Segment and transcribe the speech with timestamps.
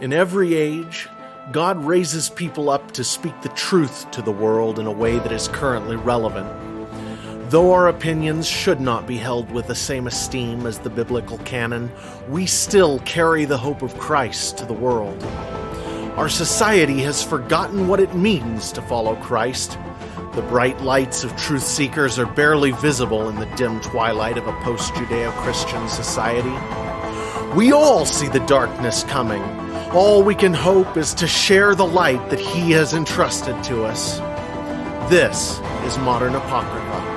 [0.00, 1.08] In every age,
[1.52, 5.32] God raises people up to speak the truth to the world in a way that
[5.32, 6.46] is currently relevant.
[7.50, 11.90] Though our opinions should not be held with the same esteem as the biblical canon,
[12.28, 15.22] we still carry the hope of Christ to the world.
[16.18, 19.78] Our society has forgotten what it means to follow Christ.
[20.34, 24.60] The bright lights of truth seekers are barely visible in the dim twilight of a
[24.60, 26.52] post Judeo Christian society.
[27.56, 29.65] We all see the darkness coming.
[29.92, 34.18] All we can hope is to share the light that He has entrusted to us.
[35.08, 37.16] This is Modern Apocrypha.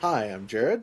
[0.00, 0.82] Hi, I'm Jared.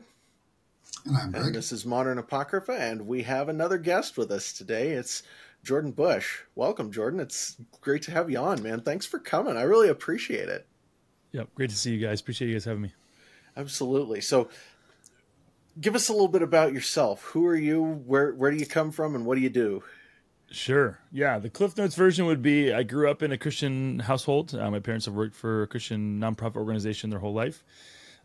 [1.04, 1.44] And I'm Greg.
[1.44, 4.90] And this is Modern Apocrypha, and we have another guest with us today.
[4.92, 5.22] It's
[5.62, 6.40] Jordan Bush.
[6.54, 7.20] Welcome, Jordan.
[7.20, 8.80] It's great to have you on, man.
[8.80, 9.56] Thanks for coming.
[9.56, 10.66] I really appreciate it.
[11.32, 12.20] Yep, great to see you guys.
[12.20, 12.92] Appreciate you guys having me.
[13.56, 14.20] Absolutely.
[14.20, 14.48] So,
[15.80, 17.22] give us a little bit about yourself.
[17.26, 17.82] Who are you?
[17.82, 19.82] Where Where do you come from, and what do you do?
[20.50, 20.98] Sure.
[21.10, 24.54] Yeah, the Cliff Notes version would be: I grew up in a Christian household.
[24.54, 27.64] Uh, my parents have worked for a Christian nonprofit organization their whole life,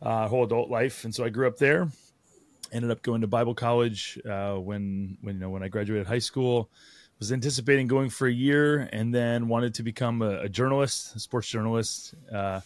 [0.02, 1.88] uh, whole adult life, and so I grew up there.
[2.72, 6.20] Ended up going to Bible college uh, when when you know when I graduated high
[6.20, 6.70] school.
[7.20, 11.20] Was anticipating going for a year, and then wanted to become a, a journalist, a
[11.20, 12.14] sports journalist.
[12.32, 12.62] Uh,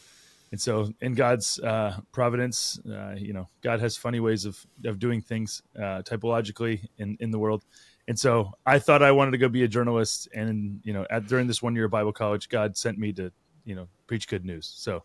[0.52, 5.00] and so, in God's uh, providence, uh, you know, God has funny ways of of
[5.00, 7.64] doing things uh, typologically in in the world.
[8.10, 11.28] And so, I thought I wanted to go be a journalist, and you know, at
[11.28, 13.32] during this one year of Bible college, God sent me to
[13.64, 14.70] you know preach good news.
[14.76, 15.04] So,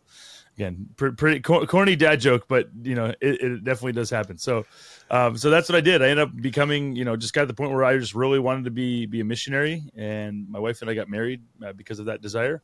[0.56, 4.38] again, pretty, pretty corny dad joke, but you know, it, it definitely does happen.
[4.38, 4.64] So,
[5.10, 6.02] um, so that's what I did.
[6.02, 8.38] I ended up becoming, you know, just got to the point where I just really
[8.38, 11.98] wanted to be be a missionary, and my wife and I got married uh, because
[11.98, 12.62] of that desire.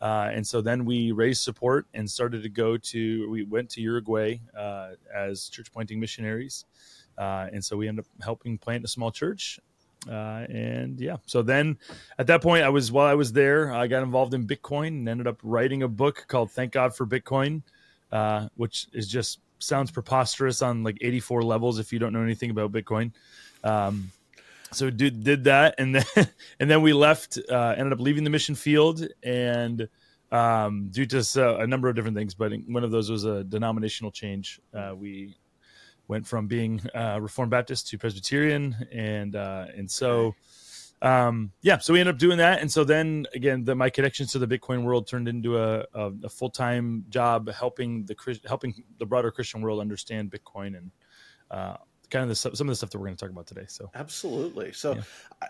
[0.00, 3.80] Uh, and so then we raised support and started to go to, we went to
[3.80, 6.66] Uruguay uh, as church planting missionaries.
[7.16, 9.58] Uh, and so we ended up helping plant a small church.
[10.08, 11.78] Uh, and yeah, so then
[12.18, 15.08] at that point, I was, while I was there, I got involved in Bitcoin and
[15.08, 17.62] ended up writing a book called Thank God for Bitcoin,
[18.12, 22.50] uh, which is just sounds preposterous on like 84 levels if you don't know anything
[22.50, 23.12] about Bitcoin.
[23.64, 24.12] Um,
[24.72, 26.28] so did did that and then
[26.60, 29.88] and then we left uh, ended up leaving the mission field and
[30.32, 34.10] um, due to a number of different things but one of those was a denominational
[34.10, 35.36] change uh, we
[36.08, 40.34] went from being uh, reformed baptist to presbyterian and uh, and so
[41.02, 44.32] um, yeah so we ended up doing that and so then again the, my connections
[44.32, 48.16] to the bitcoin world turned into a, a, a full-time job helping the
[48.46, 50.90] helping the broader christian world understand bitcoin and
[51.50, 51.76] uh,
[52.10, 53.64] kind of the, some of the stuff that we're going to talk about today.
[53.68, 54.72] So absolutely.
[54.72, 55.02] So yeah.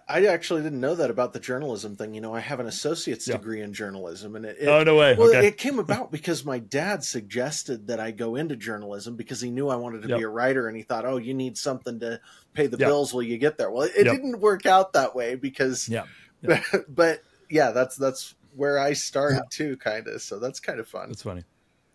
[0.09, 2.15] I, actually didn't know that about the journalism thing.
[2.15, 3.37] You know, I have an associate's yeah.
[3.37, 5.15] degree in journalism, and it, it, oh no way.
[5.15, 5.47] Well, okay.
[5.47, 9.69] it came about because my dad suggested that I go into journalism because he knew
[9.69, 10.19] I wanted to yep.
[10.19, 12.21] be a writer, and he thought, oh, you need something to
[12.55, 12.89] pay the yep.
[12.89, 13.71] bills while you get there.
[13.71, 14.17] Well, it, yep.
[14.17, 16.05] didn't work out that way because yeah,
[16.43, 20.23] but, but yeah, that's that's where I started too, kind of.
[20.23, 21.09] So that's kind of fun.
[21.09, 21.45] That's funny.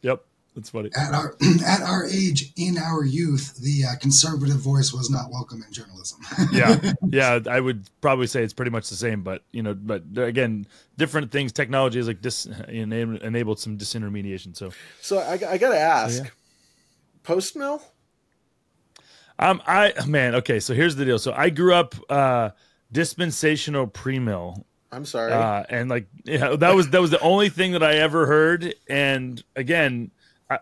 [0.04, 0.24] Yep.
[0.56, 0.90] That's funny.
[0.96, 1.36] At our
[1.66, 6.20] at our age, in our youth, the uh, conservative voice was not welcome in journalism.
[6.52, 10.04] yeah, yeah, I would probably say it's pretty much the same, but you know, but
[10.18, 10.68] again,
[10.98, 11.54] different things.
[11.54, 14.56] Technology has like dis enabled some disintermediation.
[14.56, 16.30] So, so I, I got to ask, so, yeah.
[17.24, 17.82] post mill.
[19.40, 20.60] Um, I man, okay.
[20.60, 21.18] So here's the deal.
[21.18, 22.50] So I grew up uh
[22.92, 24.66] dispensational pre mill.
[24.92, 25.32] I'm sorry.
[25.32, 28.76] Uh, and like, yeah, that was that was the only thing that I ever heard.
[28.90, 30.12] And again,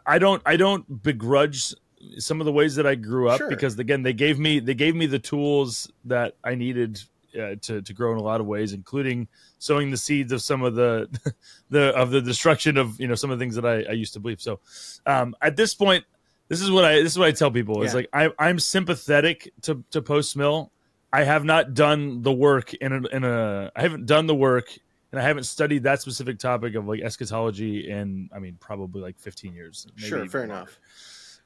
[0.05, 1.73] I, don't I don't begrudge
[2.17, 3.50] some of the ways that I grew up sure.
[3.50, 7.01] because again they gave me they gave me the tools that I needed
[7.35, 9.27] uh, to to grow in a lot of ways, including
[9.59, 11.07] sowing the seeds of some of the
[11.69, 14.13] the of the destruction of you know some of the things that I, I used
[14.13, 14.41] to believe.
[14.41, 14.59] So
[15.05, 16.06] um, at this point,
[16.47, 17.83] this is what I this is what I tell people.
[17.83, 20.71] It's like I, I'm sympathetic to to post mill.
[21.11, 24.77] I have not done the work in a, in a I haven't done the work
[25.11, 29.19] and I haven't studied that specific topic of like eschatology in I mean probably like
[29.19, 29.88] 15 years.
[29.95, 30.53] Sure, fair longer.
[30.53, 30.79] enough.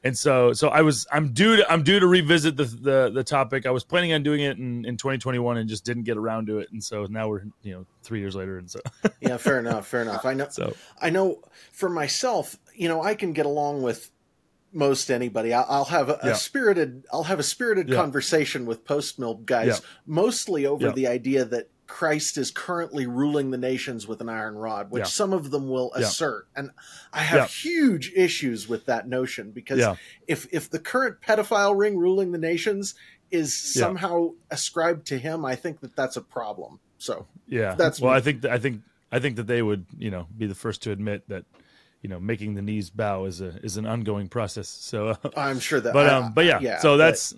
[0.05, 3.23] And so so I was I'm due to I'm due to revisit the the, the
[3.23, 3.65] topic.
[3.65, 6.59] I was planning on doing it in, in 2021 and just didn't get around to
[6.59, 6.69] it.
[6.71, 8.81] And so now we're you know three years later and so
[9.21, 10.25] yeah fair enough fair enough.
[10.25, 11.39] I know so I know
[11.71, 14.11] for myself you know I can get along with
[14.73, 15.53] most anybody.
[15.53, 16.31] I'll, have a, yeah.
[16.31, 17.95] a, spirited I'll have a spirited yeah.
[17.95, 19.87] conversation with post mill guys yeah.
[20.05, 24.89] mostly over the idea that Christ is currently ruling the nations with an iron rod,
[24.89, 25.07] which yeah.
[25.07, 26.03] some of them will yeah.
[26.03, 26.47] assert.
[26.55, 26.71] And
[27.11, 27.47] I have yeah.
[27.47, 29.97] huge issues with that notion because
[30.27, 32.95] if if the current pedophile ring ruling the nations
[33.31, 36.79] is somehow ascribed to him, I think that that's a problem.
[36.97, 38.17] So yeah, that's well, me.
[38.17, 38.81] I think I think
[39.11, 41.43] I think that they would, you know, be the first to admit that,
[42.01, 44.69] you know, making the knees bow is a is an ongoing process.
[44.69, 47.35] So uh, I'm sure that, but I- um, but yeah, yeah, so but- that's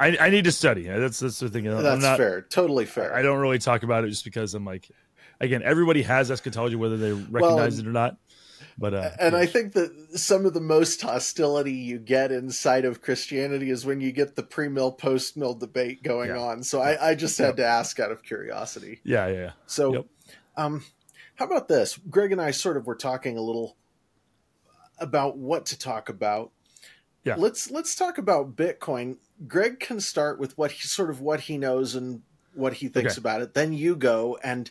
[0.00, 0.84] I, I need to study.
[0.84, 1.66] That's that's the thing.
[1.68, 3.14] I'm that's not, fair, totally fair.
[3.14, 4.90] I don't really talk about it just because I'm like,
[5.40, 8.16] again, everybody has eschatology whether they recognize and- it or not.
[8.76, 9.38] But uh, and yeah.
[9.38, 14.00] I think that some of the most hostility you get inside of Christianity is when
[14.00, 16.40] you get the pre-mill, post-mill debate going Yeah.
[16.40, 16.64] on.
[16.64, 19.00] So I, I just had to ask out of curiosity.
[19.04, 19.50] yeah, yeah, yeah.
[19.66, 20.06] So, Yep.
[20.56, 20.84] um,
[21.36, 22.00] how about this?
[22.10, 23.76] Greg and I sort of were talking a little
[24.98, 26.50] about what to talk about.
[27.22, 27.36] Yeah.
[27.38, 29.18] Let's let's talk about Bitcoin.
[29.48, 32.22] Greg can start with what he sort of what he knows and
[32.54, 33.20] what he thinks Okay.
[33.20, 33.54] about it.
[33.54, 34.70] Then you go and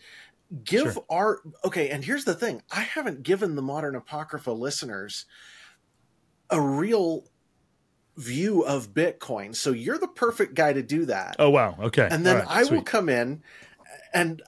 [0.64, 1.06] give Sure.
[1.10, 1.90] our okay.
[1.90, 5.26] And here's the thing: I haven't given the modern apocrypha listeners
[6.50, 7.26] a real
[8.16, 9.56] view of Bitcoin.
[9.56, 11.76] So you're the perfect guy to do that Oh wow.
[11.82, 12.08] Okay.
[12.12, 13.42] and then right, I will come in
[14.14, 14.42] and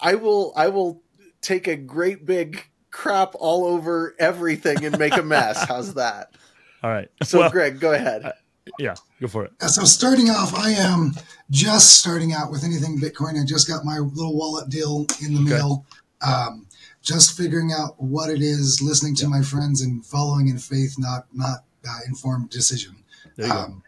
[0.00, 1.02] I will I will
[1.42, 5.64] take a great big crap all over everything and make a mess.
[5.68, 6.34] How's that?
[6.82, 7.08] All right.
[7.22, 8.32] So well, Greg, go ahead.
[8.78, 9.52] Yeah, go for it.
[9.68, 11.12] So starting off, I am
[11.50, 13.40] just starting out with anything Bitcoin.
[13.40, 15.50] I just got my little wallet deal in the Okay.
[15.54, 15.84] mail.
[16.20, 16.66] Um,
[17.02, 21.26] just figuring out what it is, listening to my friends, and following in faith, not
[21.34, 22.94] not uh, informed decision.
[23.36, 23.58] There you go.
[23.58, 23.82] Um,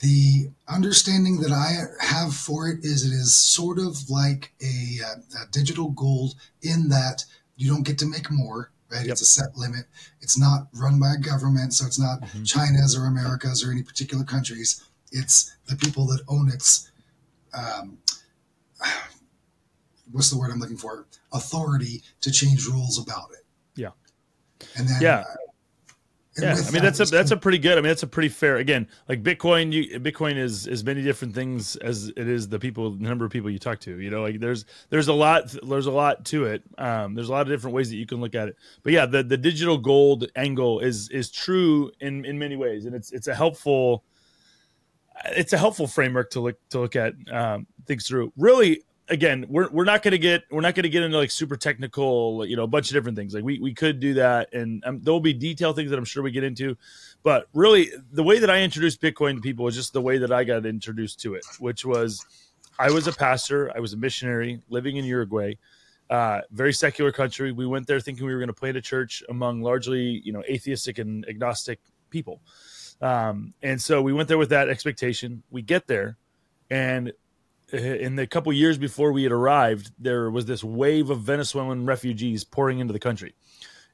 [0.00, 5.42] the understanding that I have for it is it is sort of like a, uh,
[5.42, 7.24] a digital gold in that
[7.56, 9.06] you don't get to make more, right?
[9.06, 9.12] Yep.
[9.12, 9.86] It's a set limit.
[10.20, 12.46] It's not run by a government, so it's not Mhm.
[12.46, 14.82] China's or America's or any particular countries.
[15.10, 16.90] It's the people that own its,
[17.52, 17.98] um,
[20.12, 21.06] what's the word I'm looking for?
[21.32, 23.44] Authority to change rules about it.
[23.74, 23.90] Yeah.
[24.76, 25.18] And then, Yeah.
[25.20, 25.34] uh,
[26.38, 28.56] yeah i mean that's a that's a pretty good i mean that's a pretty fair
[28.56, 32.90] again like bitcoin you bitcoin is as many different things as it is the people
[32.90, 35.86] the number of people you talk to you know like there's there's a lot there's
[35.86, 36.62] a lot to it.
[36.78, 38.56] Um there's a lot of different ways that you can look at it.
[38.82, 42.86] But yeah the the digital gold angle is is true in in many ways.
[42.86, 44.04] And it's it's a helpful
[45.26, 48.32] it's a helpful framework to look to look at um things through.
[48.36, 52.44] Really again we're, we're not to get we're not to get into like super technical
[52.46, 53.34] you know a bunch of different things.
[53.34, 56.04] Like we, we could do that and um, there will be detailed things that i'm
[56.04, 56.76] sure we get into
[57.22, 60.32] but really the way that i introduced bitcoin to people was just the way that
[60.32, 62.24] i got introduced to it which was
[62.78, 65.54] i was a pastor i was a missionary living in uruguay
[66.10, 67.52] uh, very secular country.
[67.52, 70.42] We went there thinking we were going to plant a church among largely you know
[70.48, 71.80] atheistic and agnostic
[72.10, 72.40] people.
[73.00, 75.42] Um, and so we went there with that expectation.
[75.50, 76.16] We get there
[76.70, 77.12] and
[77.74, 82.44] in the couple years before we had arrived, there was this wave of Venezuelan refugees
[82.44, 83.34] pouring into the country.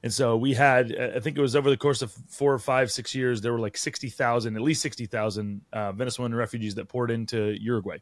[0.03, 2.91] And so we had, I think it was over the course of four or five,
[2.91, 7.55] six years, there were like 60,000, at least 60,000 uh, Venezuelan refugees that poured into
[7.61, 7.99] Uruguay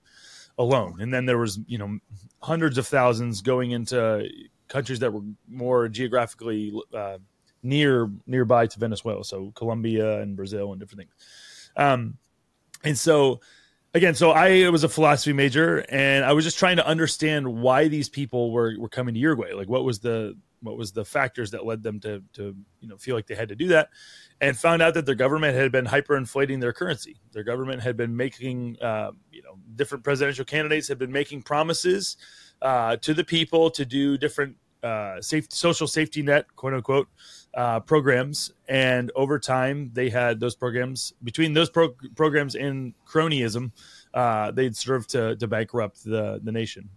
[0.58, 1.00] alone.
[1.00, 1.98] And then there was, you know,
[2.40, 4.28] hundreds of thousands going into
[4.68, 7.18] countries that were more geographically uh,
[7.64, 9.24] near, nearby to Venezuela.
[9.24, 11.70] So Colombia and Brazil and different things.
[11.76, 12.16] Um,
[12.84, 13.40] and so,
[13.94, 17.88] again, so I was a philosophy major, and I was just trying to understand why
[17.88, 19.52] these people were were coming to Uruguay.
[19.52, 22.96] Like, what was the what was the factors that led them to to you know
[22.96, 23.90] feel like they had to do that,
[24.40, 27.16] and found out that their government had been hyperinflating their currency.
[27.32, 32.16] Their government had been making uh, you know different presidential candidates had been making promises
[32.62, 37.08] uh, to the people to do different uh, safe social safety net quote unquote
[37.54, 43.72] uh, programs, and over time they had those programs between those pro- programs and cronyism,
[44.14, 46.88] uh, they'd served to, to bankrupt the the nation.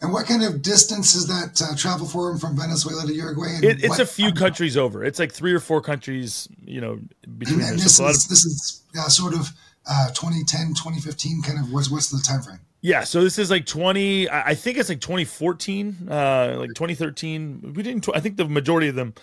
[0.00, 3.54] And what kind of distance is that uh, travel for him from Venezuela to Uruguay?
[3.54, 5.02] And It, it's what- a few countries over.
[5.02, 6.98] It's like three or four countries, you know,
[7.38, 9.48] between And, and this lot of- is this is uh, sort of
[9.88, 11.72] uh, 2010, 2015 kind of.
[11.72, 12.60] What's what's the time frame?
[12.84, 17.72] Yeah, so this is like 20 I think it's like 2014, uh like 2013.
[17.74, 19.14] We didn't I think the majority of them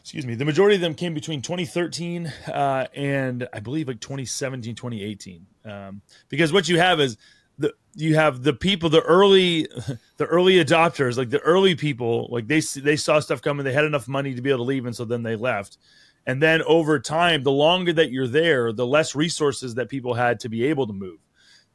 [0.00, 4.74] excuse me, the majority of them came between 2013 uh and I believe like 2017,
[4.74, 5.46] 2018.
[5.64, 7.16] Um because what you have is
[7.56, 9.68] the you have the people the early
[10.16, 13.84] the early adopters like the early people like they they saw stuff coming they had
[13.84, 15.78] enough money to be able to leave and so then they left
[16.26, 20.40] and then over time the longer that you're there the less resources that people had
[20.40, 21.20] to be able to move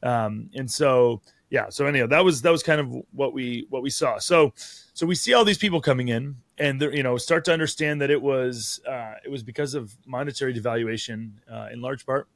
[0.02, 3.82] um, and so yeah so anyhow that was that was kind of what we what
[3.82, 4.18] we saw.
[4.18, 8.00] So so we see all these people coming in and you know start to understand
[8.00, 12.28] that it was uh, it was because of monetary devaluation uh, in large part.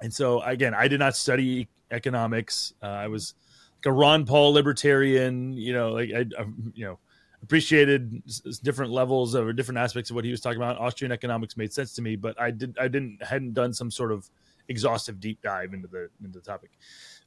[0.00, 2.74] And so again i did not study economics.
[2.82, 3.34] Uh, i was
[3.78, 6.98] like a ron paul libertarian you know like i, I you know
[7.42, 8.22] appreciated
[8.62, 10.78] different levels of or different aspects of what he was talking about.
[10.78, 14.12] Austrian economics made sense to me but i did i didn't hadn't done some sort
[14.12, 14.28] of
[14.68, 16.70] exhaustive deep dive into the into the topic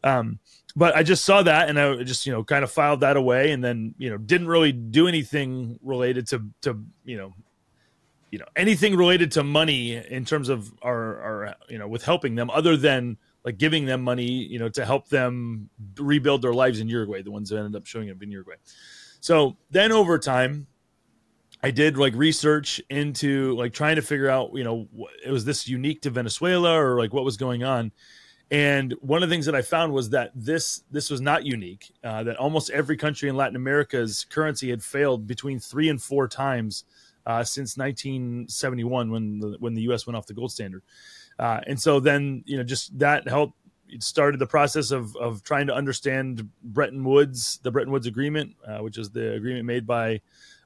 [0.03, 0.39] Um,
[0.75, 3.51] but I just saw that and I just, you know, kind of filed that away
[3.51, 7.33] and then, you know, didn't really do anything related to, to, you know,
[8.31, 12.35] you know, anything related to money in terms of our, our, you know, with helping
[12.35, 16.79] them other than like giving them money, you know, to help them rebuild their lives
[16.79, 18.55] in Uruguay, the ones that ended up showing up in Uruguay.
[19.19, 20.67] So then over time,
[21.61, 24.87] I did like research into like trying to figure out, you know,
[25.25, 27.91] it was this unique to Venezuela or like what was going on.
[28.51, 31.91] And one of the things that I found was that this this was not unique.
[32.03, 36.27] Uh, that almost every country in Latin America's currency had failed between three and four
[36.27, 36.83] times
[37.27, 40.07] uh, since 1971 when the, when the U.S.
[40.07, 40.81] went off the gold standard.
[41.37, 43.55] Uh, and so then you know just that helped
[43.87, 48.55] it started the process of of trying to understand Bretton Woods, the Bretton Woods Agreement,
[48.67, 50.21] uh, which is the agreement made by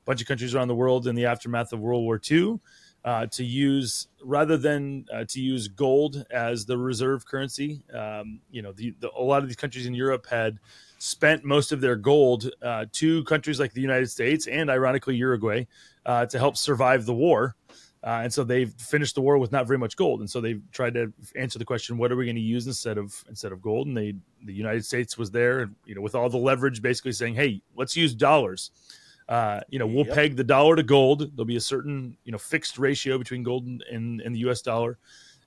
[0.06, 2.60] bunch of countries around the world in the aftermath of World War II
[3.06, 7.84] uh, to use rather than uh, to use gold as the reserve currency.
[7.94, 10.60] Um, you know, the, the, a lot of these countries in Europe had
[11.00, 15.66] spent most of their gold uh, to countries like the United States and, ironically, Uruguay
[16.06, 17.56] uh, to help survive the war.
[18.06, 20.62] Uh, and so they've finished the war with not very much gold, and so they've
[20.74, 23.62] tried to answer the question: What are we going to use instead of instead of
[23.62, 23.88] gold?
[23.88, 27.36] And they, the United States was there, you know, with all the leverage, basically saying,
[27.36, 28.72] "Hey, let's use dollars."
[29.30, 30.16] Uh, you know, we'll yep.
[30.16, 31.36] peg the dollar to gold.
[31.36, 34.62] There'll be a certain, you know, fixed ratio between gold and, and, the U.S.
[34.62, 34.98] dollar,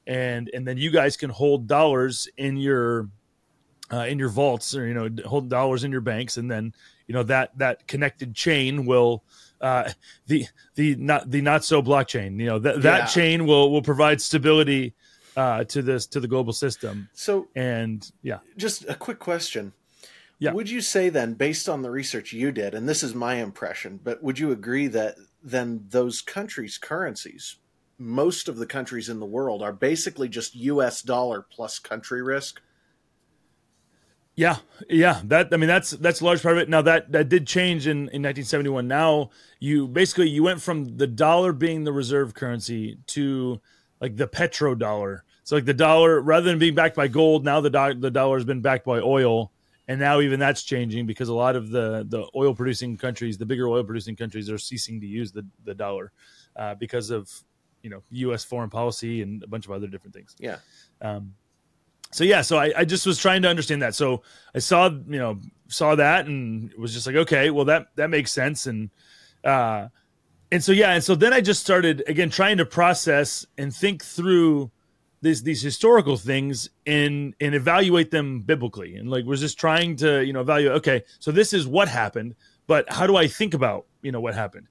[0.06, 3.08] and and then you guys can hold dollars in your
[3.92, 6.72] uh, in your vaults, or you know, hold dollars in your banks, and then
[7.06, 9.22] you know that that connected chain will
[9.60, 9.90] uh,
[10.26, 12.40] the the not the not so blockchain.
[12.40, 13.06] You know that that yeah.
[13.06, 14.94] chain will will provide stability
[15.36, 17.08] uh, to this to the global system.
[17.12, 19.72] So and yeah, just a quick question.
[20.38, 20.52] Yeah.
[20.52, 23.98] Would you say then, based on the research you did, and this is my impression,
[24.02, 27.56] but would you agree that then those countries' currencies,
[27.98, 31.00] most of the countries in the world, are basically just U.S.
[31.00, 32.60] dollar plus country risk?
[34.34, 34.56] Yeah,
[34.90, 35.22] yeah.
[35.24, 36.68] That I mean, that's that's a large part of it.
[36.68, 38.86] Now that that did change in in 1971.
[38.86, 43.62] Now you basically you went from the dollar being the reserve currency to
[44.02, 45.20] like the petrodollar.
[45.44, 48.36] So like the dollar, rather than being backed by gold, now the do- the dollar
[48.36, 49.52] has been backed by oil
[49.88, 53.46] and now even that's changing because a lot of the the oil producing countries, the
[53.46, 56.12] bigger oil producing countries, are ceasing to use the the dollar
[56.56, 57.30] uh, because of
[57.82, 58.44] you know U.S.
[58.44, 60.34] foreign policy and a bunch of other different things.
[60.38, 60.58] Yeah.
[61.00, 61.34] Um,
[62.12, 63.94] so yeah, so I, I just was trying to understand that.
[63.94, 64.22] So
[64.54, 68.32] I saw you know saw that and was just like, okay, well that that makes
[68.32, 68.90] sense and.
[69.44, 69.88] uh
[70.52, 74.04] and so yeah and so then i just started again trying to process and think
[74.04, 74.70] through
[75.26, 78.96] these these historical things and and evaluate them biblically.
[78.96, 82.34] And like was just trying to you know evaluate okay so this is what happened
[82.66, 84.68] but how do i think about you know what happened?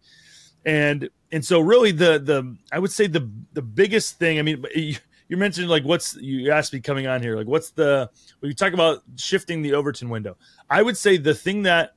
[0.66, 4.66] And and so really the the i would say the the biggest thing i mean
[4.74, 4.96] you,
[5.28, 8.10] you mentioned like what's you asked me coming on here like what's the
[8.40, 10.38] when you talk about shifting the overton window
[10.70, 11.94] i would say the thing that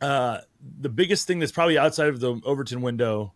[0.00, 0.38] uh
[0.80, 3.32] the biggest thing that's probably outside of the overton window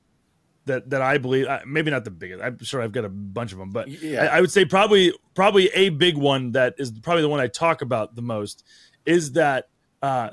[0.67, 2.43] that that I believe maybe not the biggest.
[2.43, 4.25] I'm sure I've got a bunch of them, but yeah.
[4.25, 7.47] I, I, would say probably probably a big one that is probably the one I
[7.47, 8.65] talk about the most
[9.05, 9.69] is that
[10.03, 10.31] uh,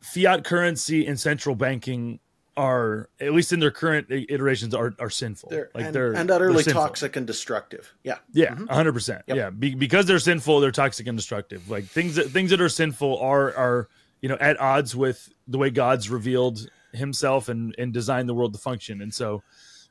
[0.00, 2.20] fiat currency and central banking
[2.56, 5.48] are at least in their current iterations are are sinful.
[5.50, 7.94] They're, like and, they're and utterly they're toxic and destructive.
[8.02, 8.94] Yeah, yeah, 100 mm-hmm.
[8.94, 9.22] percent.
[9.26, 11.70] Yeah, Be, because they're sinful, they're toxic and destructive.
[11.70, 13.88] Like things that things that are sinful are are
[14.20, 18.52] you know at odds with the way God's revealed himself and and design the world
[18.52, 19.02] to function.
[19.02, 19.42] And so,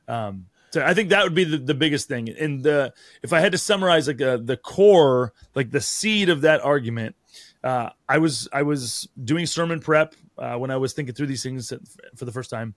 [0.08, 2.28] um, so I think that would be the, the biggest thing.
[2.30, 2.92] And the
[3.22, 7.14] if I had to summarize like uh, the core, like the seed of that argument,
[7.62, 11.42] uh, I was I was doing sermon prep uh, when I was thinking through these
[11.42, 11.72] things
[12.16, 12.74] for the first time.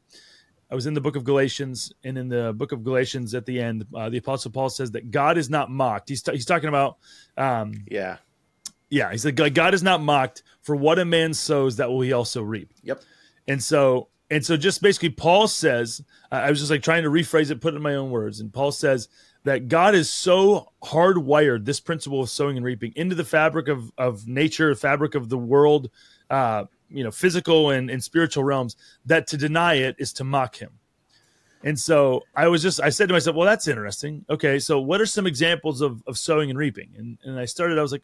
[0.72, 3.62] I was in the book of Galatians, and in the book of Galatians, at the
[3.62, 6.10] end, uh, the apostle Paul says that God is not mocked.
[6.10, 6.98] He's t- he's talking about,
[7.38, 8.17] um, yeah,
[8.89, 9.12] yeah.
[9.12, 12.41] He said God is not mocked for what a man sows, that will he also
[12.41, 12.74] reap.
[12.82, 13.03] Yep.
[13.48, 16.01] And so and so just basically paul says
[16.32, 18.39] i was just like trying to rephrase it put it in my own words.
[18.39, 19.08] And paul says
[19.44, 23.91] that god is so hardwired this principle of sowing and reaping into the fabric of,
[23.98, 25.89] of nature fabric of the world
[26.29, 30.55] uh, you know physical and, and spiritual realms that to deny it is to mock
[30.55, 30.72] him.
[31.63, 34.25] And so i was just i said to myself well that's interesting.
[34.29, 36.89] Okay so what are some examples of, of sowing and reaping?
[36.98, 38.03] And, and i started i was like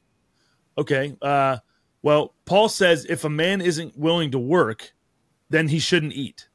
[0.78, 1.58] okay uh,
[2.02, 4.94] well paul says if a man isn't willing to work
[5.52, 6.50] then he shouldn't eat.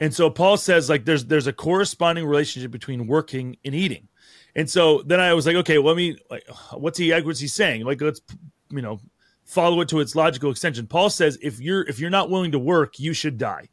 [0.00, 4.08] And so Paul says like there's there's a corresponding relationship between working and eating.
[4.56, 7.48] And so then I was like, okay, well, let me like what's he what's he
[7.48, 7.84] saying?
[7.84, 8.22] Like let's
[8.70, 9.00] you know
[9.44, 10.86] follow it to its logical extension.
[10.86, 13.68] Paul says if you're if you're not willing to work, you should die.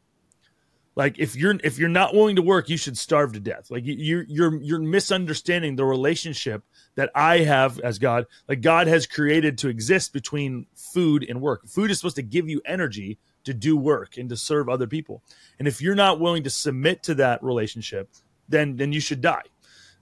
[0.96, 3.84] like if you're if you're not willing to work you should starve to death like
[3.84, 6.62] you you're you're misunderstanding the relationship
[6.96, 11.66] that i have as god like god has created to exist between food and work
[11.66, 15.22] food is supposed to give you energy to do work and to serve other people.
[15.58, 18.08] And if you're not willing to submit to that relationship
[18.48, 19.42] then then you should die.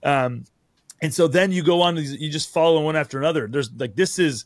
[0.03, 0.45] Um
[1.01, 3.47] and so then you go on you just follow one after another.
[3.47, 4.45] There's like this is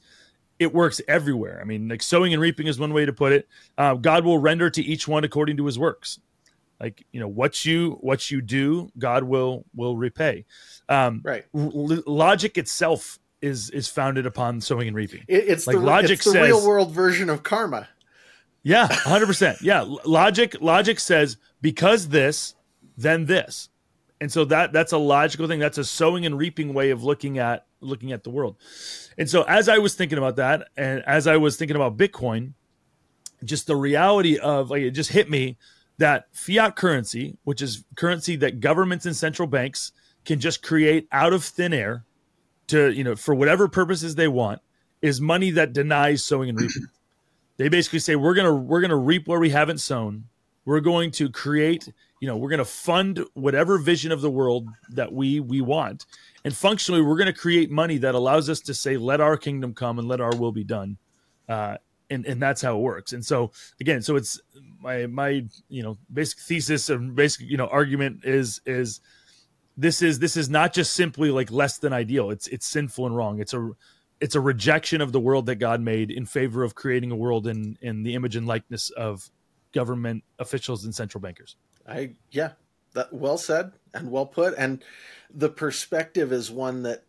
[0.57, 1.59] it works everywhere.
[1.61, 3.47] I mean, like sowing and reaping is one way to put it.
[3.77, 6.19] Uh, God will render to each one according to his works.
[6.79, 10.45] Like you know what you what you do god will will repay.
[10.89, 11.45] Um right.
[11.53, 15.23] l- logic itself is is founded upon sowing and reaping.
[15.27, 17.87] It, it's like the, logic it's the says, real world version of karma
[18.65, 22.55] yeah 100% yeah logic logic says because this
[22.97, 23.69] then this.
[24.21, 25.59] And so that that's a logical thing.
[25.59, 28.55] That's a sowing and reaping way of looking at looking at the world.
[29.17, 32.53] And so as i was thinking about that and as i was thinking about bitcoin
[33.43, 35.57] just the reality of like it just hit me
[35.97, 39.91] that fiat currency, which is currency that governments and central banks
[40.25, 42.03] can just create out of thin air
[42.67, 44.59] to, you know, for whatever purposes they want,
[45.01, 46.87] is money that denies sowing and reaping.
[47.57, 50.25] They basically say we're gonna we're gonna reap where we haven't sown.
[50.65, 55.11] We're going to create, you know, we're gonna fund whatever vision of the world that
[55.11, 56.05] we we want.
[56.43, 59.99] And functionally, we're to create money that allows us to say, "Let our kingdom come
[59.99, 60.97] and let our will be done,"
[61.47, 61.77] uh,
[62.09, 63.13] and and that's how it works.
[63.13, 64.39] And so again, so it's
[64.79, 69.01] my my you know basic thesis and basic you know argument is is
[69.77, 73.15] this is this is not just simply like less than ideal it's it's sinful and
[73.15, 73.71] wrong it's a
[74.25, 77.45] it's a rejection of the world that god made in favor of creating a world
[77.45, 79.29] in in the image and likeness of
[79.71, 81.55] government officials and central bankers
[81.87, 82.53] i yeah
[82.93, 84.83] that well said and well put and
[85.31, 87.03] the perspective is one that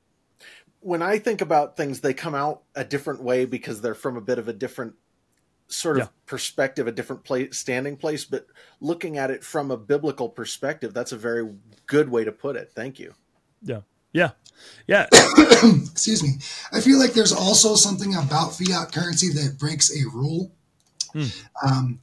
[0.80, 4.20] when i think about things they come out a different way because they're from a
[4.20, 4.94] bit of a different
[5.68, 6.08] sort of yeah.
[6.26, 8.46] perspective, a different place, standing place, but
[8.80, 11.54] looking at it from a biblical perspective, that's a very
[11.86, 12.70] good way to put it.
[12.72, 13.14] Thank you.
[13.62, 13.80] Yeah.
[14.16, 14.30] Yeah.
[14.86, 15.06] Yeah.
[15.92, 16.38] Excuse me.
[16.72, 20.52] I feel like there's also something about fiat currency that breaks a rule.
[21.12, 21.24] Hmm.
[21.62, 22.00] Um,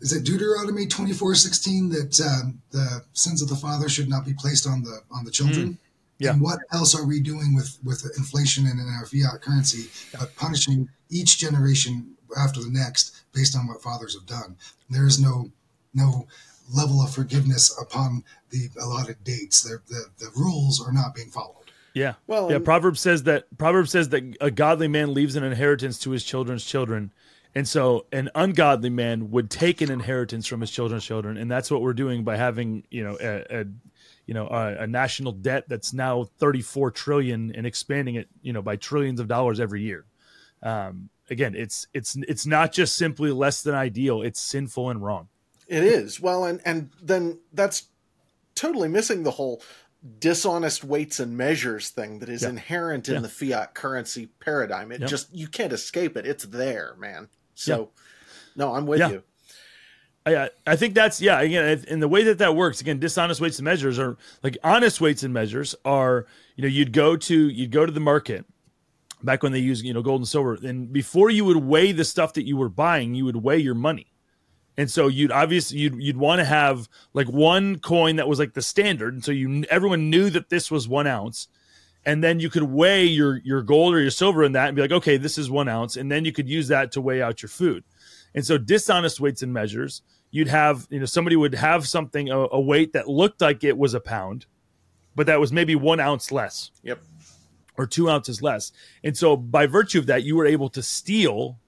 [0.00, 4.32] is it Deuteronomy 24, 16 that um, the sins of the father should not be
[4.32, 5.66] placed on the, on the children?
[5.66, 5.72] Hmm.
[6.18, 6.32] Yeah.
[6.32, 10.34] And what else are we doing with, with inflation and in our fiat currency, but
[10.36, 14.56] punishing each generation after the next based on what fathers have done.
[14.88, 15.50] There is no
[15.92, 16.26] no
[16.72, 19.62] level of forgiveness upon the allotted dates.
[19.62, 21.54] The, the, the rules are not being followed.
[21.94, 22.14] Yeah.
[22.26, 22.58] Well, yeah.
[22.58, 26.64] Proverbs says that Proverbs says that a godly man leaves an inheritance to his children's
[26.64, 27.12] children.
[27.54, 31.38] And so an ungodly man would take an inheritance from his children's children.
[31.38, 33.64] And that's what we're doing by having, you know, a, a
[34.26, 38.60] you know, a, a, national debt that's now 34 trillion and expanding it, you know,
[38.60, 40.04] by trillions of dollars every year
[40.62, 45.28] um, again, it's it's it's not just simply less than ideal; it's sinful and wrong.
[45.66, 47.84] It is well, and and then that's
[48.54, 49.62] totally missing the whole
[50.18, 52.50] dishonest weights and measures thing that is yeah.
[52.50, 53.20] inherent in yeah.
[53.20, 54.92] the fiat currency paradigm.
[54.92, 56.26] It just you can't escape it.
[56.26, 57.28] It's there, man.
[57.54, 57.90] So,
[58.54, 59.22] no, I'm with you.
[60.26, 63.58] I, I think that's yeah again in the way that that works again dishonest weights
[63.58, 66.26] and measures are like honest weights and measures are
[66.56, 68.44] you know you'd go to you'd go to the market
[69.22, 72.04] back when they used you know gold and silver and before you would weigh the
[72.04, 74.08] stuff that you were buying you would weigh your money
[74.76, 78.54] and so you'd obviously you'd you'd want to have like one coin that was like
[78.54, 79.14] the standard.
[79.14, 81.48] And so you everyone knew that this was one ounce.
[82.04, 84.82] And then you could weigh your your gold or your silver in that and be
[84.82, 85.96] like okay this is one ounce.
[85.96, 87.84] And then you could use that to weigh out your food.
[88.34, 92.38] And so dishonest weights and measures you'd have you know somebody would have something a,
[92.38, 94.46] a weight that looked like it was a pound
[95.16, 97.02] but that was maybe one ounce less yep.
[97.76, 98.70] or two ounces less.
[99.02, 101.58] And so, by virtue of that, you were able to steal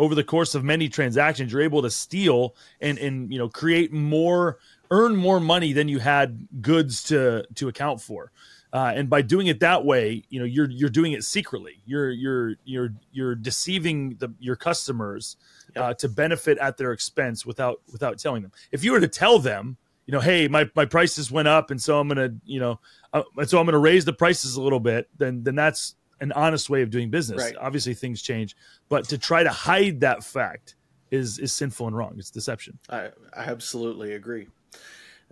[0.00, 1.52] over the course of many transactions.
[1.52, 4.58] You're able to steal and and you know create more,
[4.90, 8.32] earn more money than you had goods to to account for.
[8.72, 11.82] Uh, and by doing it that way, you know you're you're doing it secretly.
[11.84, 15.36] You're you're you're you're deceiving the your customers
[15.76, 18.52] uh, to benefit at their expense without without telling them.
[18.72, 21.80] If you were to tell them, you know, hey, my my prices went up, and
[21.80, 22.80] so I'm gonna, you know,
[23.12, 26.32] uh, so I'm going to raise the prices a little bit, then then that's an
[26.32, 27.42] honest way of doing business.
[27.42, 27.56] Right.
[27.60, 28.56] Obviously, things change,
[28.88, 30.76] but to try to hide that fact
[31.10, 32.14] is is sinful and wrong.
[32.18, 32.78] It's deception.
[32.88, 34.48] I, I absolutely agree.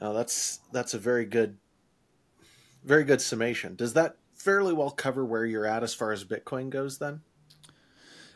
[0.00, 1.56] Now that's that's a very good,
[2.84, 3.76] very good summation.
[3.76, 6.98] Does that fairly well cover where you're at as far as Bitcoin goes?
[6.98, 7.20] Then.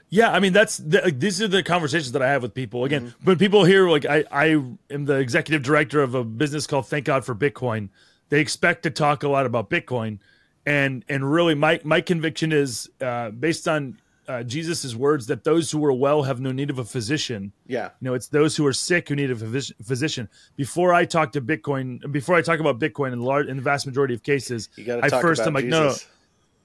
[0.08, 2.84] Yeah, I mean that's the, like, these are the conversations that I have with people.
[2.84, 3.24] Again, mm-hmm.
[3.24, 4.46] when people hear like I I
[4.90, 7.88] am the executive director of a business called Thank God for Bitcoin
[8.32, 10.18] they expect to talk a lot about Bitcoin,
[10.66, 13.98] and and really my my conviction is uh, based on
[14.28, 17.52] uh, Jesus's words that those who are well have no need of a physician.
[17.66, 17.90] Yeah.
[18.00, 20.28] You know, it's those who are sick who need a physician.
[20.56, 23.62] Before I talk to Bitcoin, before I talk about Bitcoin in the large, in the
[23.62, 25.72] vast majority of cases, I first I'm like, Jesus.
[25.72, 25.94] no, no.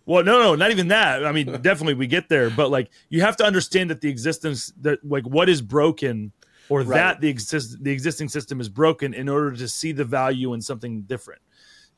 [0.05, 1.25] Well, no, no, not even that.
[1.25, 4.71] I mean, definitely we get there, but like you have to understand that the existence
[4.81, 6.31] that like what is broken
[6.69, 6.89] or Right.
[6.89, 10.61] that the exist the existing system is broken in order to see the value in
[10.61, 11.41] something different.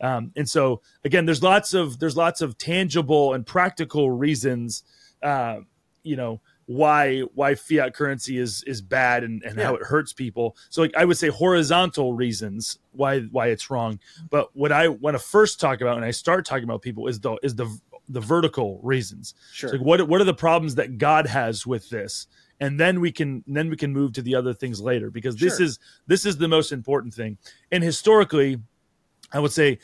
[0.02, 4.84] Um, and so again, there's lots of there's lots of tangible and practical reasons,
[5.22, 5.60] uh,
[6.04, 10.56] you know, why why fiat currency is is bad and, and how it hurts people.
[10.70, 14.00] So like I would say horizontal reasons why why it's wrong.
[14.30, 17.20] But what I want to first talk about and I start talking about people is
[17.20, 17.76] the is the
[18.08, 19.34] the vertical reasons.
[19.52, 19.70] Sure.
[19.70, 22.28] It's like what what are the problems that God has with this?
[22.60, 25.58] And then we can then we can move to the other things later because this
[25.58, 25.66] Sure.
[25.66, 27.40] is this is the most important thing.
[27.72, 28.60] And historically,
[29.32, 29.80] I would say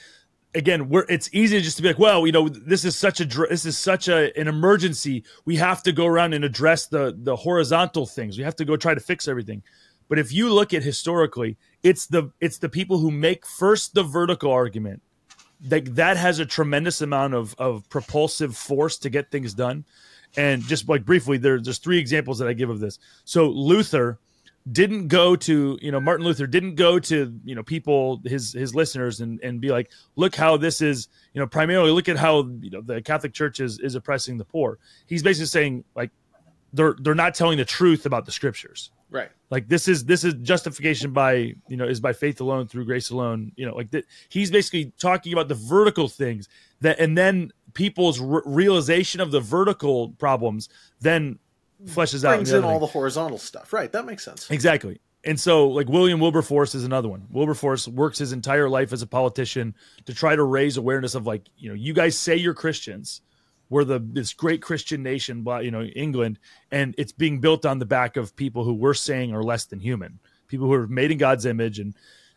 [0.56, 3.26] again, we're it's easy just to be like, well, you know, this is such a
[3.26, 5.24] this is such a an emergency.
[5.44, 8.38] We have to go around and address the the horizontal things.
[8.38, 9.62] We have to go try to fix everything.
[10.08, 14.04] But if you look at historically, it's the it's the people who make first the
[14.04, 15.02] vertical argument
[15.62, 19.86] that that has a tremendous amount of of propulsive force to get things done.
[20.38, 23.00] And just like briefly, there, there's three examples that I give of this.
[23.24, 24.20] So Luther
[24.72, 28.74] didn't go to you know Martin Luther didn't go to you know people his his
[28.74, 32.48] listeners and and be like look how this is you know primarily look at how
[32.62, 34.80] you know the Catholic Church is is oppressing the poor.
[35.06, 36.12] He's basically saying like
[36.74, 39.30] they're they're not telling the truth about the scriptures right.
[39.50, 43.10] like this is this is justification by you know is by faith alone through grace
[43.10, 46.50] alone you know like that he's basically talking about the vertical things
[46.82, 51.40] that and then people's re- realization of the vertical problems then
[51.84, 52.80] fleshes out Brings in all thing.
[52.82, 53.74] the horizontal stuff.
[53.74, 53.92] Right.
[53.92, 54.50] That makes sense.
[54.50, 55.00] Exactly.
[55.24, 57.26] And so, like William Wilberforce is another one.
[57.32, 59.74] Wilberforce works his entire life as a politician
[60.06, 63.22] to try to raise awareness of, like, you know, you guys say you're Christians.
[63.70, 66.38] We're the this great Christian nation, blah, you know, England,
[66.70, 69.80] and it's being built on the back of people who we're saying are less than
[69.80, 71.96] human, people who are made in God's image, and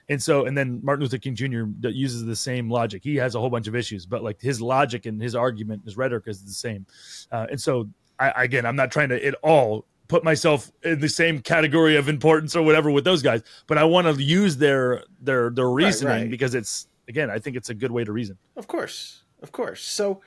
[0.08, 1.64] and so, and then Martin Luther King Jr.
[1.90, 3.04] uses the same logic.
[3.04, 5.98] He has a whole bunch of issues, but like his logic and his argument, his
[5.98, 6.86] rhetoric is the same.
[7.30, 11.08] Uh, and so, I, again, I'm not trying to at all put myself in the
[11.08, 15.04] same category of importance or whatever with those guys, but I want to use their
[15.20, 16.30] their their reasoning right.
[16.30, 18.38] because it's again, I think it's a good way to reason.
[18.56, 19.82] Of course, of course.
[19.82, 20.22] So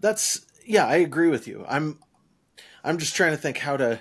[0.00, 1.64] that's yeah, I agree with you.
[1.68, 1.98] I'm
[2.84, 4.00] I'm just trying to think how to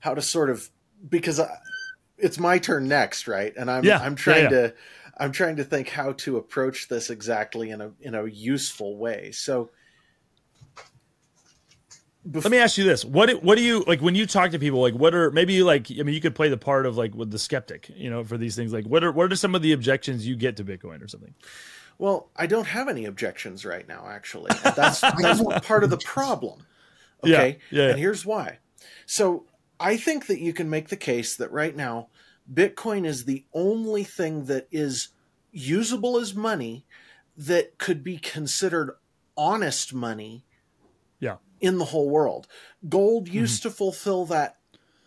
[0.00, 0.70] how to sort of
[1.08, 1.48] because I,
[2.18, 3.52] it's my turn next, right?
[3.56, 4.48] And I'm Yeah, I'm yeah, trying yeah.
[4.50, 4.74] to
[5.18, 9.30] I'm trying to think how to approach this exactly in a in a useful way.
[9.32, 9.70] So
[12.24, 14.58] Let me ask you this: what do- what do you like when you talk to
[14.58, 14.80] people?
[14.80, 15.90] Like, what are maybe like?
[15.90, 18.36] I mean, you could play the part of like with the skeptic, you know, for
[18.36, 18.72] these things.
[18.72, 21.34] Like, what are what are some of the objections you get to Bitcoin or something?
[21.98, 24.50] Well, I don't have any objections right now, actually.
[24.62, 26.66] That's that's part of the problem.
[27.24, 27.58] Okay.
[27.70, 27.90] yeah, yeah.
[27.90, 28.58] And here's why.
[29.06, 29.46] So
[29.78, 32.08] I think that you can make the case that right now,
[32.52, 35.08] Bitcoin is the only thing that is
[35.52, 36.84] usable as money
[37.36, 38.96] that could be considered
[39.36, 40.49] honest money Yeah,
[41.60, 42.46] in the whole world.
[42.88, 43.38] Gold mm-hmm.
[43.38, 44.56] used to fulfill that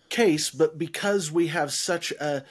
[0.09, 2.45] case, but because we have such a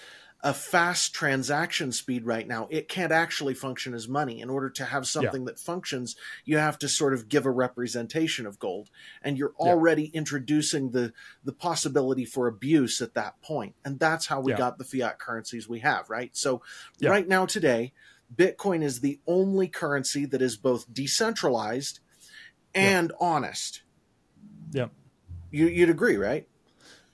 [0.45, 4.41] a fast transaction speed right now, it can't actually function as money.
[4.41, 8.45] In order to have something that functions, you have to sort of give a representation
[8.45, 8.91] of gold.
[9.23, 9.67] And you're Yeah.
[9.67, 11.13] already introducing the
[11.45, 13.77] the possibility for abuse at that point.
[13.85, 14.59] And that's how we Yeah.
[14.59, 16.37] got the fiat currencies we have, right?
[16.37, 16.61] So
[16.99, 17.11] Yeah.
[17.11, 17.93] right now today,
[18.35, 22.01] Bitcoin is the only currency that is both decentralized
[22.75, 23.83] and honest.
[24.73, 24.87] Yeah.
[25.51, 26.47] You, you'd agree, right?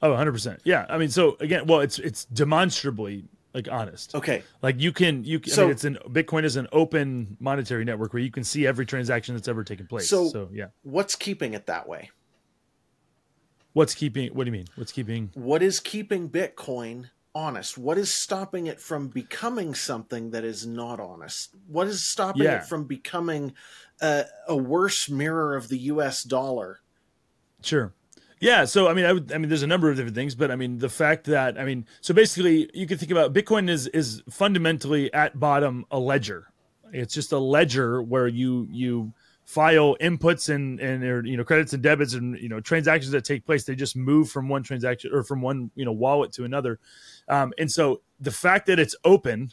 [0.01, 0.61] Oh, 100 percent.
[0.64, 0.87] Yeah.
[0.88, 4.14] I mean, so again, well, it's it's demonstrably like honest.
[4.14, 4.42] Okay.
[4.62, 7.85] Like you can you can, I So- mean, it's an Bitcoin is an open monetary
[7.85, 10.09] network where you can see every transaction that's ever taken place.
[10.09, 10.66] So- so yeah.
[10.83, 12.11] What's keeping it that way?
[13.73, 14.29] What's keeping?
[14.35, 14.66] What do you mean?
[14.77, 15.31] What's keeping?
[15.35, 17.79] What is keeping Bitcoin honest?
[17.79, 21.51] What is stopping it from becoming something that is not honest?
[21.66, 22.57] What is stopping Yeah.
[22.62, 23.53] it from becoming
[24.01, 26.81] a, a worse mirror of the US dollar?
[27.62, 27.92] Sure.
[28.40, 28.64] Yeah.
[28.64, 29.33] So I mean, I would.
[29.33, 31.64] I mean, there's a number of different things, but I mean, the fact that I
[31.64, 36.53] mean, so basically, you can think about Bitcoin is is fundamentally at bottom a ledger.
[36.92, 39.12] It's just a ledger where you you
[39.44, 43.25] file inputs and and or, you know credits and debits and you know transactions that
[43.25, 43.64] take place.
[43.64, 46.79] They just move from one transaction or from one you know wallet to another.
[47.29, 49.53] Um, and so the fact that it's open,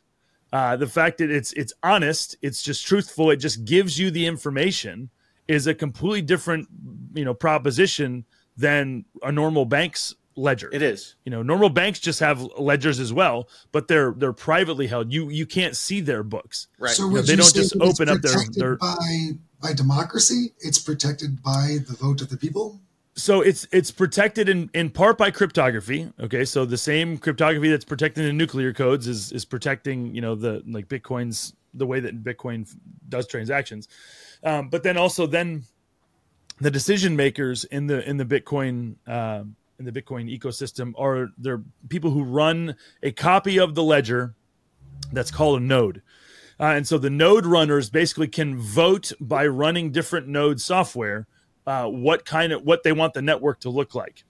[0.53, 4.25] uh, the fact that it's it's honest, it's just truthful, it just gives you the
[4.25, 5.09] information
[5.47, 6.67] is a completely different
[7.13, 8.25] you know proposition
[8.57, 10.69] than a normal bank's ledger.
[10.71, 11.15] It is.
[11.23, 15.11] You know, normal banks just have ledgers as well, but they're they're privately held.
[15.11, 16.67] You you can't see their books.
[16.79, 16.91] Right.
[16.91, 19.29] So know, would they you don't say just open up their- protected their- by
[19.61, 20.53] by democracy.
[20.59, 22.81] It's protected by the vote of the people.
[23.17, 26.11] So it's it's protected in, in part by cryptography.
[26.19, 30.35] Okay, so the same cryptography that's protecting the nuclear codes is is protecting you know
[30.35, 32.69] the like Bitcoin's the way that Bitcoin
[33.09, 33.87] does transactions,
[34.45, 35.63] um, but then also then
[36.61, 39.43] the decision makers in the in the Bitcoin uh,
[39.77, 44.35] in the Bitcoin ecosystem are there people who run a copy of the ledger
[45.11, 46.01] that's called a node.
[46.57, 51.27] Uh, and so the node runners basically can vote by running different node software
[51.67, 54.23] uh, what kind of what they want the network to look like.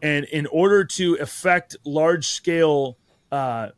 [0.00, 2.98] And in order to affect large scale
[3.30, 3.68] uh,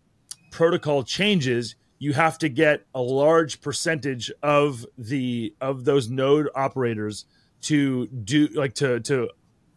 [0.51, 7.27] protocol changes, you have to get a large percentage of the of those node operators
[7.63, 9.29] to do like to to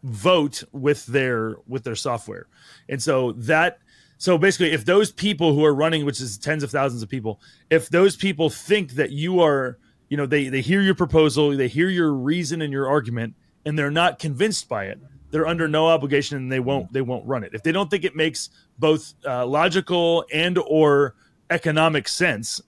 [0.04, 2.48] vote with their with their software.
[2.90, 3.80] And so that
[4.18, 7.40] so basically, if those people who are running, which is tens of thousands of people,
[7.70, 9.78] if those people think that you are,
[10.10, 13.78] you know, they they hear your proposal, they hear your reason and your argument, and
[13.78, 15.00] they're not convinced by it,
[15.30, 17.52] they're under no obligation and they won't they won't run it.
[17.54, 18.50] If they don't think it makes
[18.80, 21.16] both uh, logical and or
[21.50, 22.62] economic sense,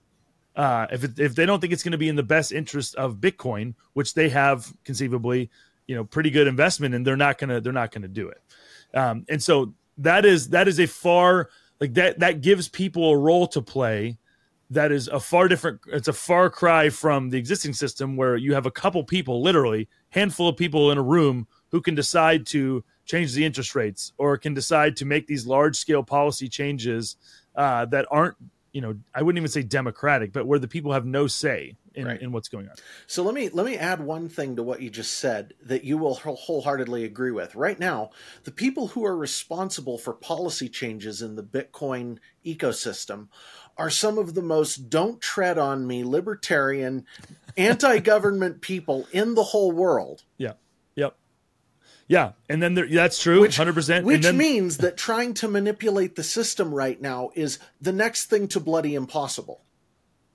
[0.56, 2.94] uh, if it, if they don't think it's going to be in the best interest
[2.96, 5.50] of Bitcoin, which they have conceivably,
[5.86, 8.42] you know, pretty good investment, and they're not gonna they're not gonna do it.
[8.94, 13.16] Um, and so that is that is a far like that that gives people a
[13.16, 14.18] role to play
[14.70, 18.54] that is a far different it's a far cry from the existing system where you
[18.54, 22.84] have a couple people literally handful of people in a room who can decide to
[23.04, 27.16] change the interest rates or can decide to make these large scale policy changes
[27.56, 28.36] uh, that aren't
[28.72, 32.06] you know i wouldn't even say democratic but where the people have no say in,
[32.06, 32.20] right.
[32.20, 32.74] in what's going on.
[33.06, 35.98] So let me let me add one thing to what you just said that you
[35.98, 37.54] will wholeheartedly agree with.
[37.54, 38.10] Right now,
[38.44, 43.28] the people who are responsible for policy changes in the Bitcoin ecosystem
[43.76, 47.06] are some of the most don't tread on me libertarian
[47.56, 50.24] anti-government people in the whole world.
[50.36, 50.52] Yeah.
[50.96, 51.16] Yep.
[52.08, 54.04] Yeah, and then there, that's true, hundred percent.
[54.04, 58.48] Which then, means that trying to manipulate the system right now is the next thing
[58.48, 59.62] to bloody impossible.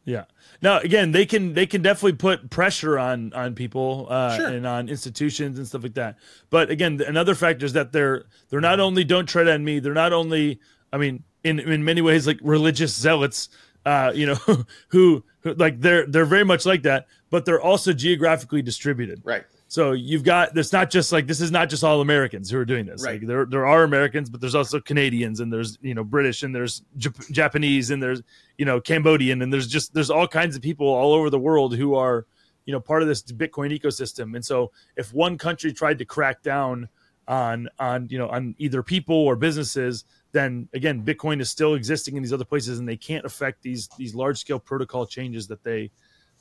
[0.06, 0.26] Yeah.
[0.62, 4.48] Now again, they can they can definitely put pressure on on people uh, sure.
[4.48, 6.18] and on institutions and stuff like that.
[6.50, 9.80] But again, another factor is that they're they're not only don't tread on me.
[9.80, 10.60] They're not only
[10.94, 13.50] I mean in in many ways like religious zealots.
[13.86, 14.36] Uh, you know
[14.90, 19.22] who, who like they're they're very much like that, but they're also geographically distributed.
[19.24, 19.44] Right.
[19.68, 22.66] So you've got it's not just like this is not just all Americans who are
[22.66, 23.04] doing this.
[23.04, 23.20] Right.
[23.20, 26.54] Like there there are Americans, but there's also Canadians and there's you know British and
[26.54, 28.22] there's Jap- Japanese and there's
[28.58, 31.76] you know Cambodian and there's just there's all kinds of people all over the world
[31.76, 32.26] who are
[32.66, 34.36] you know part of this Bitcoin ecosystem.
[34.36, 36.88] And so if one country tried to crack down
[37.28, 42.16] on on you know on either people or businesses, then again Bitcoin is still existing
[42.16, 45.64] in these other places and they can't affect these these large scale protocol changes that
[45.64, 45.90] they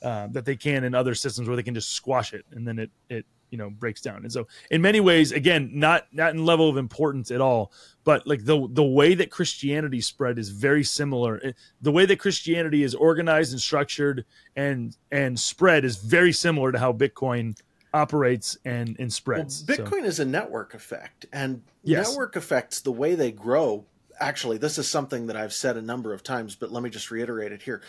[0.05, 2.77] uh, that they can in other systems where they can just squash it and then
[2.77, 4.17] it it you know breaks down.
[4.17, 7.71] And so in many ways, again, not not in level of importance at all,
[8.03, 11.53] but like the the way that Christianity spread is very similar.
[11.81, 16.77] The way that Christianity is organized and structured and and spread is very similar to
[16.77, 17.59] how Bitcoin
[17.93, 19.63] operates and and spreads.
[19.67, 20.05] Well, Bitcoin so.
[20.05, 22.09] is a network effect, and yes.
[22.09, 23.85] network effects the way they grow.
[24.17, 27.11] Actually, this is something that I've said a number of times, but let me just
[27.11, 27.81] reiterate it here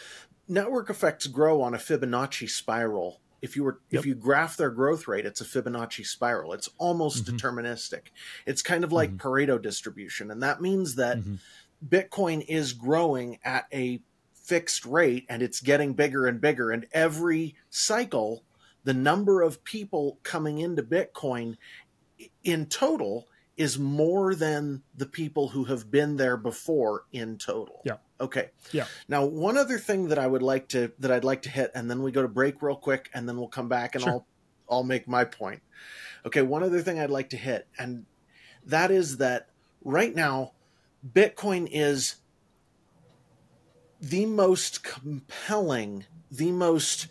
[0.48, 3.20] network effects grow on a Fibonacci spiral.
[3.42, 4.00] If you were yep.
[4.00, 6.52] if you graph their growth rate, it's a Fibonacci spiral.
[6.52, 7.36] It's almost mm-hmm.
[7.36, 8.08] deterministic.
[8.46, 9.28] It's kind of like mm-hmm.
[9.28, 11.34] Pareto distribution, and that means that mm-hmm.
[11.86, 14.00] Bitcoin is growing at a
[14.46, 16.70] fixed rate and it's getting bigger and bigger.
[16.70, 18.44] And every cycle,
[18.84, 21.56] the number of people coming into Bitcoin
[22.44, 27.82] in total is more than the people who have been there before in total.
[27.84, 27.96] Yeah.
[28.20, 28.50] Okay.
[28.72, 28.86] Yeah.
[29.08, 31.90] Now, one other thing that I would like to that I'd like to hit, and
[31.90, 34.12] then we go to break real quick, and then we'll come back and sure.
[34.12, 34.26] I'll
[34.68, 35.62] I'll make my point.
[36.24, 36.42] Okay.
[36.42, 38.06] One other thing I'd like to hit, and
[38.64, 39.48] that is that
[39.84, 40.52] right now,
[41.06, 42.16] Bitcoin is
[44.00, 47.08] the most compelling, the most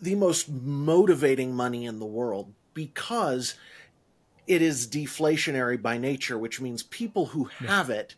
[0.00, 3.54] the most motivating money in the world because
[4.46, 8.14] it is deflationary by nature, which means people who have it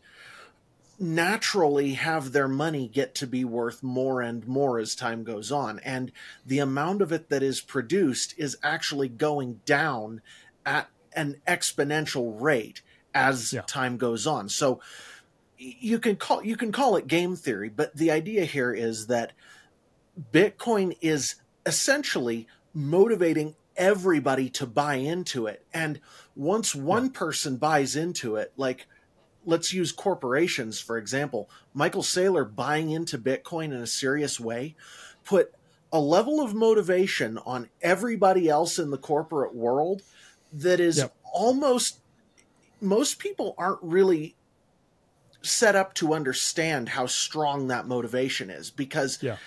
[1.01, 5.79] naturally have their money get to be worth more and more as time goes on.
[5.79, 6.11] And
[6.45, 10.21] the amount of it that is produced is actually going down
[10.63, 12.81] at an exponential rate
[13.15, 13.61] as yeah.
[13.61, 14.47] time goes on.
[14.47, 14.79] So
[15.57, 19.33] you can call you can call it game theory, but the idea here is that
[20.31, 21.35] Bitcoin is
[21.65, 25.65] essentially motivating everybody to buy into it.
[25.73, 25.99] And
[26.35, 27.11] once one yeah.
[27.13, 28.85] person buys into it, like
[29.45, 31.49] let's use corporations for example.
[31.73, 34.75] Michael Saylor buying into Bitcoin in a serious way
[35.23, 35.53] put
[35.91, 40.01] a level of motivation on everybody else in the corporate world
[40.53, 41.15] that is Yep.
[41.33, 41.99] almost
[42.79, 44.35] most people aren't really
[45.41, 49.37] set up to understand how strong that motivation is because Yeah.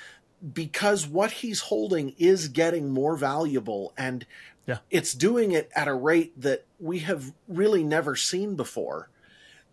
[0.53, 4.27] because what he's holding is getting more valuable and
[4.67, 4.79] Yeah.
[4.91, 9.09] it's doing it at a rate that we have really never seen before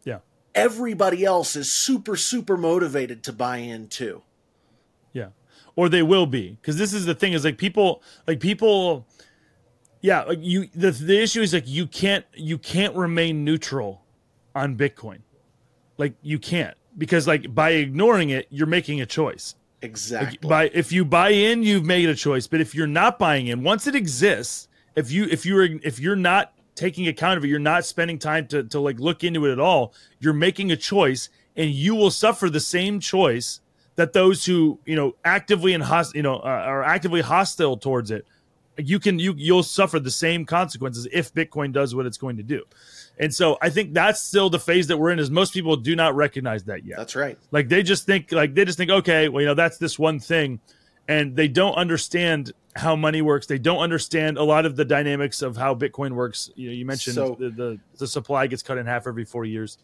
[0.04, 0.20] Yeah.
[0.56, 4.22] everybody else is super super motivated to buy in too
[5.14, 5.30] Yeah.
[5.76, 6.58] Or they will be.
[6.62, 9.06] Because this is the thing is like people like people
[10.02, 14.04] yeah, like you the the issue is like you can't you can't remain neutral
[14.56, 15.20] on Bitcoin.
[15.98, 16.76] Like you can't.
[16.98, 19.56] Because like by ignoring it, you're making a choice.
[19.82, 22.48] exactly Like, by if you buy in, you've made a choice.
[22.48, 26.16] But if you're not buying in, once it exists, if you if you're if you're
[26.16, 29.52] not taking account of it, you're not spending time to to like look into it
[29.52, 29.94] at all.
[30.20, 33.62] You're making a choice, and you will suffer the same choice
[33.96, 38.10] that those who you know actively and host you know uh, are actively hostile towards
[38.10, 38.26] it.
[38.78, 42.44] You can you you'll suffer the same consequences if Bitcoin does what it's going to
[42.44, 42.64] do.
[43.20, 45.20] And so I think that's still the phase that we're in.
[45.20, 46.98] Is most people do not recognize that yet.
[46.98, 49.78] that's right Like they just think like they just think, okay, well, you know, that's
[49.78, 50.60] this one thing.
[51.08, 53.48] And they don't understand how money works.
[53.48, 56.50] They don't understand a lot of the dynamics of how Bitcoin works.
[56.56, 59.46] You know, you mentioned So- the, the the supply gets cut in half every four
[59.46, 59.78] years.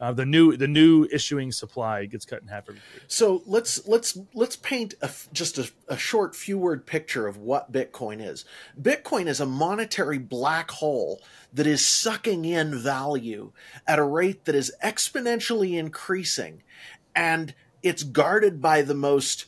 [0.00, 3.04] Uh, the new the new issuing supply gets cut in half every years.
[3.06, 7.70] So let's let's let's paint a, just a, a short few word picture of what
[7.70, 8.44] Bitcoin is.
[8.80, 11.20] Bitcoin is a monetary black hole
[11.52, 13.52] that is sucking in value
[13.86, 16.64] at a rate that is exponentially increasing,
[17.14, 17.54] and
[17.84, 19.44] it's guarded by the most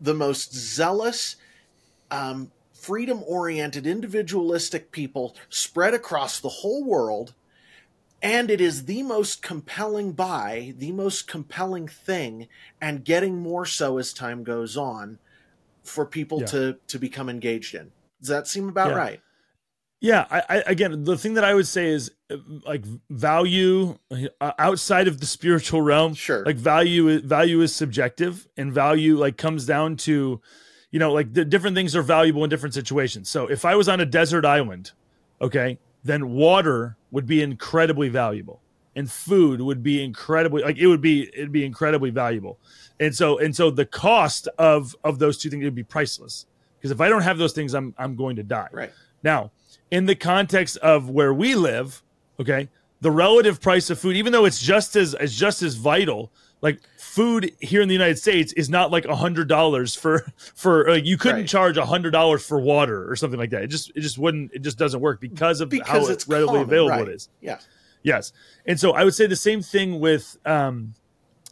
[0.00, 1.36] the most zealous,
[2.10, 7.34] um, freedom oriented, individualistic people spread across the whole world
[8.20, 12.48] and it is the most compelling buy, the most compelling thing,
[12.80, 15.18] and getting more so as time goes on
[15.84, 16.46] for people Yeah.
[16.46, 17.92] to to become engaged in.
[18.20, 18.96] Does that seem about Yeah.
[18.96, 19.20] right?
[20.00, 23.98] Yeah, I, I again, the thing that I would say is uh, like value
[24.40, 26.14] uh, outside of the spiritual realm.
[26.14, 26.44] Sure.
[26.44, 30.40] Like value, value is subjective, and value like comes down to,
[30.92, 33.28] you know, like the different things are valuable in different situations.
[33.28, 34.92] So if I was on a desert island,
[35.40, 38.60] okay, then water would be incredibly valuable,
[38.94, 42.60] and food would be incredibly like it would be it'd be incredibly valuable,
[43.00, 46.46] and so and so the cost of of those two things would be priceless
[46.78, 48.68] because if I don't have those things, I'm I'm going to die.
[48.70, 48.92] Right.
[49.24, 49.50] Now,
[49.90, 52.02] in the context of where we live,
[52.40, 52.68] okay,
[53.00, 56.80] the relative price of food, even though it's just as as just as vital, like
[56.98, 61.16] food here in the United States is not like a hundred dollars for for you
[61.16, 61.48] couldn't Right.
[61.48, 63.62] charge a hundred dollars for water or something like that.
[63.62, 66.48] It just it just wouldn't it just doesn't work because of Because how it's readily
[66.48, 67.08] common, available right.
[67.08, 67.28] it is.
[67.40, 67.58] Yeah.
[68.02, 68.32] Yes.
[68.66, 70.94] And so I would say the same thing with um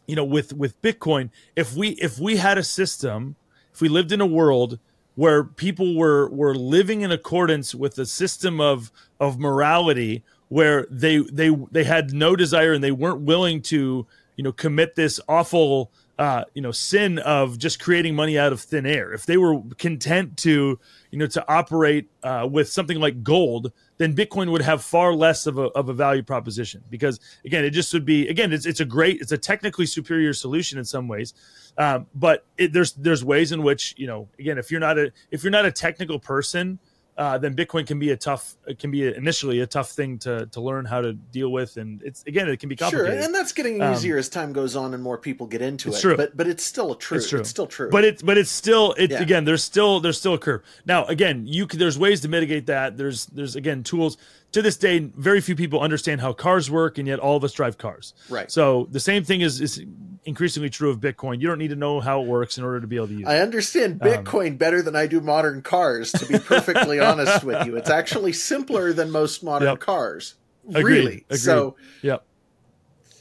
[0.05, 1.29] you know with with Bitcoin.
[1.55, 3.35] If we if we had a system,
[3.73, 4.79] if we lived in a world
[5.17, 11.17] where people were were living in accordance with a system of of morality where they
[11.17, 15.91] they they had no desire and they weren't willing to you know commit this awful
[16.17, 19.13] uh, you know sin of just creating money out of thin air.
[19.13, 20.79] If they were content to
[21.11, 25.47] you know to operate uh, with something like gold then bitcoin would have far less
[25.47, 28.79] of a, of a value proposition because again it just would be again it's, it's
[28.79, 31.33] a great it's a technically superior solution in some ways.
[31.77, 35.11] Um, but it, there's there's ways in which you know again if you're not a
[35.31, 36.79] if you're not a technical person
[37.17, 40.45] uh, then Bitcoin can be a tough, it can be initially a tough thing to
[40.47, 43.13] to learn how to deal with, and it's again it can be complicated.
[43.15, 45.89] Sure, and that's getting Um, easier as time goes on and more people get into
[45.89, 46.01] it's it.
[46.01, 46.15] true.
[46.17, 47.17] But but it's still a true.
[47.17, 47.39] It's true.
[47.39, 47.89] It's still true.
[47.89, 49.21] but it's but it's still it Yeah.
[49.21, 49.45] again.
[49.45, 50.61] There's still there's still a curve.
[50.85, 52.97] Now again, you can, there's ways to mitigate that.
[52.97, 54.17] There's there's again tools.
[54.53, 57.51] To this day, very few people understand how cars work, and yet all of us
[57.53, 58.13] drive cars.
[58.29, 58.49] Right.
[58.49, 59.83] So the same thing is is
[60.25, 61.39] increasingly true of Bitcoin.
[61.41, 63.21] You don't need to know how it works in order to be able to use.
[63.23, 63.27] it.
[63.27, 66.11] I understand Um, Bitcoin better than I do modern cars.
[66.13, 69.79] To be perfectly honest with you, it's actually simpler than most modern Yep.
[69.79, 70.35] cars.
[70.73, 71.25] Agreed, Really.
[71.29, 71.37] agreed.
[71.39, 72.23] So Yep.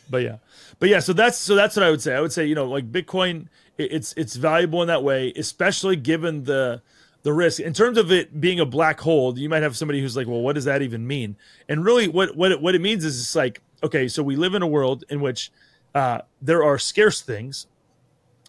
[0.09, 0.37] But yeah,
[0.79, 1.01] but yeah.
[1.01, 2.15] So that's so that's what I would say.
[2.15, 5.97] I would say you know like Bitcoin, it, it's it's valuable in that way, especially
[5.97, 6.83] given the
[7.27, 9.37] the risk in terms of it being a black hole.
[9.37, 11.35] You might have somebody who's like, well, what does that even mean?
[11.69, 14.55] And really, what what it, what it means is it's like okay, so we live
[14.55, 15.51] in a world in which
[15.93, 17.67] uh, there are scarce things.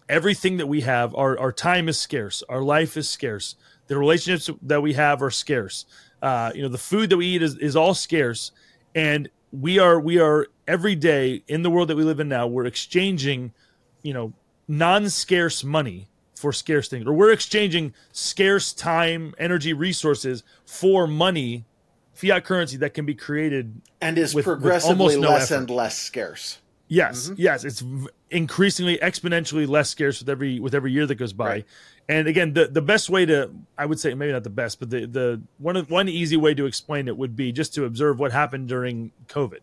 [0.08, 3.56] Everything that we have, our our time is scarce, our life is scarce,
[3.88, 5.84] the relationships that we have are scarce.
[6.22, 8.52] Uh, you know, the food that we eat is, is all scarce,
[8.94, 12.46] and we are we are every day in the world that we live in now.
[12.46, 13.52] We're exchanging,
[14.02, 14.34] you know,
[14.68, 16.08] non-scarce money
[16.38, 21.64] for scarce things, or we're exchanging scarce time, energy, resources for money,
[22.14, 25.60] fiat currency that can be created and is with- with progressively almost no less effort.
[25.60, 26.58] and less scarce.
[26.88, 27.34] Yes, mm-hmm.
[27.36, 27.84] yes, it's
[28.30, 31.48] increasingly exponentially less scarce with every with every year that goes by.
[31.48, 31.66] Right.
[32.08, 34.88] And again, the, the best way to I would say maybe not the best, but
[34.88, 38.32] the the one one easy way to explain it would be just to observe what
[38.32, 39.60] happened during COVID.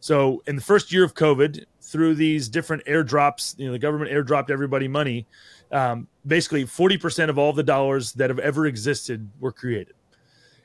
[0.00, 4.10] So in the first year of COVID, through these different airdrops, you know, the government
[4.10, 5.26] airdropped everybody money.
[5.70, 9.94] Um, basically, forty percent of all the dollars that have ever existed were created.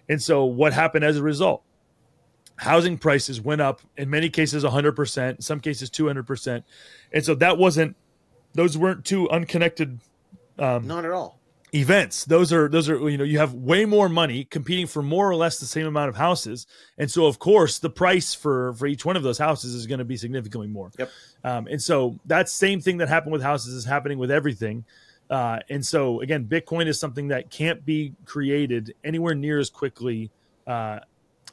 [0.10, 1.64] And so, what happened as a result?
[2.58, 6.64] Housing prices went up in many cases 100%, in some cases 200%.
[7.12, 7.95] And so, that wasn't,
[8.54, 9.99] those weren't two unconnected.
[10.60, 11.39] Um, Not at all.
[11.74, 12.26] Events.
[12.26, 15.36] Those are, those are, you know, you have way more money competing for more or
[15.36, 16.68] less the same amount of houses.
[16.98, 20.00] And so, of course, the price for, for each one of those houses is going
[20.00, 20.92] to be significantly more.
[21.00, 21.10] Yep.
[21.44, 24.86] Um, and so, that same thing that happened with houses is happening with everything.
[25.30, 30.30] Uh, and so again, Bitcoin is something that can't be created anywhere near as quickly
[30.68, 31.00] uh,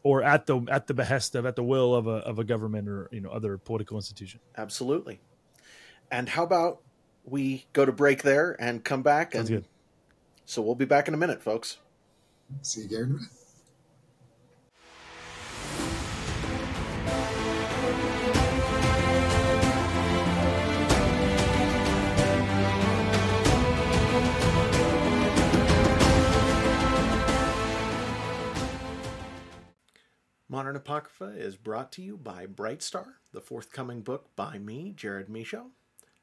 [0.03, 2.89] or at the at the behest of at the will of a of a government
[2.89, 4.41] or you know other political institution.
[4.57, 5.21] Absolutely.
[6.11, 6.81] And how about
[7.25, 9.33] we go to break there and come back?
[9.33, 9.69] Sounds and, good.
[10.51, 11.77] So we'll be back in a minute, folks.
[12.61, 13.07] See you, Gary.
[30.49, 35.29] Modern Apocrypha is brought to you by Bright Star, the forthcoming book by me, Jared
[35.29, 35.71] Michaud,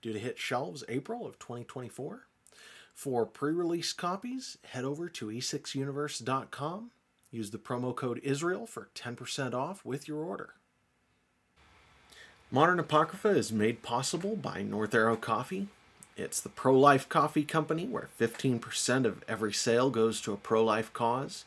[0.02, 2.28] due to hit shelves April of 2024.
[2.98, 6.90] For pre release copies, head over to e6universe.com.
[7.30, 10.56] Use the promo code Israel for 10% off with your order.
[12.50, 15.68] Modern Apocrypha is made possible by North Arrow Coffee.
[16.16, 20.64] It's the pro life coffee company where 15% of every sale goes to a pro
[20.64, 21.46] life cause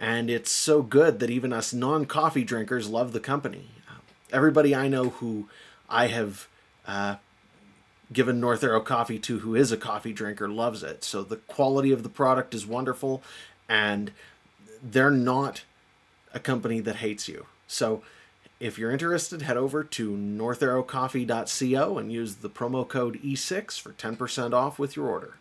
[0.00, 3.66] and it's so good that even us non-coffee drinkers love the company.
[4.32, 5.50] everybody I know who
[5.90, 6.48] I have
[6.86, 7.16] uh,
[8.12, 11.04] given North Arrow coffee to, who is a coffee drinker, loves it.
[11.04, 13.22] So the quality of the product is wonderful,
[13.68, 14.12] and
[14.82, 15.64] they're not
[16.32, 17.46] a company that hates you.
[17.66, 18.02] So
[18.60, 24.52] if you're interested, head over to northarrowcoffee.co and use the promo code E6 for 10%
[24.52, 25.34] off with your order.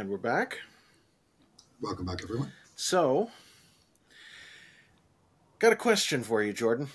[0.00, 0.60] And we're back.
[1.82, 2.50] Welcome back, everyone.
[2.74, 3.30] So,
[5.58, 6.88] got a question for you, Jordan.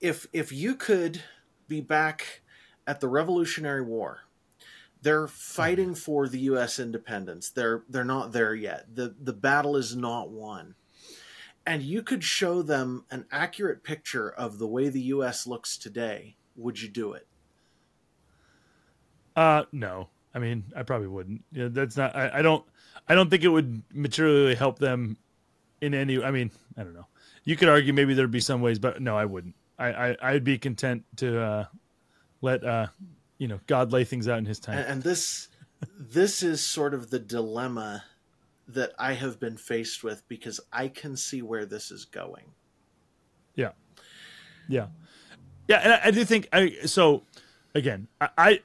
[0.00, 1.22] If if you could
[1.68, 2.40] be back
[2.84, 4.22] at the Revolutionary War,
[5.02, 6.80] they're fighting for the U.S.
[6.80, 7.48] independence.
[7.48, 8.86] They're they're not there yet.
[8.92, 10.74] the The battle is not won,
[11.64, 15.46] and you could show them an accurate picture of the way the U.S.
[15.46, 16.34] looks today.
[16.56, 17.28] Would you do it?
[19.36, 20.08] Uh, no.
[20.34, 21.44] I mean, I probably wouldn't.
[21.52, 22.14] Yeah, that's not.
[22.14, 22.64] I, I don't.
[23.08, 25.16] I don't think it would materially help them
[25.80, 26.22] in any.
[26.22, 27.06] I mean, I don't know.
[27.44, 29.54] You could argue maybe there'd be some ways, but no, I wouldn't.
[29.78, 31.64] I, I I'd be content to uh,
[32.42, 32.88] let uh,
[33.38, 34.78] you know God lay things out in His time.
[34.78, 35.48] And, and this
[35.98, 38.04] this is sort of the dilemma
[38.66, 42.52] that I have been faced with because I can see where this is going.
[43.54, 43.70] Yeah,
[44.68, 44.88] yeah,
[45.68, 46.74] yeah, and I, I do think I.
[46.86, 47.22] So
[47.74, 48.60] again, I, I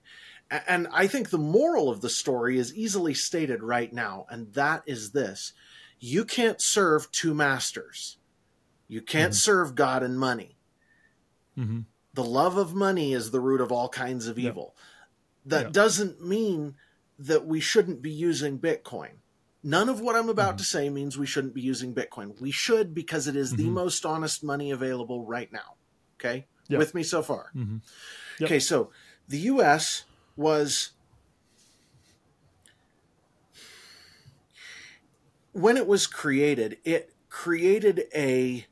[0.67, 4.83] And I think the moral of the story is easily stated right now, and that
[4.85, 5.53] is this
[5.97, 8.17] you can't serve two masters.
[8.89, 9.37] You can't mm-hmm.
[9.37, 10.57] serve God and money.
[11.57, 11.81] Mm-hmm.
[12.13, 14.75] The love of money is the root of all kinds of evil.
[15.45, 16.75] That doesn't mean
[17.17, 19.21] that we shouldn't be using Bitcoin.
[19.63, 20.57] None of what I'm about mm-hmm.
[20.57, 22.41] to say means we shouldn't be using Bitcoin.
[22.41, 23.75] We should because it is the mm-hmm.
[23.75, 25.75] most honest money available right now.
[26.23, 26.45] Okay?
[26.67, 26.79] Yep.
[26.79, 27.51] With me so far.
[27.55, 28.43] Mm-hmm.
[28.43, 28.91] Okay, so
[29.27, 30.05] the US
[30.35, 30.91] was
[35.51, 38.65] when it was created, it created a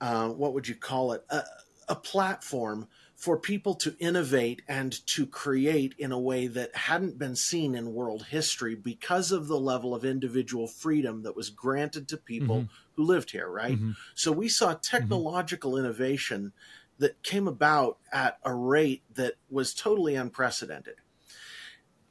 [0.00, 1.24] uh, what would you call it?
[1.28, 1.42] A,
[1.88, 2.88] a platform
[3.18, 7.92] for people to innovate and to create in a way that hadn't been seen in
[7.92, 12.72] world history because of the level of individual freedom that was granted to people mm-hmm.
[12.94, 13.74] who lived here, right?
[13.74, 13.90] Mm-hmm.
[14.14, 14.82] So we saw mm-hmm.
[14.82, 15.84] technological mm-hmm.
[15.84, 16.52] innovation
[17.00, 20.94] that came about at a rate that was totally unprecedented.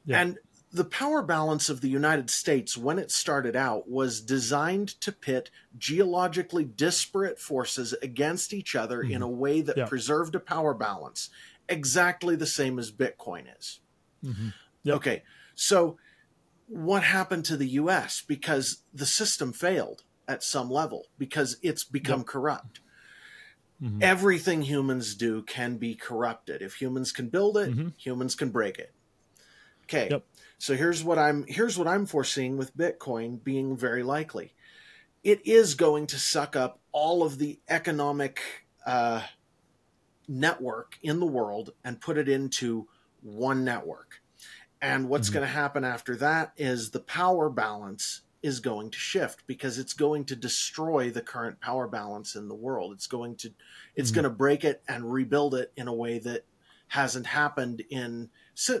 [0.04, 0.20] Yeah.
[0.20, 0.38] And
[0.70, 5.50] the power balance of the United States when it started out was designed to pit
[5.78, 9.14] geologically disparate forces against each other mm-hmm.
[9.14, 9.86] in a way that yeah.
[9.86, 11.30] preserved a power balance,
[11.68, 13.80] exactly the same as Bitcoin is.
[14.24, 14.48] Mm-hmm.
[14.84, 14.96] Yep.
[14.96, 15.22] Okay,
[15.54, 15.96] so
[16.66, 18.22] what happened to the US?
[18.26, 22.26] Because the system failed at some level, because it's become yep.
[22.26, 22.80] corrupt.
[23.82, 24.00] Mm-hmm.
[24.02, 26.60] Everything humans do can be corrupted.
[26.60, 27.88] If humans can build it, mm-hmm.
[27.96, 28.92] humans can break it.
[29.84, 30.08] Okay.
[30.10, 30.24] Yep.
[30.58, 34.54] So here's what I'm here's what I'm foreseeing with Bitcoin being very likely.
[35.22, 38.40] It is going to suck up all of the economic
[38.84, 39.22] uh,
[40.26, 42.88] network in the world and put it into
[43.22, 44.20] one network.
[44.80, 45.34] And what's mm-hmm.
[45.34, 49.92] going to happen after that is the power balance is going to shift because it's
[49.92, 52.92] going to destroy the current power balance in the world.
[52.92, 53.50] It's going to
[53.94, 54.14] it's mm-hmm.
[54.16, 56.44] going to break it and rebuild it in a way that
[56.88, 58.30] hasn't happened in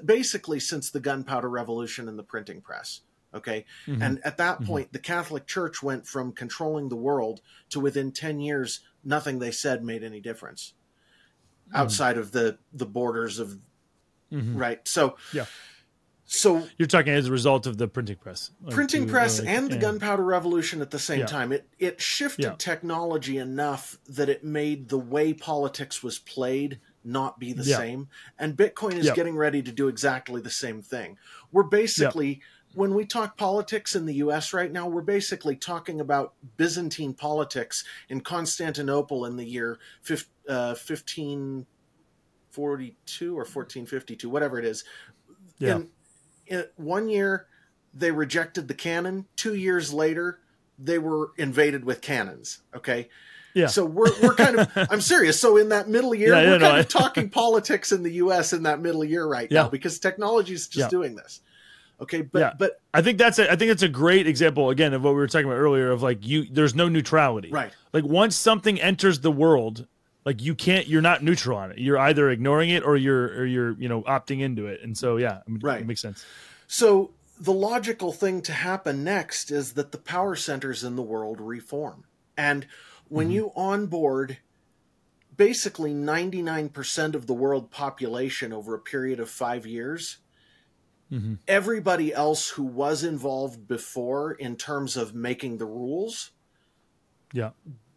[0.04, 3.02] basically since the gunpowder revolution and the printing press.
[3.34, 3.64] Okay.
[3.86, 4.02] Mm-hmm.
[4.02, 4.66] And at that mm-hmm.
[4.66, 4.92] point, mm-hmm.
[4.92, 9.84] the Catholic Church went from controlling the world to within 10 years, nothing they said
[9.84, 10.72] made any difference
[11.68, 11.76] mm-hmm.
[11.76, 13.58] outside of the, the borders of,
[14.32, 14.56] mm-hmm.
[14.56, 14.86] right.
[14.88, 15.46] So, yeah.
[16.30, 19.70] So you're talking as a result of the printing press, like printing press, like, and
[19.70, 21.26] the gunpowder revolution at the same yeah.
[21.26, 21.52] time.
[21.52, 22.54] It it shifted yeah.
[22.58, 27.78] technology enough that it made the way politics was played not be the yeah.
[27.78, 28.08] same.
[28.38, 31.18] And Bitcoin is getting ready to do exactly the same thing.
[31.50, 32.42] We're basically,
[32.74, 37.82] when we talk politics in the US right now, we're basically talking about Byzantine politics
[38.08, 39.80] in Constantinople in the year
[40.10, 44.84] uh, 1542 or 1452, whatever it is.
[45.58, 45.76] Yeah.
[45.76, 45.88] In,
[46.46, 47.46] in one year,
[47.94, 49.26] they rejected the cannon.
[49.36, 50.40] Two years later,
[50.78, 52.62] they were invaded with cannons.
[52.74, 53.08] Okay.
[53.54, 53.66] Yeah.
[53.66, 55.40] So we're we're kind of I'm serious.
[55.40, 58.64] So in that middle year, yeah, we're kind of talking politics in the US in
[58.64, 59.62] that middle year right yeah.
[59.62, 60.88] now because technology is just yeah.
[60.88, 61.40] doing this.
[62.00, 62.52] Okay, but yeah.
[62.56, 65.16] but I think that's a, I think it's a great example again of what we
[65.16, 67.50] were talking about earlier of like you there's no neutrality.
[67.50, 67.72] Right.
[67.92, 69.86] Like once something enters the world,
[70.24, 71.78] like you can't you're not neutral on it.
[71.78, 74.80] You're either ignoring it or you're or you're, you know, opting into it.
[74.82, 75.80] And so yeah, right.
[75.80, 76.24] it makes sense.
[76.68, 81.40] So the logical thing to happen next is that the power centers in the world
[81.40, 82.04] reform.
[82.36, 82.66] And
[83.08, 83.34] when mm-hmm.
[83.34, 84.38] you onboard
[85.36, 90.18] basically 99% of the world population over a period of five years,
[91.10, 91.34] mm-hmm.
[91.46, 96.32] everybody else who was involved before in terms of making the rules,
[97.32, 97.50] yeah,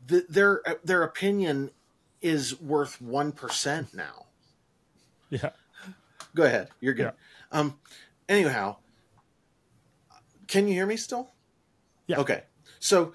[0.08, 1.72] th- their their opinion
[2.22, 4.26] is worth one percent now.
[5.30, 5.52] Yeah,
[6.36, 6.68] go ahead.
[6.82, 7.14] You're good.
[7.54, 7.58] Yeah.
[7.58, 7.80] Um,
[8.28, 8.76] anyhow,
[10.48, 11.32] can you hear me still?
[12.06, 12.20] Yeah.
[12.20, 12.44] Okay.
[12.82, 13.14] So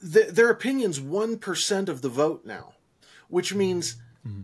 [0.00, 2.74] th- their opinion's 1% of the vote now,
[3.28, 4.42] which means mm-hmm.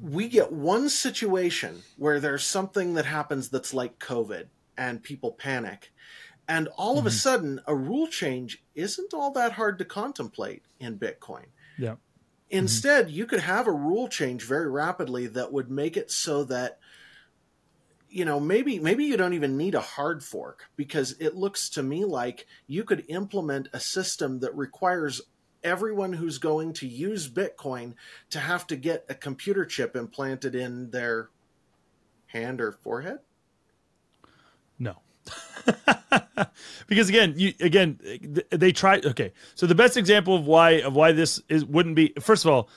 [0.00, 5.92] we get one situation where there's something that happens that's like COVID and people panic.
[6.48, 6.98] And all mm-hmm.
[6.98, 7.16] of a mm-hmm.
[7.16, 11.46] sudden, a rule change isn't all that hard to contemplate in Bitcoin.
[11.78, 11.96] Yeah.
[12.48, 13.14] Instead, mm-hmm.
[13.14, 16.79] you could have a rule change very rapidly that would make it so that
[18.10, 21.82] you know maybe maybe you don't even need a hard fork because it looks to
[21.82, 25.20] me like you could implement a system that requires
[25.62, 27.94] everyone who's going to use bitcoin
[28.30, 31.28] to have to get a computer chip implanted in their
[32.26, 33.18] hand or forehead?
[34.78, 34.96] No.
[36.86, 38.00] Because again you again
[38.50, 42.12] they try okay so the best example of why of why this is wouldn't be
[42.18, 42.68] first of all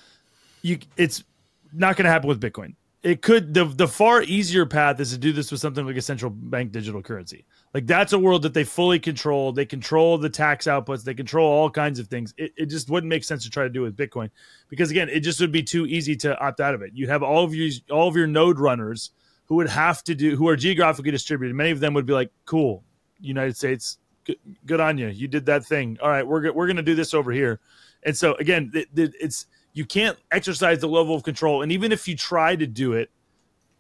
[0.62, 1.24] you it's
[1.72, 5.18] not going to happen with bitcoin it could the the far easier path is to
[5.18, 7.46] do this with something like a central bank digital currency.
[7.74, 9.52] Like that's a world that they fully control.
[9.52, 11.04] They control the tax outputs.
[11.04, 12.34] They control all kinds of things.
[12.38, 14.30] It, it just wouldn't make sense to try to do with Bitcoin
[14.70, 16.92] because again, it just would be too easy to opt out of it.
[16.94, 19.12] You have all of you all of your node runners
[19.46, 21.56] who would have to do who are geographically distributed.
[21.56, 22.86] Many of them would be like, "Cool,
[23.20, 25.08] United States, good, good on you.
[25.10, 25.98] You did that thing.
[26.02, 27.60] All right, we're we're going to do this over here."
[28.04, 31.92] And so again, it, it, it's you can't exercise the level of control, and even
[31.92, 33.10] if you try to do it,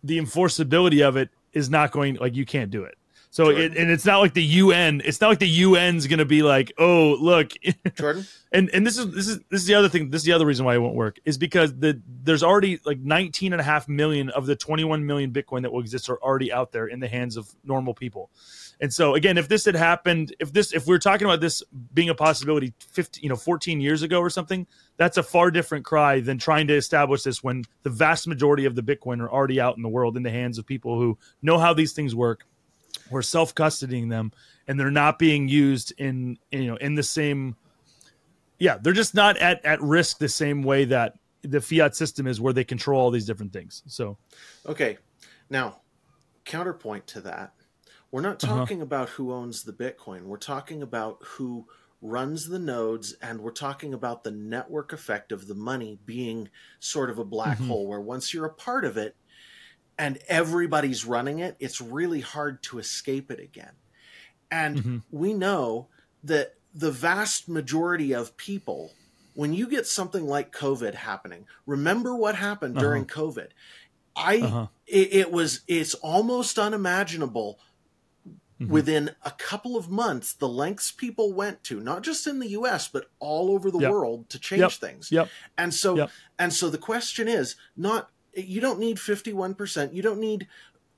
[0.04, 2.98] the enforceability of it is not going like you can't do it.
[3.34, 5.02] So it, and it's not like the UN.
[5.04, 7.54] It's not like the UN's going to be like, oh, look,
[7.96, 8.28] Jordan.
[8.52, 10.12] and and this is this is this is the other thing.
[10.12, 13.00] This is the other reason why it won't work is because the there's already like
[13.00, 16.54] 19 and a half million of the 21 million Bitcoin that will exist are already
[16.54, 18.30] out there in the hands of normal people.
[18.80, 21.64] And so again, if this had happened, if this if we are talking about this
[21.92, 24.68] being a possibility 15, you know, 14 years ago or something,
[24.98, 28.76] that's a far different cry than trying to establish this when the vast majority of
[28.76, 31.58] the Bitcoin are already out in the world in the hands of people who know
[31.58, 32.46] how these things work
[33.10, 34.32] we're self custodying them
[34.68, 37.56] and they're not being used in, you know in the same
[38.60, 42.40] yeah they're just not at at risk the same way that the fiat system is
[42.40, 43.84] where they control all these different things.
[43.88, 44.18] So
[44.66, 44.98] okay.
[45.50, 45.82] Now
[46.46, 47.54] counterpoint to that
[48.12, 48.58] we're not Uh-huh.
[48.58, 50.24] talking about who owns the bitcoin.
[50.24, 51.66] We're talking about who
[52.04, 56.50] runs the nodes and we're talking about the network effect of the money being
[56.82, 57.64] sort of a black Mhm.
[57.64, 59.18] hole where once you're a part of it
[59.98, 63.76] and everybody's running it it's really hard to escape it again
[64.52, 65.04] and Mhm.
[65.12, 65.90] we know
[66.24, 68.98] that the vast majority of people
[69.34, 72.80] when you get something like covid happening remember what happened Uh-huh.
[72.80, 73.50] during covid
[74.16, 77.60] i uh-huh it, it was it's almost unimaginable
[78.60, 78.70] Mhm.
[78.70, 82.88] within a couple of months the lengths people went to not just in the US
[82.88, 83.92] but all over the Yep.
[83.92, 84.72] world to change Yep.
[84.74, 85.30] things Yep.
[85.58, 86.12] and so Yep.
[86.40, 90.48] and so the question is not you don't need 51% you don't need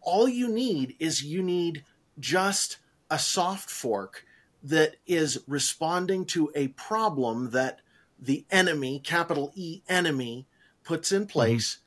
[0.02, 1.84] all you need is you need
[2.20, 2.78] just
[3.10, 4.26] a soft fork
[4.62, 7.82] that is responding to a problem that
[8.20, 10.48] the enemy capital E enemy
[10.84, 11.80] puts in place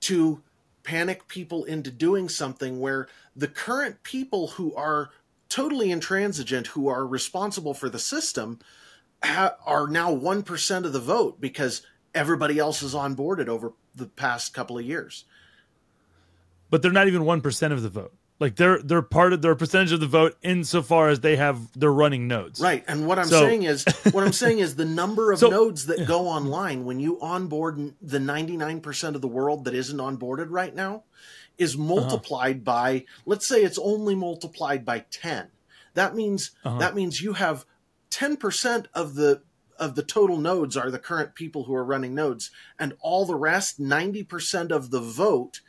[0.00, 0.42] to
[0.86, 5.10] panic people into doing something where the current people who are
[5.48, 8.58] totally intransigent who are responsible for the system
[9.22, 11.82] ha- are now 1% of the vote because
[12.14, 15.24] everybody else is onboarded over the past couple of years.
[16.70, 19.92] But they're not even 1% of the vote like they're they're part of they're percentage
[19.92, 23.40] of the vote insofar as they have they're running nodes right and what i'm So-
[23.40, 27.00] saying is what i'm saying is the number of So- nodes that go online when
[27.00, 31.04] you onboard the 99% of the world that isn't onboarded right now
[31.58, 31.84] is Uh-huh.
[31.84, 35.48] multiplied by let's say it's only multiplied by 10
[35.94, 36.78] that means Uh-huh.
[36.78, 37.64] that means you have
[38.10, 39.42] 10% of the
[39.78, 43.34] of the total nodes are the current people who are running nodes and all the
[43.34, 45.60] rest 90% of the vote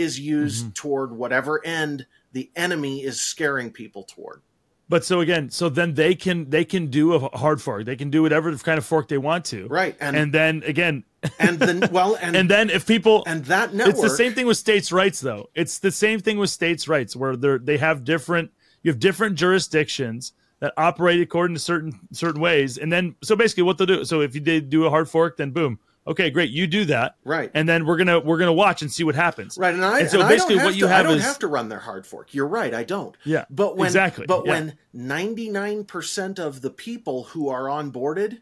[0.00, 0.72] is used Mm-hmm.
[0.72, 4.40] toward whatever end the enemy is scaring people toward
[4.88, 8.10] but so again so then they can they can do a hard fork they can
[8.10, 11.04] do whatever kind of fork they want to right and and then again
[11.38, 14.46] and then well and and then if people and that network it's the same thing
[14.46, 15.50] with states' rights, though.
[15.54, 18.50] It's the same thing with states' rights, where they're they have different
[18.82, 23.64] you have different jurisdictions that operate according to certain certain ways, and then so basically
[23.64, 24.04] what they'll do.
[24.04, 27.16] So if you did do a hard fork, then boom, okay, great, you do that,
[27.24, 29.56] right and then we're gonna we're gonna watch and see what happens.
[29.58, 31.18] right and i And so and basically I don't what you to, have i don't
[31.18, 34.26] is- have to run their hard fork you're right i don't Yeah, but when exactly,
[34.26, 34.52] but yeah.
[34.52, 38.38] when 99% of the people who are onboarded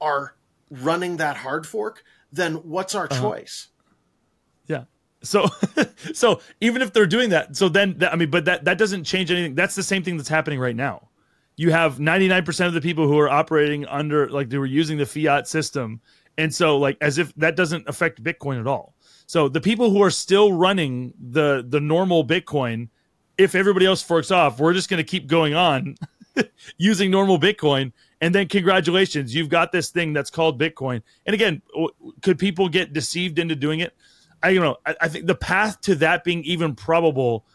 [0.00, 0.36] are
[0.70, 3.20] running that hard fork then what's our Uh-huh.
[3.20, 3.68] choice
[4.66, 4.84] Yeah.
[5.22, 5.46] So,
[6.14, 9.04] so even if they're doing that, so then that, I mean, but that that doesn't
[9.04, 9.54] change anything.
[9.54, 11.08] That's the same thing that's happening right now.
[11.56, 15.04] You have 99% of the people who are operating under like they were using the
[15.04, 16.00] fiat system,
[16.38, 18.94] and so like as if that doesn't affect Bitcoin at all.
[19.26, 22.88] So the people who are still running the the normal Bitcoin,
[23.38, 25.96] if everybody else forks off, we're just going to keep going on
[26.78, 27.92] using normal Bitcoin.
[28.20, 31.02] And then congratulations, you've got this thing that's called Bitcoin.
[31.26, 31.90] And again, w-
[32.22, 33.94] could people get deceived into doing it?
[34.42, 34.76] I don't know.
[34.84, 37.46] I, I think the path to that being even probable,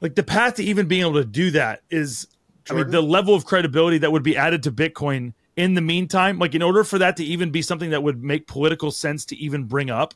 [0.00, 2.28] like the path to even being able to do that is,
[2.70, 6.38] I mean, the level of credibility that would be added to Bitcoin in the meantime.
[6.38, 9.36] Like, in order for that to even be something that would make political sense to
[9.36, 10.14] even bring up,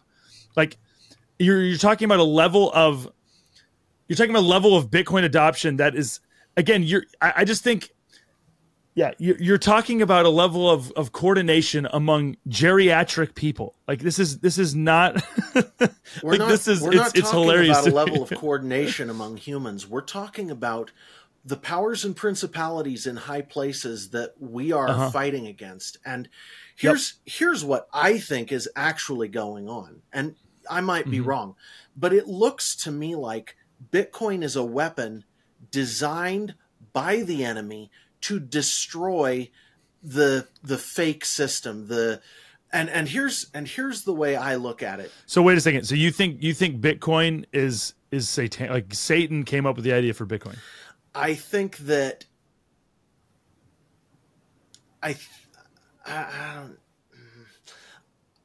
[0.57, 0.78] like
[1.39, 3.09] you're you're talking about a level of
[4.09, 6.20] you're talking about a level of Bitcoin adoption that is
[6.57, 6.82] again.
[6.82, 7.91] You're I, I just think.
[8.95, 13.74] Yeah, you're, you're talking about a level of, of coordination among geriatric people.
[13.87, 15.22] Like this is this is not
[15.55, 15.61] We're
[16.22, 17.76] like not, this is we're it's, not it's hilarious.
[17.76, 19.87] about a level of coordination among humans.
[19.87, 20.93] We're talking about
[21.47, 25.11] the powers and principalities in high places that we are Uh-huh.
[25.11, 25.97] fighting against.
[26.05, 26.28] And
[26.76, 30.03] here's here's what I think is actually going on.
[30.12, 30.34] And
[30.68, 31.26] I might be Mhm.
[31.26, 31.55] wrong,
[31.97, 33.55] but it looks to me like
[33.92, 35.24] Bitcoin is a weapon
[35.70, 36.55] designed
[36.92, 37.90] by the enemy
[38.22, 39.51] to destroy
[40.03, 42.20] the the fake system, the
[42.72, 45.12] and and here's and here's the way I look at it.
[45.26, 45.84] So wait a second.
[45.84, 49.92] So you think you think Bitcoin is is satan like Satan came up with the
[49.92, 50.57] idea for Bitcoin?
[51.16, 52.26] I think that
[55.02, 55.16] I
[56.04, 56.78] I, I don't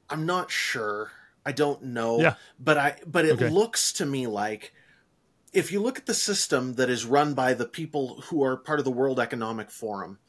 [0.10, 1.12] I'm not sure.
[1.46, 2.22] I don't know.
[2.22, 2.36] Yeah.
[2.60, 3.50] But I but it Okay.
[3.52, 4.74] looks to me like
[5.54, 8.80] if you look at the system that is run by the people who are part
[8.80, 10.20] of the World Economic Forum,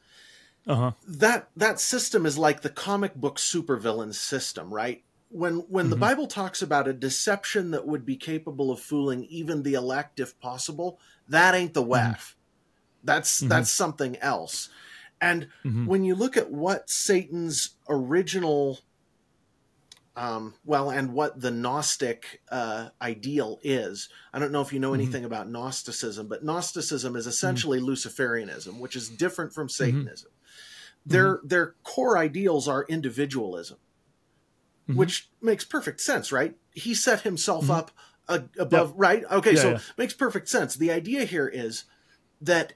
[0.66, 0.92] Uh huh.
[1.06, 5.04] that that system is like the comic book supervillain system, right?
[5.32, 6.00] When when the Mhm.
[6.00, 10.38] Bible talks about a deception that would be capable of fooling even the elect if
[10.40, 12.36] possible, that ain't the WEF.
[13.02, 13.48] That's Mhm.
[13.48, 14.68] that's something else.
[15.22, 15.86] And Mhm.
[15.86, 18.80] when you look at what Satan's original
[20.14, 24.10] um, well, and what the Gnostic uh, ideal is.
[24.30, 24.96] I don't know if you know Mhm.
[24.96, 30.30] anything about Gnosticism, but Gnosticism is essentially Luciferianism, which is different from Satanism.
[31.06, 33.78] Their their core ideals are individualism,
[34.92, 34.96] Mhm.
[34.96, 36.56] which makes perfect sense, right?
[36.72, 37.70] He set himself Mhm.
[37.76, 37.90] up
[38.28, 39.24] uh, above, right?
[39.30, 39.78] Okay, Yeah, so yeah.
[39.98, 40.76] makes perfect sense.
[40.76, 41.84] The idea here is
[42.40, 42.72] that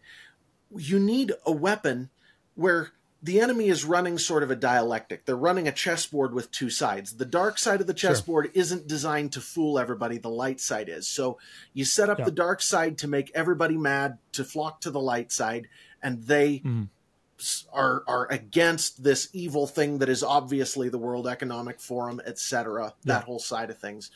[0.77, 2.11] you need a weapon
[2.57, 2.91] where
[3.23, 5.25] the enemy is running sort of a dialectic.
[5.25, 7.15] They're running a chessboard with two sides.
[7.17, 8.11] The dark side of the Sure.
[8.11, 11.07] chessboard isn't designed to fool everybody, the light side is.
[11.09, 11.39] So
[11.73, 12.25] you set up Yeah.
[12.27, 15.69] the dark side to make everybody mad to flock to the light side,
[16.03, 16.89] and they Mhm.
[17.73, 22.95] Are are against this evil thing that is obviously the World Economic Forum, etc.
[23.05, 23.25] That Yeah.
[23.25, 24.11] whole side of things.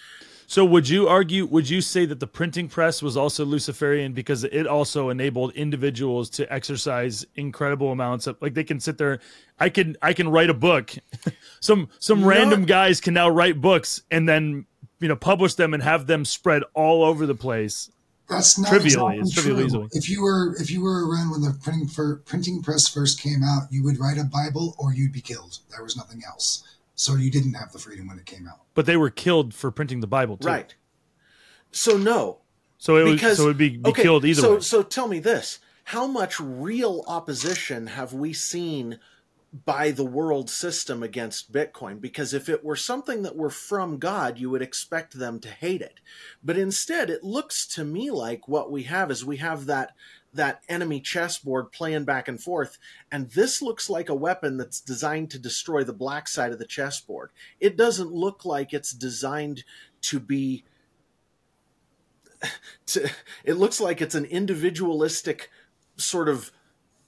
[0.47, 1.47] So would you argue?
[1.47, 6.29] Would you say that the printing press was also Luciferian because it also enabled individuals
[6.31, 9.21] to exercise incredible amounts of like they can sit there.
[9.59, 10.93] I can I can write a book.
[11.61, 14.67] some some Not- random guys can now write books and then
[14.99, 17.91] you know publish them and have them spread all over the place.
[18.31, 19.67] That's not Trivially, exactly it's trivially true.
[19.67, 19.89] easily.
[19.93, 23.43] If you were if you were around when the printing for, printing press first came
[23.43, 25.59] out, you would write a Bible or you'd be killed.
[25.71, 26.63] There was nothing else.
[26.95, 28.61] So you didn't have the freedom when it came out.
[28.75, 30.47] But they were killed for printing the Bible too.
[30.47, 30.75] Right.
[31.73, 32.39] So no,
[32.79, 34.61] So it was so it would be, be okay, killed either so, way.
[34.61, 38.99] So tell me this: How much real opposition have we seen
[39.53, 42.01] by the world system against Bitcoin?
[42.01, 45.83] Because if it were something that were from God, you would expect them to hate
[45.83, 46.01] it.
[46.43, 49.95] But instead, it looks to me like what we have is we have that
[50.33, 52.79] that enemy chessboard playing back and forth
[53.11, 56.65] and this looks like a weapon that's designed to destroy the black side of the
[56.65, 59.65] chessboard it doesn't look like it's designed
[60.01, 60.65] to be
[62.87, 63.11] to,
[63.45, 65.51] it looks like it's an individualistic
[65.97, 66.53] sort of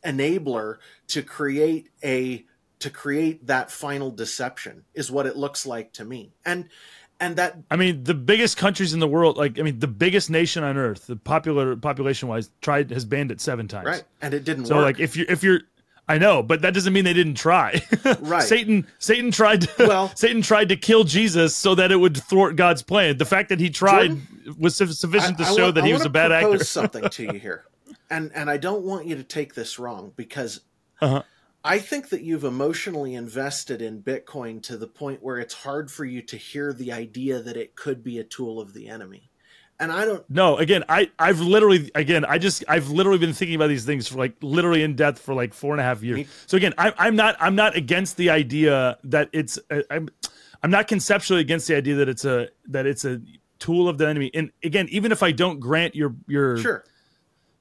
[0.04, 0.78] enabler
[1.08, 2.44] to create a
[2.80, 6.68] to create that final deception is what it looks like to me and
[7.20, 10.28] and that I mean, the biggest countries in the world, like I mean, the biggest
[10.28, 13.86] nation on earth, the popular population wise, tried has banned it seven times.
[13.86, 15.60] right and it didn't work So work like if you if you're
[16.08, 17.80] I know, but that doesn't mean they didn't try.
[18.20, 18.42] Right.
[18.42, 22.56] Satan Satan tried to Well- Satan tried to kill Jesus so that it would thwart
[22.56, 23.18] God's plan.
[23.18, 24.18] The fact that he tried
[24.58, 26.64] was sufficient to I show want- that I he was a bad actor.
[26.64, 27.64] something to you here,
[28.12, 30.60] and and I don't want you to take this wrong because
[31.00, 31.22] Uh-huh.
[31.64, 36.04] I think that you've emotionally invested in Bitcoin to the point where it's hard for
[36.04, 39.30] you to hear the idea that it could be a tool of the enemy,
[39.78, 40.28] and I don't.
[40.28, 44.08] No, again, I I've literally again I just I've literally been thinking about these things
[44.08, 46.26] for like literally in depth for like four and a half years.
[46.46, 50.08] So again, I, I'm not I'm not against the idea that it's uh, I'm
[50.64, 53.20] I'm not conceptually against the idea that it's a that it's a
[53.60, 54.30] tool of the enemy.
[54.34, 56.84] And again, even if I don't grant your your Sure,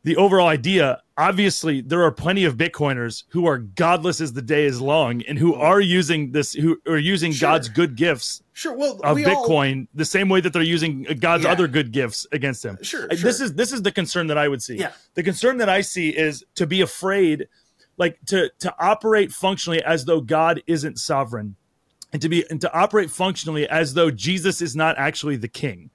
[0.03, 4.65] the overall idea, obviously there are plenty of Bitcoiners who are godless as the day
[4.65, 7.49] is long and who are using this who are using Sure.
[7.49, 8.73] God's good gifts sure.
[8.75, 11.51] Well, of we all- Bitcoin the same way that they're using God's Yeah.
[11.51, 12.77] other good gifts against him.
[12.81, 14.77] Sure, Uh, This is this is the concern that I would see.
[14.77, 14.91] Yeah.
[15.13, 17.47] The concern that I see is to be afraid,
[17.97, 21.55] like to to operate functionally as though God isn't sovereign,
[22.11, 25.91] and to be and to operate functionally as though Jesus is not actually the king.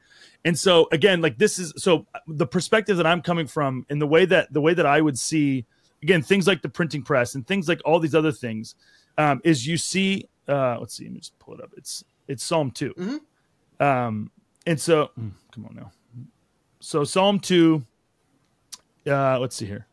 [0.46, 4.06] And so again, like this is so the perspective that I'm coming from, and the
[4.06, 5.66] way that the way that I would see
[6.02, 8.76] again things like the printing press and things like all these other things
[9.18, 10.28] um, is you see.
[10.48, 11.72] Uh, let's see, let me just pull it up.
[11.76, 13.84] It's it's Psalm 2 Mhm.
[13.84, 14.30] Um,
[14.66, 15.92] and so mm, come on now.
[16.80, 17.84] So Psalm two.
[19.06, 19.86] Uh, let's see here.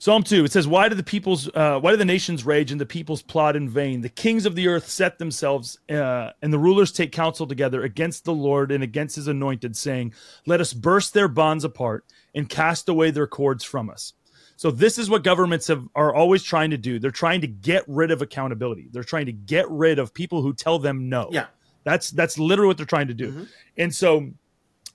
[0.00, 2.80] Psalm 2, it says, Why do the peoples, uh, why do the nations rage and
[2.80, 4.00] the peoples plot in vain?
[4.00, 8.24] The kings of the earth set themselves, uh, and the rulers take counsel together against
[8.24, 10.14] the Lord and against his anointed, saying,
[10.46, 14.12] Let us burst their bonds apart and cast away their cords from us.
[14.56, 16.98] So this is what governments have are always trying to do.
[16.98, 18.88] They're trying to get rid of accountability.
[18.90, 21.28] They're trying to get rid of people who tell them no.
[21.32, 21.46] Yeah.
[21.84, 23.32] That's that's literally what they're trying to do.
[23.32, 23.48] Mhm.
[23.76, 24.30] And so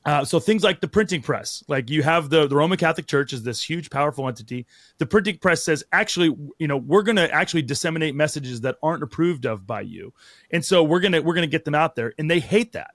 [0.06, 3.32] Uh, so things like the printing press, like you have the, the Roman Catholic Church
[3.32, 4.66] is this huge, powerful entity.
[4.98, 9.04] The printing press says, actually, you know, we're going to actually disseminate messages that aren't
[9.04, 10.14] approved of by you,
[10.52, 12.92] and so we're gonna we're gonna get them out there, and they hate that,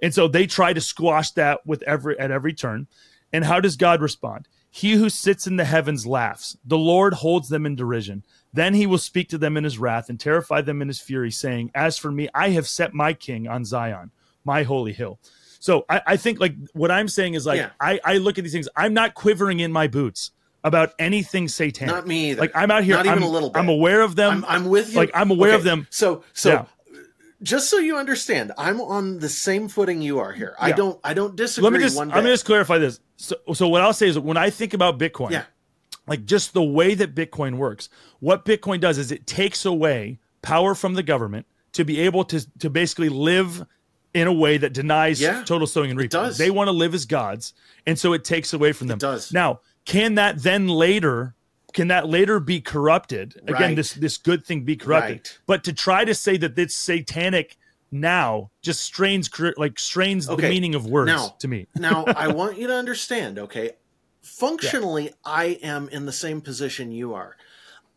[0.00, 2.86] and so they try to squash that with every at every turn.
[3.32, 4.46] And how does God respond?
[4.70, 6.56] He who sits in the heavens laughs.
[6.64, 8.24] The Lord holds them in derision.
[8.54, 11.30] Then he will speak to them in his wrath and terrify them in his fury,
[11.30, 14.12] saying, As for me, I have set my king on Zion,
[14.44, 15.18] my holy hill.
[15.62, 17.70] So I, I think like what I'm saying is like Yeah.
[17.80, 18.68] I, I look at these things.
[18.74, 20.32] I'm not quivering in my boots
[20.64, 21.94] about anything satanic.
[21.94, 22.40] Not me either.
[22.40, 22.96] Like I'm out here.
[22.96, 23.60] Not even I'm, a little bit.
[23.60, 24.44] I'm aware of them.
[24.48, 24.96] I'm, I'm with you.
[24.96, 25.86] like, I'm aware of them.
[25.88, 26.64] So, so Yeah.
[27.44, 30.56] just so you understand, I'm on the same footing you are here.
[30.58, 30.74] I Yeah.
[30.74, 31.70] don't, I don't disagree.
[31.70, 32.98] Let me just I'm gonna just clarify this.
[33.16, 35.44] So so what I'll say is when I think about Bitcoin, Yeah.
[36.08, 37.88] like just the way that Bitcoin works,
[38.18, 42.44] what Bitcoin does is it takes away power from the government to be able to
[42.58, 43.64] to basically live
[44.14, 46.32] in a way that denies Yeah, total sowing and reaping.
[46.36, 47.54] They want to live as gods,
[47.86, 48.98] and so it takes away from them.
[48.98, 49.32] does.
[49.32, 51.34] Now, can that then later?
[51.72, 53.36] Can that later be corrupted?
[53.44, 53.76] Again, Right.
[53.76, 55.10] this this good thing be corrupted.
[55.16, 55.38] Right.
[55.46, 57.56] But to try to say that it's satanic
[57.90, 61.66] now just strains like strains the meaning of words now- to me.
[61.74, 63.70] now I want you to understand, okay?
[64.22, 67.36] Functionally, I am in the same position you are.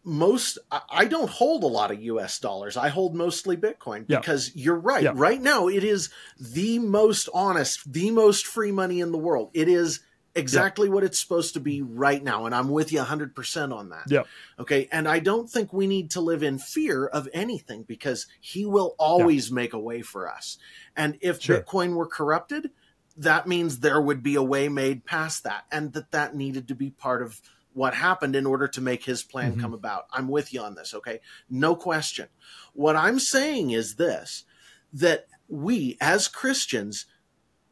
[0.05, 2.77] Most I- don't hold a lot of US dollars.
[2.77, 4.19] I hold mostly Bitcoin Yeah.
[4.19, 5.03] because you're right.
[5.03, 5.13] Yeah.
[5.15, 9.49] Right now it is the most honest, the most free money in the world.
[9.53, 10.01] It is
[10.35, 14.03] exactly what it's supposed to be right now and I'm with you 100% on that.
[14.09, 14.23] Yeah.
[14.59, 14.87] Okay.
[14.91, 18.95] And I don't think we need to live in fear of anything because he will
[18.99, 20.57] always make a way for us.
[20.95, 21.61] And if Sure.
[21.61, 22.69] Bitcoin were corrupted,
[23.17, 26.75] that means there would be a way made past that and that that needed to
[26.75, 27.41] be part of
[27.75, 29.61] what happened in order to make his plan Mhm.
[29.61, 30.05] come about.
[30.11, 30.93] I'm with you on this.
[30.93, 31.19] Okay.
[31.49, 32.29] No question.
[32.73, 34.45] What I'm saying is this
[34.93, 37.05] that we as Christians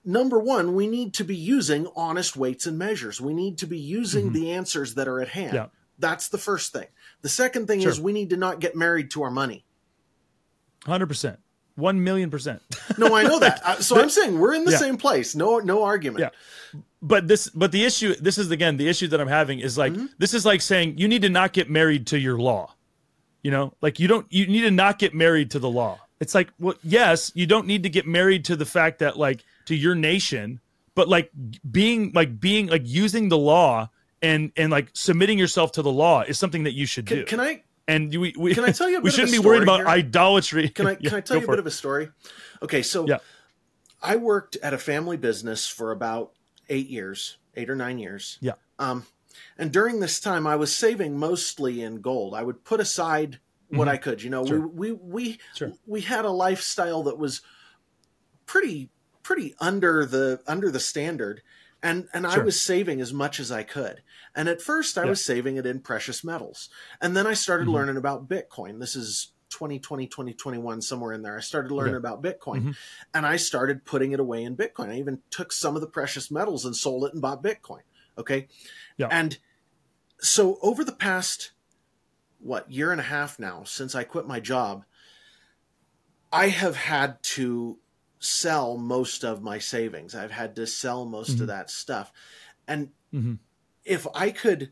[0.05, 3.21] number one, we need to be using honest weights and measures.
[3.21, 4.33] We need to be using Mhm.
[4.33, 5.53] the answers that are at hand.
[5.53, 5.67] Yeah.
[5.97, 6.87] That's the first thing.
[7.21, 7.89] The second thing Sure.
[7.91, 9.65] is we need to not get married to our money.
[10.85, 11.39] Hundred percent,
[11.75, 12.61] one million percent.
[12.97, 13.61] No, I know that.
[13.65, 14.77] Uh, So I'm saying we're in the Yeah.
[14.79, 15.33] same place.
[15.35, 16.33] No, no argument.
[16.73, 16.81] Yeah.
[17.05, 19.91] But this, but the issue, this is again the issue that I'm having is like
[19.91, 20.05] Mm-hmm.
[20.19, 22.73] this is like saying you need to not get married to your law.
[23.43, 25.99] You know, like you don't, you need to not get married to the law.
[26.21, 29.43] It's like, well, yes, you don't need to get married to the fact that like
[29.65, 30.61] to your nation,
[30.95, 31.29] but like
[31.69, 33.89] being like being like using the law
[34.21, 37.25] and and like submitting yourself to the law is something that you should do.
[37.25, 39.27] Can, can I and we, we can I tell you a we bit of a
[39.27, 39.87] shouldn't be worried about here?
[39.89, 40.69] idolatry.
[40.69, 41.59] can I Yeah, can I tell you a bit it.
[41.59, 42.09] of a story?
[42.61, 43.17] Okay, so Yeah.
[44.01, 46.31] I worked at a family business for about
[46.69, 48.37] eight years, eight or nine years.
[48.41, 48.53] Yeah.
[48.79, 49.05] Um,
[49.57, 52.33] and during this time, I was saving mostly in gold.
[52.33, 53.39] I would put aside
[53.69, 53.91] what Mhm.
[53.91, 54.21] I could.
[54.23, 54.67] You know, Sure.
[54.67, 55.73] we we we Sure.
[55.85, 57.41] we had a lifestyle that was
[58.45, 58.89] pretty
[59.23, 61.41] pretty under the under the standard.
[61.81, 64.03] And and I was saving as much as I could.
[64.35, 65.09] And at first I Yeah.
[65.09, 66.69] was saving it in precious metals.
[67.01, 67.73] And then I started Mhm.
[67.73, 68.79] learning about Bitcoin.
[68.79, 71.37] This is 2020, 2021, somewhere in there.
[71.37, 71.99] I started learning Okay.
[71.99, 72.75] about Bitcoin Mhm.
[73.13, 74.89] and I started putting it away in Bitcoin.
[74.89, 77.81] I even took some of the precious metals and sold it and bought Bitcoin.
[78.17, 78.47] Okay.
[78.97, 79.07] Yeah.
[79.09, 79.37] And
[80.19, 81.51] so over the past,
[82.39, 84.85] what, year and a half now, since I quit my job,
[86.31, 87.79] I have had to
[88.19, 90.15] sell most of my savings.
[90.15, 91.41] I've had to sell most Mhm.
[91.41, 92.11] of that stuff.
[92.67, 93.39] And Mhm.
[93.83, 94.71] if I could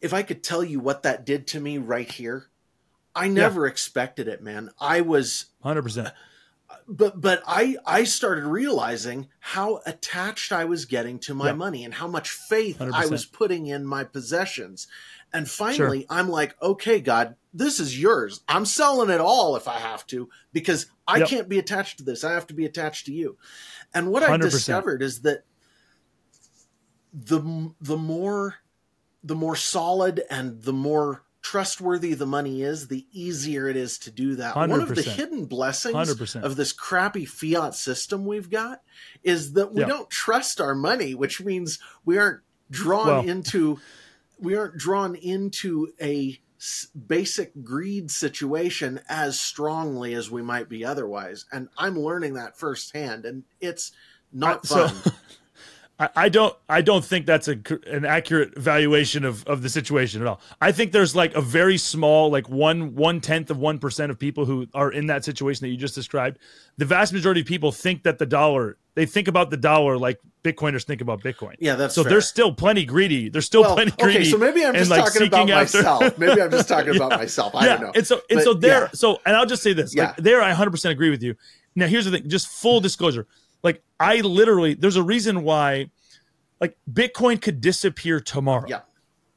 [0.00, 2.50] if I could tell you what that did to me right here,
[3.14, 4.70] I never expected it, man.
[4.80, 6.12] I was 100%.
[6.88, 11.52] but but I I started realizing how attached I was getting to my Yeah.
[11.52, 13.10] money and how much faith I 100%.
[13.10, 14.86] was putting in my possessions.
[15.32, 18.40] And finally I'm like, okay, God, this is yours.
[18.48, 21.28] I'm selling it all if I have to because I Yep.
[21.28, 22.24] can't be attached to this.
[22.24, 23.36] I have to be attached to you.
[23.94, 24.40] And what I 100%.
[24.50, 25.44] discovered is that
[27.12, 28.56] the the more
[29.22, 34.10] the more solid and the more trustworthy the money is, the easier it is to
[34.10, 34.56] do that.
[34.56, 36.42] One of the hidden blessings 100%.
[36.44, 38.80] of this crappy fiat system we've got
[39.22, 39.88] is that we Yeah.
[39.88, 42.40] don't trust our money, which means we aren't
[42.70, 43.78] drawn Well- into
[44.38, 46.40] we aren't drawn into a
[47.06, 51.44] basic greed situation as strongly as we might be otherwise.
[51.52, 53.92] And I'm learning that firsthand, and it's
[54.32, 54.94] not fun.
[54.94, 55.10] so-
[56.02, 60.20] I, I don't I don't think that's a, an accurate valuation of, of the situation
[60.20, 60.40] at all.
[60.60, 64.18] I think there's like a very small, like one one tenth of one percent of
[64.18, 66.38] people who are in that situation that you just described.
[66.78, 70.18] The vast majority of people think that the dollar they think about the dollar like
[70.42, 71.54] Bitcoiners think about Bitcoin.
[71.60, 72.10] yeah, that's so fair.
[72.10, 73.28] they're still plenty greedy.
[73.28, 74.18] They're still well, plenty greedy.
[74.18, 76.18] okay, so maybe I'm just like, talking about after- myself.
[76.18, 77.16] maybe I'm just talking about Yeah.
[77.18, 77.54] myself.
[77.54, 77.92] I yeah, don't know.
[77.94, 78.80] and so and But, so there.
[78.82, 78.88] yeah.
[78.92, 80.14] So and I'll just say this: like Yeah.
[80.18, 81.36] there, I 100 percent agree with you.
[81.76, 83.26] Now here's the thing: just full disclosure.
[83.62, 85.90] Like I literally there's a reason why
[86.60, 88.66] like Bitcoin could disappear tomorrow.
[88.68, 88.80] Yeah.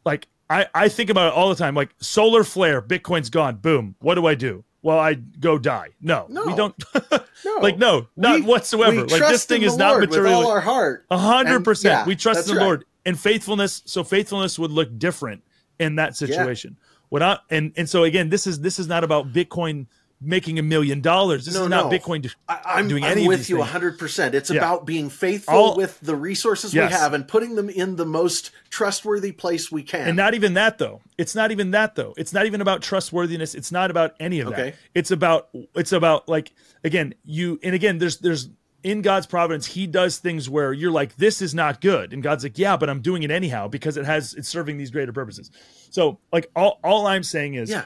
[0.06, 1.76] Like I I think about it all the time.
[1.76, 3.56] Like solar flare, Bitcoin's gone.
[3.58, 3.96] Boom.
[4.00, 4.64] What do I do?
[4.82, 5.90] Well, I go die.
[6.00, 6.46] No, No.
[6.46, 6.76] we don't.
[7.44, 7.58] No.
[7.58, 9.04] like no, not We- whatsoever.
[9.06, 10.34] we Like this thing in is the not Lord with material.
[10.34, 11.06] all our heart.
[11.12, 11.94] A hundred percent.
[11.94, 12.64] yeah, We trust the right.
[12.64, 13.84] Lord and faithfulness.
[13.86, 15.44] So faithfulness would look different
[15.80, 16.78] in that situation.
[17.10, 19.86] What I and and so again, this is this is not about Bitcoin
[20.22, 21.46] making a million dollars.
[21.46, 21.98] This No, is not no.
[22.00, 22.32] Bitcoin.
[22.48, 23.26] I, I'm, doing anything.
[23.26, 23.70] I'm any with you things.
[24.00, 24.34] 100%.
[24.34, 24.58] It's Yeah.
[24.58, 26.92] about being faithful All- with the resources Yes.
[26.92, 30.08] we have and putting them in the most trustworthy place we can.
[30.08, 31.02] And not even that though.
[31.18, 32.14] It's not even that though.
[32.18, 33.54] It's not even about trustworthiness.
[33.56, 34.72] It's not about any of Okay.
[34.72, 34.76] that.
[34.94, 36.54] It's about it's about like
[36.84, 38.50] again, you and again there's there's
[38.84, 42.14] in God's providence, he does things where you're like this is not good.
[42.14, 44.92] And God's like, "Yeah, but I'm doing it anyhow because it has it's serving these
[44.92, 45.50] greater purposes."
[45.90, 47.86] So, like all all I'm saying is yeah.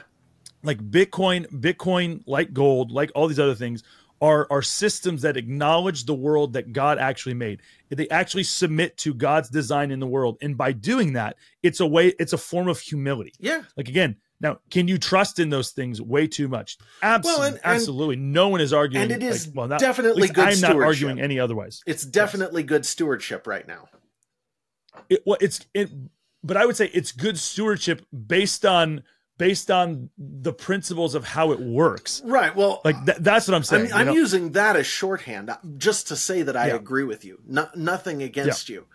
[0.62, 3.82] Like Bitcoin, Bitcoin, like gold, like all these other things,
[4.20, 7.62] are are systems that acknowledge the world that God actually made.
[7.88, 11.86] They actually submit to God's design in the world, and by doing that, it's a
[11.86, 13.32] way, it's a form of humility.
[13.38, 13.62] Yeah.
[13.78, 16.76] Like again, now can you trust in those things way too much?
[17.02, 18.16] Absolutely, Well, and- and- absolutely.
[18.16, 21.18] no one is arguing, and it is like, well, not, definitely good I'm not arguing
[21.18, 21.82] any otherwise.
[21.86, 23.88] It's definitely good stewardship right now.
[25.08, 25.90] it, well, it's it,
[26.44, 29.02] but I would say it's good stewardship based on
[29.40, 32.22] based on the principles of how it works.
[32.24, 32.54] Right.
[32.54, 33.92] Well, Like th- that's what I'm saying.
[33.92, 34.12] I'm, I'm know?
[34.12, 36.74] using that as shorthand uh, just to say that I Yeah.
[36.76, 37.40] agree with you.
[37.46, 38.86] No, nothing against you.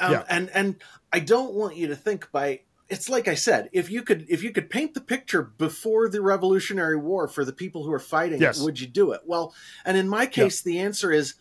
[0.00, 0.24] Um, Yeah.
[0.28, 0.76] And and
[1.12, 4.42] I don't want you to think by it's like I said, if you could if
[4.42, 8.40] you could paint the picture before the Revolutionary War for the people who are fighting
[8.40, 8.60] Yes.
[8.60, 9.20] would you do it?
[9.26, 9.54] Well,
[9.84, 11.34] and in my case, the answer is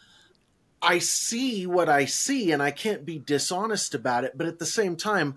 [0.81, 4.65] I see what I see and I can't be dishonest about it, but at the
[4.65, 5.35] same time,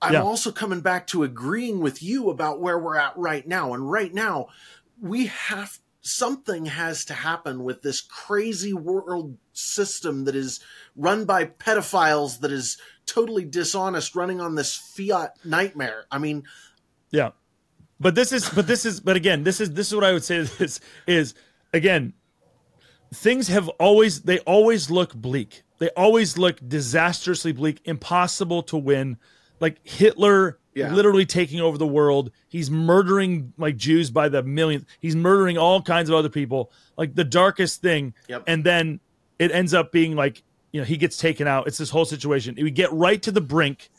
[0.00, 0.22] I'm Yeah.
[0.22, 3.74] also coming back to agreeing with you about where we're at right now.
[3.74, 4.48] And right now,
[5.00, 10.60] we have something has to happen with this crazy world system that is
[10.96, 16.06] run by pedophiles that is totally dishonest running on this fiat nightmare.
[16.10, 16.44] I mean,
[17.10, 17.30] Yeah.
[18.00, 20.22] But this is but this is but again, this is this is what I would
[20.24, 21.34] say this is
[21.72, 22.12] again,
[23.12, 25.62] things have always they always look bleak.
[25.78, 29.16] They always look disastrously bleak, impossible to win.
[29.60, 30.92] Like Hitler Yeah.
[30.92, 32.30] literally taking over the world.
[32.48, 34.84] He's murdering like Jews by the millions.
[35.00, 36.70] He's murdering all kinds of other people.
[36.96, 38.14] Like the darkest thing.
[38.28, 38.44] Yep.
[38.46, 39.00] And then
[39.38, 40.42] it ends up being like,
[40.72, 41.66] you know, he gets taken out.
[41.66, 42.54] It's this whole situation.
[42.56, 43.90] We get right to the brink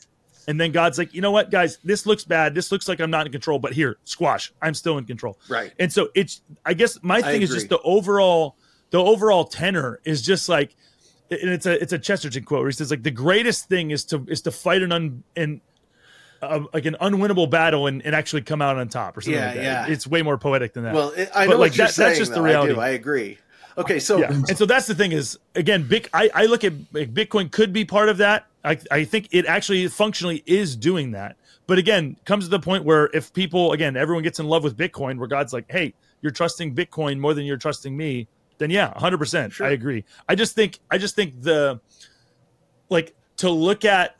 [0.48, 2.54] and then God's like, you know what, guys, this looks bad.
[2.54, 4.52] This looks like I'm not in control, but here, squash.
[4.60, 5.38] I'm still in control.
[5.48, 5.72] Right.
[5.78, 8.56] And so it's, I guess my thing is just the overall,
[8.90, 10.74] the overall tenor is just like,
[11.30, 14.04] and it's a it's a Chesterton quote where he says like the greatest thing is
[14.06, 15.60] to is to fight an un in
[16.42, 19.46] uh, like an unwinnable battle and, and actually come out on top or something Yeah,
[19.48, 19.62] like that.
[19.62, 19.86] yeah.
[19.92, 20.94] It's way more poetic than that.
[20.94, 22.18] well, it, I But, know like, what you're that- that's saying.
[22.18, 22.44] just the though.
[22.44, 22.72] reality.
[22.72, 22.80] I do.
[22.80, 23.38] I agree.
[23.78, 24.30] Okay, so yeah.
[24.32, 26.08] And so that's the thing is again, big.
[26.12, 28.46] I, I look at like, Bitcoin could be part of that.
[28.64, 31.36] I, I think it actually functionally is doing that.
[31.66, 34.76] But again, comes to the point where if people again, everyone gets in love with
[34.76, 38.26] Bitcoin, where God's like, hey, you're trusting Bitcoin more than you're trusting me,
[38.60, 39.66] then yeah, hundred percent, Sure.
[39.66, 40.04] I agree.
[40.28, 41.80] I just think I just think the
[42.88, 44.16] like to look at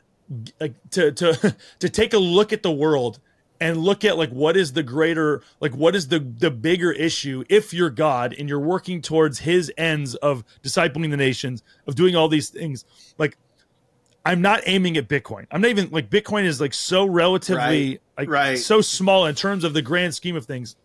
[0.59, 3.19] like to to to take a look at the world
[3.59, 7.43] and look at like what is the greater like what is the the bigger issue
[7.49, 12.15] if you're god and you're working towards his ends of discipling the nations of doing
[12.15, 12.85] all these things
[13.19, 13.37] like
[14.25, 18.01] i'm not aiming at bitcoin i'm not even like bitcoin is like so relatively Right,
[18.17, 18.57] like right.
[18.57, 20.75] so small in terms of the grand scheme of things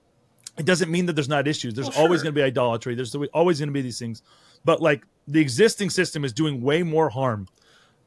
[0.59, 2.25] it doesn't mean that there's not issues there's Well, always sure.
[2.25, 4.23] going to be idolatry there's always going to be these things
[4.65, 7.47] but like the existing system is doing way more harm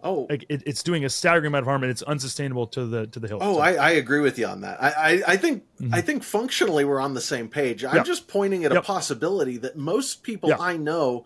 [0.03, 3.07] oh, like it, it's doing a staggering amount of harm and it's unsustainable to the
[3.07, 4.81] to the hill Oh, So- I, I agree with you on that.
[4.81, 7.83] I, I, I think I think functionally we're on the same page.
[7.83, 8.03] I'm Mm-hmm.
[8.05, 10.53] Just pointing at a possibility that most people.
[10.59, 11.25] I know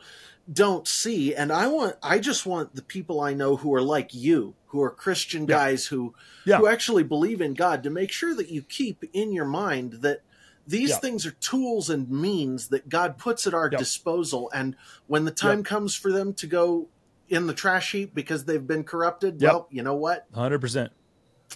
[0.52, 4.14] don't see, and I want I just want the people I know who are like
[4.14, 6.14] you, who are Christian guys who
[6.46, 10.22] who actually believe in God, to make sure that you keep in your mind that
[10.68, 10.98] these Yeah.
[10.98, 13.80] things are tools and means that God puts at our Yep.
[13.80, 14.76] disposal, and
[15.08, 16.88] when the time comes for them to go
[17.30, 19.52] in the trash heap because they've been corrupted, Yep.
[19.52, 20.26] well, you know what?
[20.34, 20.92] 100%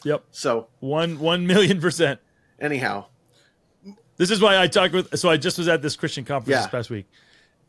[0.03, 2.20] yep So one one million percent
[2.60, 3.05] anyhow,
[4.18, 5.18] This is why I talked with.
[5.20, 6.62] So I just was at this Christian conference Yeah.
[6.64, 7.05] this past week,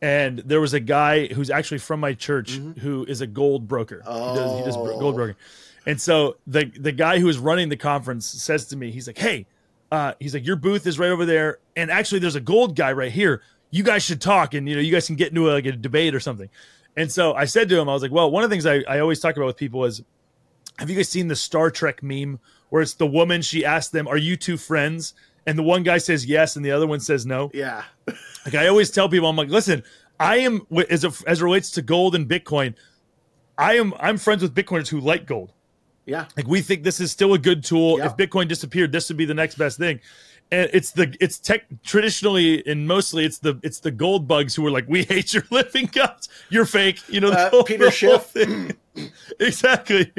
[0.01, 4.01] and there was a guy who's actually from my church who is a gold broker.
[4.03, 4.89] He does, he does Mm-hmm.
[4.95, 4.99] Oh.
[4.99, 5.35] gold broking,
[5.85, 9.17] and so the the guy who is running the conference says to me, he's like,
[9.19, 9.45] "Hey,
[9.91, 12.91] uh, he's like, your booth is right over there, and actually there's a gold guy
[12.91, 13.41] right here.
[13.71, 15.71] You guys should talk, and you know, you guys can get into a, like a
[15.71, 16.49] debate or something."
[16.97, 18.83] And so I said to him, I was like, "Well, one of the things I,
[18.87, 20.01] I always talk about with people is."
[20.77, 23.41] Have you guys seen the Star Trek meme where it's the woman?
[23.41, 25.13] She asks them, "Are you two friends?"
[25.45, 27.51] And the one guy says yes, and the other one says no.
[27.53, 27.83] yeah.
[28.45, 29.83] Like I always tell people, I'm like, listen,
[30.19, 32.73] I am as a, as it relates to gold and Bitcoin.
[33.57, 35.51] I am I'm friends with Bitcoiners who like gold.
[36.09, 37.99] Yeah, like we think this is still a good tool.
[37.99, 38.07] Yeah.
[38.07, 39.99] If Bitcoin disappeared, this would be the next best thing.
[40.51, 44.65] And it's the it's tech traditionally and mostly it's the it's the gold bugs who
[44.65, 46.27] are like we hate your living gods.
[46.49, 46.99] You're fake.
[47.07, 48.23] You know, the Uh, whole- Peter Schiff.
[48.23, 48.73] thing.
[49.39, 50.11] exactly,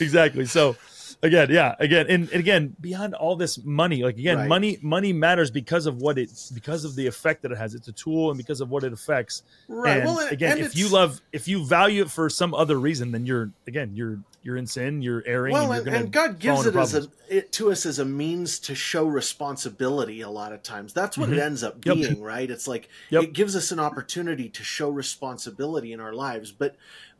[0.00, 0.46] exactly.
[0.46, 0.76] So
[1.22, 4.48] again, yeah, again, and, and again, beyond all this money, like again, Right.
[4.48, 7.74] money money matters because of what it's because of the effect that it has.
[7.74, 9.42] It's a tool, and because of what it affects.
[9.68, 9.98] Right.
[9.98, 13.12] And Well, and- again, if you love, if you value it for some other reason,
[13.12, 16.64] then you're again, you're you're in sin, you're erring, well, and you're and, God gives
[16.64, 20.20] it as a it to us as a means to show responsibility.
[20.20, 21.42] A lot of times, that's what it Mhm.
[21.42, 21.94] ends up Yep.
[21.96, 22.50] being, right?
[22.50, 23.22] It's like Yep.
[23.24, 26.76] it gives us an opportunity to show responsibility in our lives, but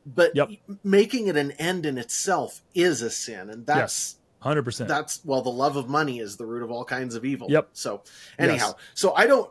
[0.06, 0.50] but Yep.
[0.82, 4.88] making it an end in itself is a sin, and that's hundred percent.
[4.88, 7.70] that's well the love of money is the root of all kinds of evil Yep.
[7.72, 8.02] so
[8.38, 8.74] anyhow Yes.
[8.94, 9.50] so i don't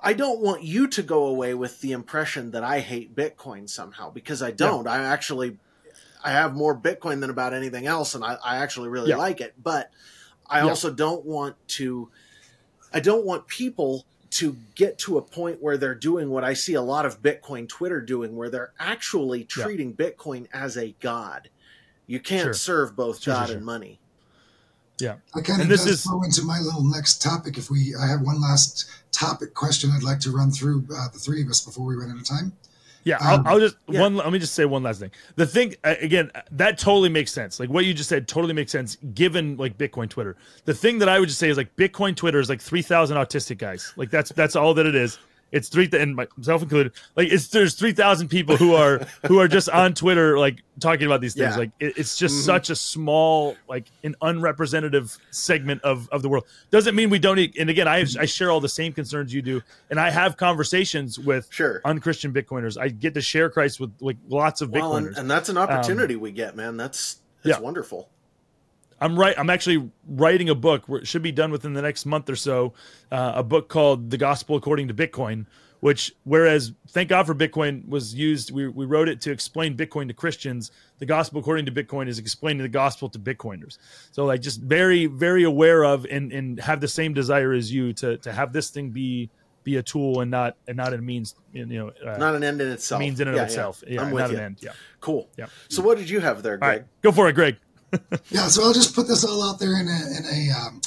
[0.00, 4.10] i don't want you to go away with the impression that i hate bitcoin somehow
[4.10, 5.58] because i don't i actually
[6.24, 9.16] i have more bitcoin than about anything else and i, I actually really Yeah.
[9.18, 9.90] like it but
[10.48, 10.68] i Yeah.
[10.70, 12.10] also don't want to
[12.94, 14.06] i don't want people
[14.36, 17.68] to get to a point where they're doing what i see a lot of bitcoin
[17.68, 19.64] twitter doing where they're actually Yeah.
[19.64, 21.48] treating bitcoin as a god
[22.06, 22.54] you can't Sure.
[22.54, 23.56] serve both Sure, sure, god sure.
[23.56, 23.98] and money
[24.98, 27.58] yeah, I kind of And this does is- flow into my little next topic.
[27.58, 31.18] If we, I have one last topic question I'd like to run through uh, the
[31.18, 32.52] three of us before we run out of time.
[33.06, 34.00] Yeah, Um, I'll, I'll just yeah.
[34.00, 34.16] one.
[34.16, 35.12] Let me just say one last thing.
[35.36, 37.60] The thing uh, again that totally makes sense.
[37.60, 40.36] Like what you just said, totally makes sense given like Bitcoin Twitter.
[40.64, 43.16] The thing that I would just say is like Bitcoin Twitter is like three thousand
[43.16, 43.92] autistic guys.
[43.96, 45.18] Like that's that's all that it is.
[45.56, 46.92] It's three th- and myself included.
[47.16, 51.06] Like it's there's three thousand people who are who are just on Twitter like talking
[51.06, 51.54] about these things.
[51.54, 51.58] Yeah.
[51.58, 52.44] Like it, it's just Mhm.
[52.44, 56.44] such a small like an unrepresentative segment of of the world.
[56.70, 57.38] Doesn't mean we don't.
[57.58, 61.18] And again, I I share all the same concerns you do, and I have conversations
[61.18, 62.78] with sure unchristian Bitcoiners.
[62.80, 65.16] I get to share Christ with like lots of Well, and, Bitcoiners.
[65.18, 66.76] and that's an opportunity we get, man.
[66.76, 67.62] That's that's Yeah.
[67.62, 68.10] wonderful.
[69.00, 69.38] I'm right.
[69.38, 70.84] I'm actually writing a book.
[70.88, 72.72] Where it should be done within the next month or so.
[73.12, 75.46] Uh, a book called "The Gospel According to Bitcoin."
[75.80, 80.08] Which, whereas thank God for Bitcoin was used, we, we wrote it to explain Bitcoin
[80.08, 80.70] to Christians.
[80.98, 83.76] The gospel according to Bitcoin is explaining the gospel to Bitcoiners.
[84.10, 87.92] So, like, just very, very aware of and and have the same desire as you
[87.92, 89.28] to to have this thing be
[89.64, 91.34] be a tool and not and not a means.
[91.52, 92.98] You know, uh, Not an end in itself.
[92.98, 93.52] means in and Yeah, of yeah.
[93.52, 93.84] itself.
[93.86, 94.42] Yeah, I'm not with an you.
[94.42, 94.56] end.
[94.62, 94.70] Yeah.
[95.00, 95.28] Cool.
[95.36, 95.46] Yeah.
[95.68, 96.68] So what did you have there, Greg?
[96.80, 97.58] right, go for it, Greg.
[98.30, 100.80] Yeah, so I'll just put this all out there in a, in a, um,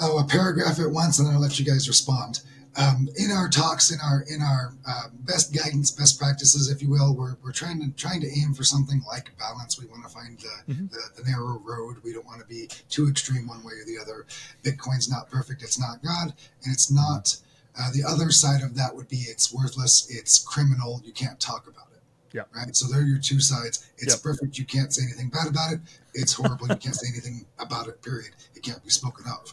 [0.00, 2.40] oh, a paragraph at once, and then I'll let you guys respond.
[2.78, 6.90] Um, in our talks, in our in our uh, best guidance, best practices, if you
[6.90, 9.80] will, we're, we're trying to trying to aim for something like balance.
[9.80, 10.90] We want to find the, Mhm.
[10.90, 11.96] the, the narrow road.
[12.04, 14.26] We don't want to be too extreme one way or the other.
[14.62, 15.62] Bitcoin's not perfect.
[15.62, 16.34] It's not God,
[16.64, 17.36] and it's not.
[17.78, 20.06] Uh, the other side of that would be it's worthless.
[20.10, 21.00] It's criminal.
[21.04, 21.95] You can't talk about it.
[22.32, 22.42] Yeah.
[22.54, 22.74] Right.
[22.76, 23.86] So they're your two sides.
[23.98, 24.22] It's Yep.
[24.22, 24.58] perfect.
[24.58, 25.80] You can't say anything bad about it.
[26.14, 26.68] It's horrible.
[26.68, 28.02] you can't say anything about it.
[28.02, 28.32] Period.
[28.54, 29.52] It can't be spoken of.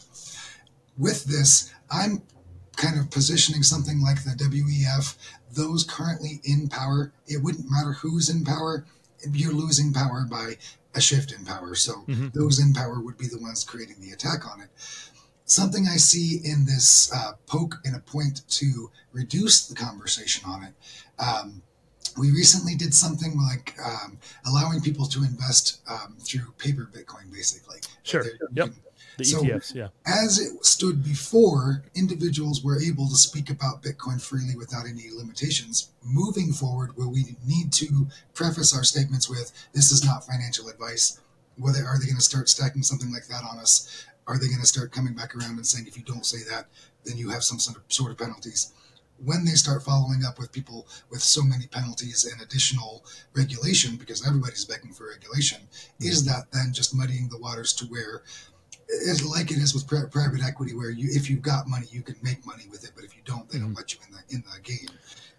[0.96, 2.22] With this, I'm
[2.76, 5.16] kind of positioning something like the WEF.
[5.52, 8.84] Those currently in power, it wouldn't matter who's in power.
[9.32, 10.58] You're losing power by
[10.94, 11.74] a shift in power.
[11.74, 12.32] So Mhm.
[12.32, 14.70] those in power would be the ones creating the attack on it.
[15.46, 20.64] Something I see in this uh, poke and a point to reduce the conversation on
[20.64, 20.74] it.
[21.18, 21.62] Um,
[22.18, 27.78] we recently did something like um, allowing people to invest um, through paper Bitcoin, basically.
[28.02, 28.24] Sure.
[28.52, 28.70] Yep.
[29.16, 29.74] The So- ETFs.
[29.74, 29.88] Yeah.
[30.06, 35.90] As it stood before, individuals were able to speak about Bitcoin freely without any limitations.
[36.02, 41.20] Moving forward, where we need to preface our statements with this is not financial advice.
[41.56, 44.06] Whether are they going to start stacking something like that on us?
[44.26, 46.66] Are they going to start coming back around and saying if you don't say that,
[47.04, 48.72] then you have some sort of, sort of penalties?
[49.22, 54.26] When they start following up with people with so many penalties and additional regulation, because
[54.26, 55.62] everybody's begging for regulation,
[56.00, 58.22] is that then just muddying the waters to where
[58.88, 62.02] it's like it is with pri- private equity, where you if you've got money, you
[62.02, 63.76] can make money with it, but if you don't, they don't Mhm.
[63.76, 64.88] let you in the in the game.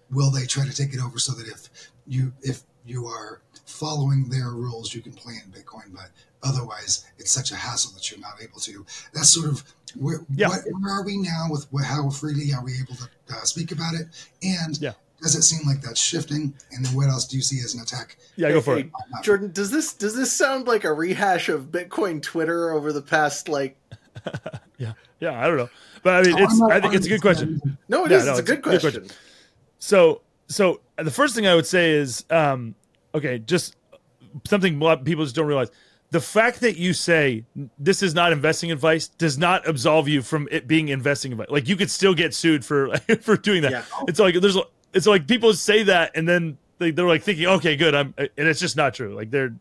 [0.10, 1.70] Will they try to take it over so that if
[2.08, 6.12] you if you are following their rules, you can play in Bitcoin, but
[6.46, 8.86] otherwise it's such a hassle that you're not able to.
[9.14, 9.64] That's sort of
[10.00, 10.50] where Yeah.
[10.50, 13.72] what, where are we now with wh- how freely are we able to uh, speak
[13.72, 14.08] about it,
[14.44, 14.94] and Yeah.
[15.22, 16.54] does it seem like that's shifting?
[16.72, 18.18] And then what else do you see as an attack?
[18.36, 18.50] Yeah.
[18.52, 18.92] Go for Hey, it.
[19.24, 23.50] Jordan, does this does this sound like a rehash of Bitcoin Twitter over the past
[23.50, 23.78] like?
[24.78, 24.92] Yeah.
[25.22, 25.70] yeah, I don't know,
[26.04, 26.62] but I mean, Oh, it's.
[26.62, 27.62] I'm I think it's a good question.
[27.88, 28.26] No, it Yeah, is.
[28.26, 29.02] no, it's a it's a good good question.
[29.04, 29.18] question.
[29.80, 32.76] So, so the first thing I would say is, um,
[33.14, 33.78] okay, just
[34.48, 35.70] something a lot of people just don't realize.
[36.12, 37.44] The fact that you say
[37.78, 41.50] this is not investing advice does not absolve you from it being investing advice.
[41.50, 43.72] Like you could still get sued for for doing that.
[43.72, 43.84] Yeah.
[44.08, 44.58] It's like there's
[44.94, 47.96] it's like people say that and then they, they're like thinking, okay, good.
[47.96, 49.16] I'm, and it's just not true.
[49.16, 49.56] Like they're,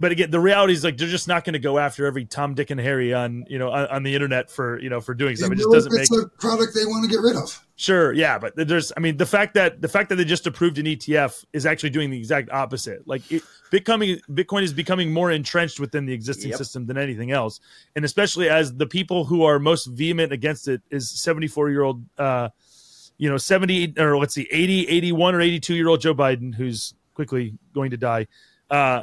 [0.00, 2.54] but again, the reality is like they're just not going to go after every Tom,
[2.54, 5.36] Dick, and Harry on you know on, on the internet for you know for doing
[5.36, 5.58] something.
[5.58, 7.63] It just doesn't it's make a product they want to get rid of.
[7.76, 10.78] Sure, yeah, but there's, I mean, the fact that the fact that they just approved
[10.78, 13.06] an ETF is actually doing the exact opposite.
[13.06, 13.42] Like it,
[13.72, 16.58] Bitcoin, Bitcoin is becoming more entrenched within the existing yep.
[16.58, 17.58] system than anything else,
[17.96, 22.04] and especially as the people who are most vehement against it is 74 year old,
[22.16, 22.48] uh,
[23.18, 26.94] you know, 70 or let's see, 80, 81 or 82 year old Joe Biden, who's
[27.14, 28.28] quickly going to die.
[28.70, 29.02] Uh,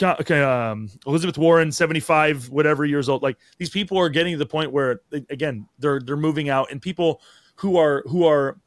[0.00, 3.22] um, Elizabeth Warren, 75, whatever years old.
[3.22, 6.80] Like these people are getting to the point where, again, they're they're moving out, and
[6.80, 7.20] people
[7.56, 8.58] who are who are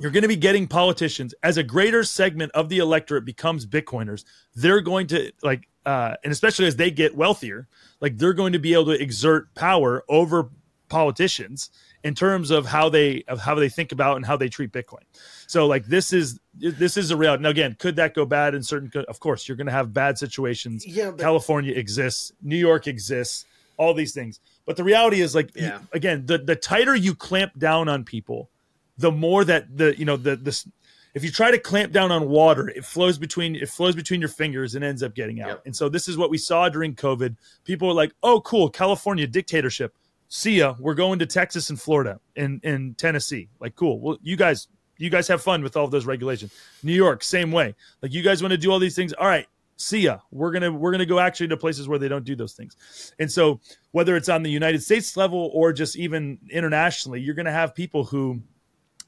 [0.00, 4.24] you're going to be getting politicians as a greater segment of the electorate becomes Bitcoiners.
[4.54, 7.68] They're going to like, uh, and especially as they get wealthier,
[8.00, 10.50] like they're going to be able to exert power over
[10.88, 11.70] politicians
[12.02, 15.02] in terms of how they of how they think about and how they treat Bitcoin.
[15.46, 17.42] So like this is this is a reality.
[17.42, 18.90] Now again, could that go bad in certain?
[19.08, 20.86] Of course, you're going to have bad situations.
[20.86, 23.46] Yeah, but- California exists, New York exists,
[23.76, 24.40] all these things.
[24.66, 25.80] But the reality is like yeah.
[25.92, 28.50] again, the the tighter you clamp down on people,
[28.98, 30.66] the more that the you know the this
[31.14, 34.28] if you try to clamp down on water, it flows between it flows between your
[34.28, 35.48] fingers and ends up getting out.
[35.48, 35.62] Yep.
[35.66, 37.36] And so this is what we saw during COVID.
[37.64, 39.94] People were like, "Oh, cool, California dictatorship.
[40.28, 40.74] See ya.
[40.80, 43.48] We're going to Texas and Florida and in Tennessee.
[43.60, 44.00] Like, cool.
[44.00, 44.66] Well, you guys,
[44.98, 46.52] you guys have fun with all of those regulations.
[46.82, 47.74] New York, same way.
[48.02, 49.12] Like, you guys want to do all these things.
[49.12, 49.46] All right,
[49.76, 50.18] see ya.
[50.30, 52.76] We're gonna we're gonna go actually to places where they don't do those things.
[53.18, 53.60] And so
[53.92, 58.04] whether it's on the United States level or just even internationally, you're gonna have people
[58.04, 58.42] who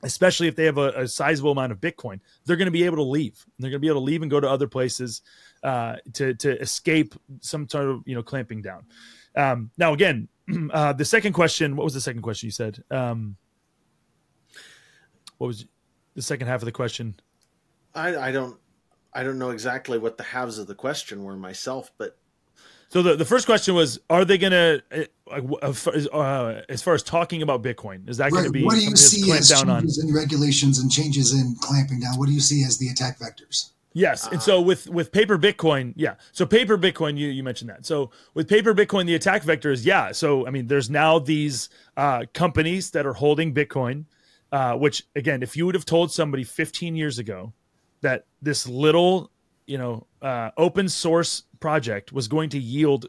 [0.02, 3.02] especially if they have a, a, sizable amount of Bitcoin, they're to be able to
[3.02, 3.44] leave.
[3.59, 5.22] They're to be able to leave and go to other places
[5.62, 8.84] uh, to to escape some sort of you know clamping down.
[9.34, 10.28] Um, now, again,
[10.72, 11.76] uh, the second question.
[11.76, 12.82] What was the second question you said?
[12.90, 13.36] Um,
[15.38, 15.66] what was
[16.14, 17.18] the second half of the question?
[17.94, 18.59] I, I don't
[19.16, 22.18] I don't know exactly what the halves of the question were myself, but
[22.88, 27.02] so the, the first question was: Are they going to, uh, uh, as far as
[27.02, 28.32] talking about Bitcoin, is that right.
[28.32, 30.09] going to be what do you see as changes on?
[30.09, 32.16] in regulations and changes in clamping down?
[32.16, 33.70] What do you see as the attack vectors?
[33.93, 36.16] Yes, and so with with paper Bitcoin, yeah.
[36.32, 37.86] So paper Bitcoin, you you mentioned that.
[37.86, 40.12] So with paper Bitcoin, the attack vector is yeah.
[40.12, 44.05] So I mean, there's now these uh, companies that are holding Bitcoin,
[44.52, 47.55] uh, which again, if you would have told somebody 15 years ago
[48.06, 49.32] that this little,
[49.66, 53.06] you know, uh, open source project was going to yield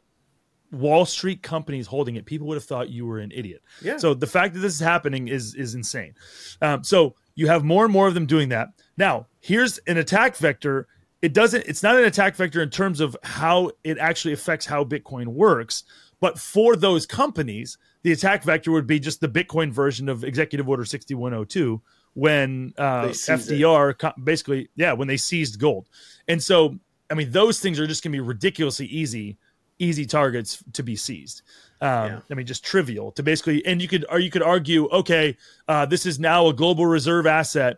[0.71, 3.61] Wall Street companies holding it, people would have thought you were an idiot.
[3.81, 3.97] Yeah.
[3.97, 6.15] So the fact that this is happening is is insane.
[6.63, 8.69] Um, so you have more and more of them doing that.
[8.97, 10.87] Now, here's an attack vector.
[11.21, 11.65] It doesn't.
[11.67, 15.83] It's not an attack vector in terms of how it actually affects how Bitcoin works.
[16.19, 20.67] But for those companies, the attack vector would be just the Bitcoin version of Executive
[20.67, 21.81] Order 6102
[22.17, 24.25] when uh, FDR it.
[24.25, 25.87] basically, yeah, when they seized gold.
[26.27, 26.79] And so,
[27.11, 29.37] I mean, those things are just going to be ridiculously easy,
[29.77, 31.43] easy targets to be seized.
[31.79, 32.19] Um, yeah.
[32.31, 35.37] I mean, just trivial to basically, and you could, or you could argue, okay,
[35.67, 37.77] uh, this is now a global reserve asset,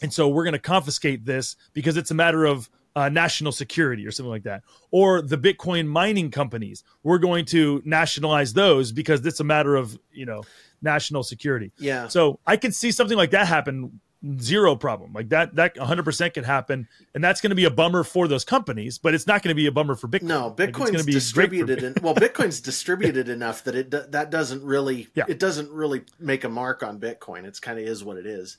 [0.00, 4.06] and so we're going to confiscate this because it's a matter of uh, national security
[4.06, 4.62] or something like that.
[4.90, 9.98] Or the Bitcoin mining companies, we're going to nationalize those because it's a matter of
[10.12, 10.44] you know
[10.86, 11.72] national security.
[11.76, 12.08] Yeah.
[12.08, 14.00] So I could see something like that happen
[14.40, 15.12] zero problem.
[15.12, 18.44] Like that that 100% could happen and that's going to be a bummer for those
[18.44, 20.22] companies but it's not going to be a bummer for bitcoin.
[20.22, 24.30] No bitcoin's like, going to be distributed in, well bitcoin's distributed enough that it that
[24.30, 25.24] doesn't really yeah.
[25.28, 27.44] it doesn't really make a mark on bitcoin.
[27.44, 28.58] It's kind of is what it is.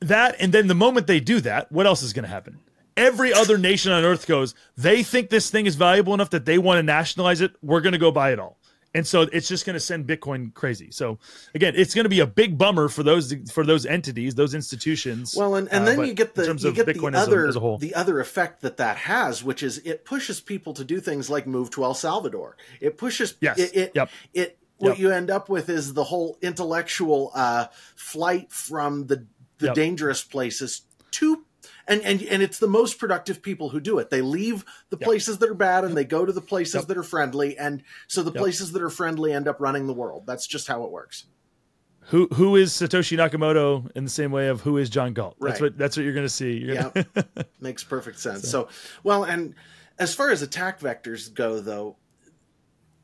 [0.00, 2.58] That and then the moment they do that what else is going to happen?
[2.94, 6.58] Every other nation on earth goes they think this thing is valuable enough that they
[6.58, 7.52] want to nationalize it.
[7.62, 8.58] We're going to go buy it all
[8.94, 11.18] and so it's just going to send bitcoin crazy so
[11.54, 15.34] again it's going to be a big bummer for those for those entities those institutions
[15.36, 17.60] well and, and uh, then you get the you get bitcoin the other as a,
[17.60, 21.00] as a the other effect that that has which is it pushes people to do
[21.00, 23.58] things like move to el salvador it pushes yes.
[23.58, 24.10] it it, yep.
[24.34, 24.98] it what yep.
[24.98, 29.26] you end up with is the whole intellectual uh, flight from the
[29.58, 29.74] the yep.
[29.76, 30.82] dangerous places
[31.12, 31.44] to
[31.86, 34.10] and and and it's the most productive people who do it.
[34.10, 35.06] They leave the yep.
[35.06, 35.96] places that are bad and yep.
[35.96, 36.86] they go to the places yep.
[36.86, 40.24] that are friendly, and so the places that are friendly end up running the world.
[40.26, 41.26] That's just how it works.
[42.06, 45.36] Who who is Satoshi Nakamoto in the same way of who is John Galt?
[45.38, 45.50] Right.
[45.50, 46.58] That's what that's what you're going to see.
[46.58, 46.90] Yeah,
[47.60, 48.42] makes perfect sense.
[48.42, 48.64] So.
[48.64, 48.68] so,
[49.04, 49.54] well, and
[49.98, 51.96] as far as attack vectors go, though,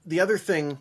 [0.05, 0.79] the other thing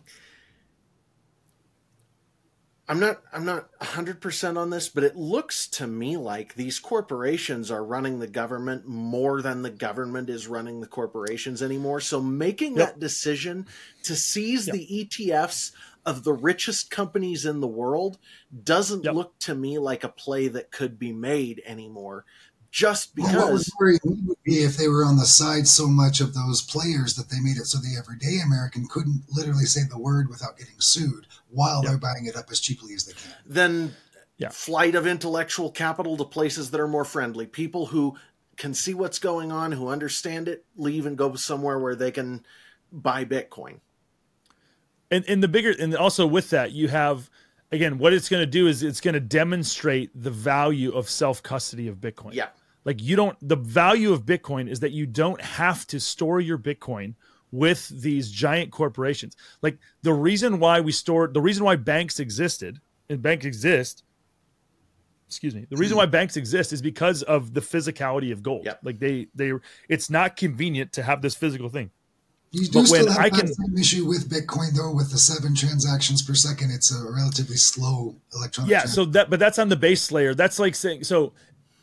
[2.88, 7.70] I'm not I'm not 100% on this, but it looks to me like these corporations
[7.70, 12.00] are running the government more than the government is running the corporations anymore.
[12.00, 12.88] So making yep.
[12.94, 13.66] that decision
[14.04, 14.76] to seize yep.
[14.76, 15.72] the ETFs
[16.06, 18.16] of the richest companies in the world
[18.64, 19.14] doesn't yep.
[19.14, 22.24] look to me like a play that could be made anymore
[22.70, 23.32] just because.
[23.32, 26.34] Well, what was worrying would be if they were on the side so much of
[26.34, 30.28] those players that they made it so the everyday American couldn't literally say the word
[30.28, 33.32] without getting sued while they're buying it up as cheaply as they can.
[33.46, 33.94] Then
[34.36, 34.48] yeah.
[34.50, 37.46] flight of intellectual capital to places that are more friendly.
[37.46, 38.16] People who
[38.56, 42.44] can see what's going on, who understand it, leave and go somewhere where they can
[42.92, 43.80] buy Bitcoin.
[45.10, 47.30] And and the bigger and also with that you have
[47.72, 51.42] again what it's going to do is it's going to demonstrate the value of self
[51.42, 52.34] custody of Bitcoin.
[52.34, 52.48] Yeah.
[52.84, 56.58] Like you don't the value of Bitcoin is that you don't have to store your
[56.58, 57.14] Bitcoin
[57.50, 59.36] with these giant corporations.
[59.62, 64.04] Like the reason why we store the reason why banks existed and banks exist
[65.26, 65.98] excuse me the reason mm-hmm.
[65.98, 68.64] why banks exist is because of the physicality of gold.
[68.64, 68.80] Yep.
[68.82, 69.52] like they they
[69.88, 71.90] it's not convenient to have this physical thing.
[72.50, 75.54] You do but still have I can, same issue with bitcoin though with the seven
[75.54, 79.76] transactions per second it's a relatively slow electronic yeah so that but that's on the
[79.76, 80.34] base layer.
[80.34, 81.34] That's like saying so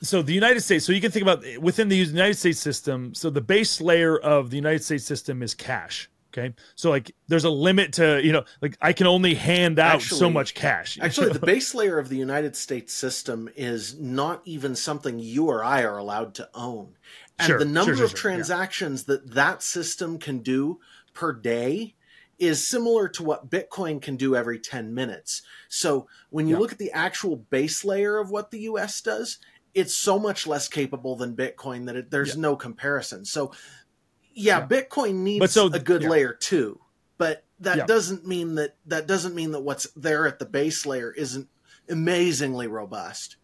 [0.05, 3.13] so the United States, so you can think about within the United States system.
[3.13, 6.09] So the base layer of the United States system is cash.
[6.37, 9.95] Okay, so like there's a limit to you know like I can only hand out
[9.95, 10.99] actually, so much cash.
[11.01, 15.63] Actually, the base layer of the United States system is not even something you or
[15.63, 16.97] I are allowed to own,
[17.39, 19.15] and sure, the number sure, sure, of transactions yeah.
[19.15, 20.79] that that system can do
[21.13, 21.95] per day
[22.37, 25.41] is similar to what Bitcoin can do every 10 minutes.
[25.69, 26.59] So when you yeah.
[26.59, 29.39] look at the actual base layer of what the US does,
[29.75, 32.41] it's so much less capable than Bitcoin that it, there's yeah.
[32.41, 33.25] no comparison.
[33.25, 33.51] So,
[34.33, 34.67] yeah, yeah.
[34.67, 36.09] Bitcoin needs so, a good yeah.
[36.09, 36.79] layer too,
[37.17, 41.11] but that doesn't mean that that doesn't mean that what's there at the base layer
[41.11, 41.47] isn't
[41.89, 43.37] amazingly robust.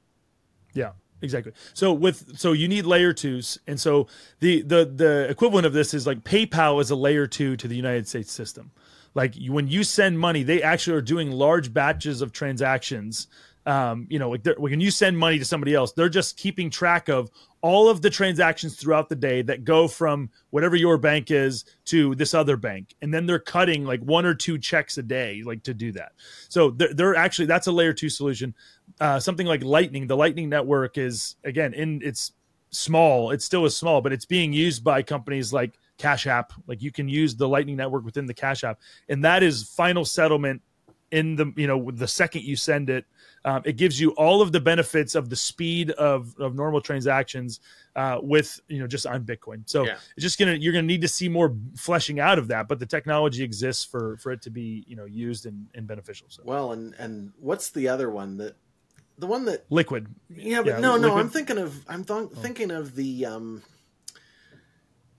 [0.73, 0.91] Yeah,
[1.21, 1.53] exactly.
[1.73, 4.07] So with so you need layer twos, and so
[4.39, 7.75] the the the equivalent of this is like PayPal is a layer two to the
[7.75, 8.71] United States system.
[9.13, 13.27] Like when you send money, they actually are doing large batches of transactions
[13.65, 17.09] um, you know, like when you send money to somebody else, they're just keeping track
[17.09, 17.29] of
[17.61, 22.15] all of the transactions throughout the day that go from whatever your bank is to
[22.15, 25.61] this other bank, and then they're cutting like one or two checks a day, like
[25.63, 26.13] to do that.
[26.49, 28.55] So they're, they're actually that's a layer two solution.
[28.99, 32.31] Uh, something like Lightning, the Lightning network is again in it's
[32.71, 36.53] small, it still is small, but it's being used by companies like Cash App.
[36.65, 40.03] Like you can use the Lightning network within the Cash App, and that is final
[40.03, 40.63] settlement
[41.11, 43.05] in the you know the second you send it
[43.43, 47.59] um, it gives you all of the benefits of the speed of, of normal transactions
[47.95, 49.97] uh, with you know just on bitcoin so yeah.
[50.15, 52.85] it's just gonna you're gonna need to see more fleshing out of that but the
[52.85, 56.71] technology exists for for it to be you know used and, and beneficial so well
[56.71, 58.55] and and what's the other one that
[59.17, 61.11] the one that liquid yeah but yeah, no liquid.
[61.11, 62.27] no i'm thinking of i'm th- oh.
[62.27, 63.61] thinking of the um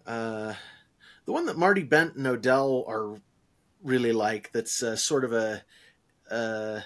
[0.07, 0.55] uh
[1.27, 3.20] the one that marty bent and odell are
[3.82, 5.62] really like that's uh, sort of a
[6.31, 6.81] uh,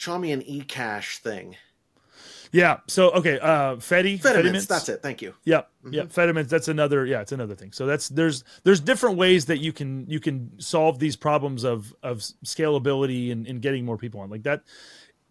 [0.00, 1.56] Chaumian eCash thing.
[2.52, 2.78] Yeah.
[2.88, 5.02] So okay, uh Fedi Fedimints, That's it.
[5.02, 5.34] Thank you.
[5.44, 5.70] Yep.
[5.84, 5.94] Mm-hmm.
[5.94, 6.02] Yeah.
[6.04, 6.48] Fedimints.
[6.48, 7.04] That's another.
[7.06, 7.72] Yeah, it's another thing.
[7.72, 11.94] So that's there's there's different ways that you can you can solve these problems of
[12.02, 14.64] of scalability and, and getting more people on like that.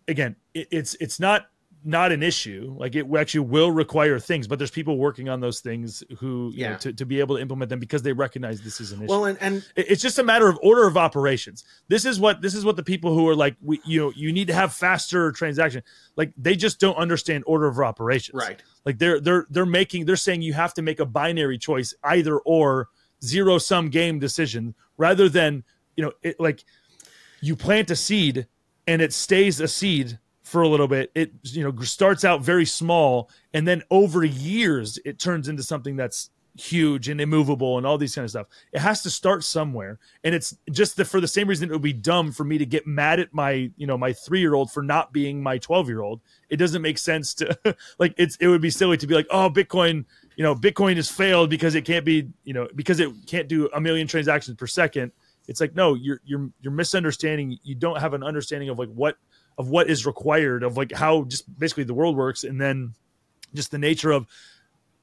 [0.08, 1.48] Again, it, it's it's not
[1.84, 2.76] not an issue.
[2.78, 6.72] Like it actually will require things, but there's people working on those things who, yeah.
[6.72, 9.10] Know, to, to be able to implement them because they recognize this is an issue.
[9.10, 11.64] Well, and, and it's just a matter of order of operations.
[11.88, 14.34] This is what this is what the people who are like, we, you know, you
[14.34, 15.84] need to have faster transaction.
[16.16, 18.36] Like they just don't understand order of operations.
[18.36, 18.62] Right.
[18.86, 22.38] Like they're they're they're making they're saying you have to make a binary choice, either
[22.40, 22.90] or
[23.24, 25.64] zero sum game decision, rather than
[25.96, 26.64] you know, it, like
[27.42, 28.48] you plant a seed
[28.88, 30.20] and it stays a seed
[30.50, 31.12] for a little bit.
[31.16, 35.96] It you know starts out very small and then over years it turns into something
[35.96, 38.48] that's huge and immovable and all these kind of stuff.
[38.74, 41.82] It has to start somewhere and it's just the, for the same reason it would
[41.82, 44.72] be dumb for me to get mad at my you know my three year old
[44.72, 47.58] for not being my 12 year old it doesn't make sense to
[48.00, 50.04] like it's it would be silly to be like oh bitcoin
[50.40, 53.70] you know bitcoin has failed because it can't be you know because it can't do
[53.74, 55.12] a million transactions per second.
[55.50, 57.60] It's like no you're you're you're misunderstanding.
[57.62, 59.18] You don't have an understanding of like what
[59.58, 62.94] of what is required of like how just basically the world works and then
[63.54, 64.28] just the nature of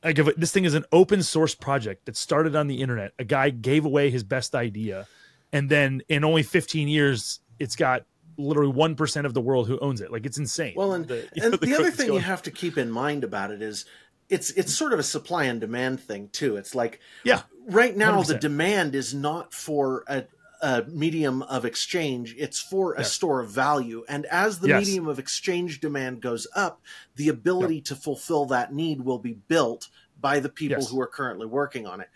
[0.04, 3.12] like if this thing is an open source project that started on the internet.
[3.18, 5.06] A guy gave away his best idea
[5.52, 8.04] and then in only 15 years it's got
[8.38, 10.12] literally 1% of the world who owns it.
[10.12, 10.74] Like it's insane.
[10.76, 12.20] Well and, the, and know, the, the other thing going.
[12.20, 13.84] you have to keep in mind about it is
[14.28, 16.56] it's it's sort of a supply and demand thing too.
[16.56, 17.42] It's like yeah.
[17.66, 18.26] right now 100%.
[18.26, 20.24] the demand is not for a,
[20.62, 23.12] a medium of exchange, it's for a Yes.
[23.12, 24.04] store of value.
[24.08, 24.86] And as the Yes.
[24.86, 26.80] medium of exchange demand goes up,
[27.16, 29.88] the ability to fulfill that need will be built
[30.20, 30.90] by the people Yes.
[30.90, 32.08] who are currently working on it.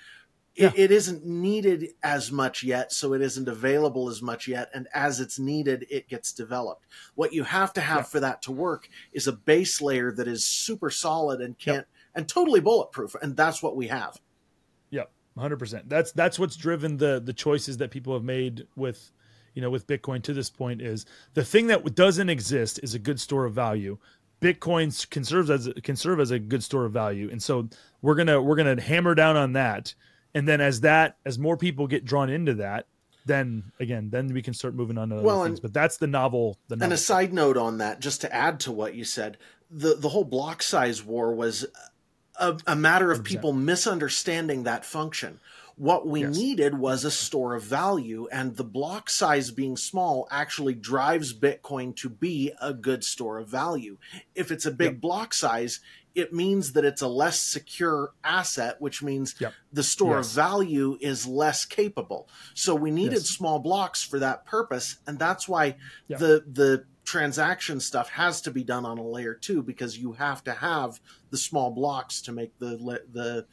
[0.56, 0.68] Yeah.
[0.74, 4.68] It, it isn't needed as much yet, so it isn't available as much yet.
[4.74, 6.86] And as it's needed, it gets developed.
[7.14, 8.02] What you have to have Yeah.
[8.04, 12.28] for that to work is a base layer that is super solid and can't and
[12.28, 13.14] totally bulletproof.
[13.22, 14.20] And that's what we have.
[15.36, 15.88] Yep, hundred percent.
[15.88, 19.10] That's that's what's driven the the choices that people have made with,
[19.54, 20.80] you know, with Bitcoin to this point.
[20.80, 23.98] Is the thing that doesn't exist is a good store of value.
[24.40, 27.68] Bitcoin can serve as can serve as a good store of value, and so
[28.02, 29.94] we're gonna we're gonna hammer down on that.
[30.34, 32.86] And then as that as more people get drawn into that,
[33.26, 35.58] then again, then we can start moving on to other Well, things.
[35.58, 36.56] and- But that's the novel.
[36.68, 39.36] The And a side note on that, just to add to what you said,
[39.70, 41.66] the the whole block size war was
[42.38, 43.24] a, a matter of 100%.
[43.24, 45.40] people misunderstanding that function.
[45.76, 46.36] What we Yes.
[46.36, 51.96] needed was a store of value, and the block size being small actually drives Bitcoin
[51.96, 53.96] to be a good store of value.
[54.34, 55.00] If it's a big Yep.
[55.00, 55.80] block size,
[56.14, 59.54] it means that it's a less secure asset, which means Yep.
[59.72, 60.26] the store Yes.
[60.28, 62.28] of value is less capable.
[62.52, 63.28] So we needed Yes.
[63.30, 65.76] small blocks for that purpose, and that's why
[66.08, 66.18] Yeah.
[66.18, 70.44] the the transaction stuff has to be done on a layer two because you have
[70.44, 71.00] to have
[71.30, 72.76] the small blocks to make the
[73.12, 73.44] the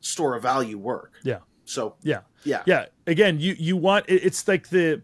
[0.00, 1.12] store of value work.
[1.22, 1.38] Yeah.
[1.64, 2.22] So yeah.
[2.42, 5.00] yeah, yeah again you you want it's like the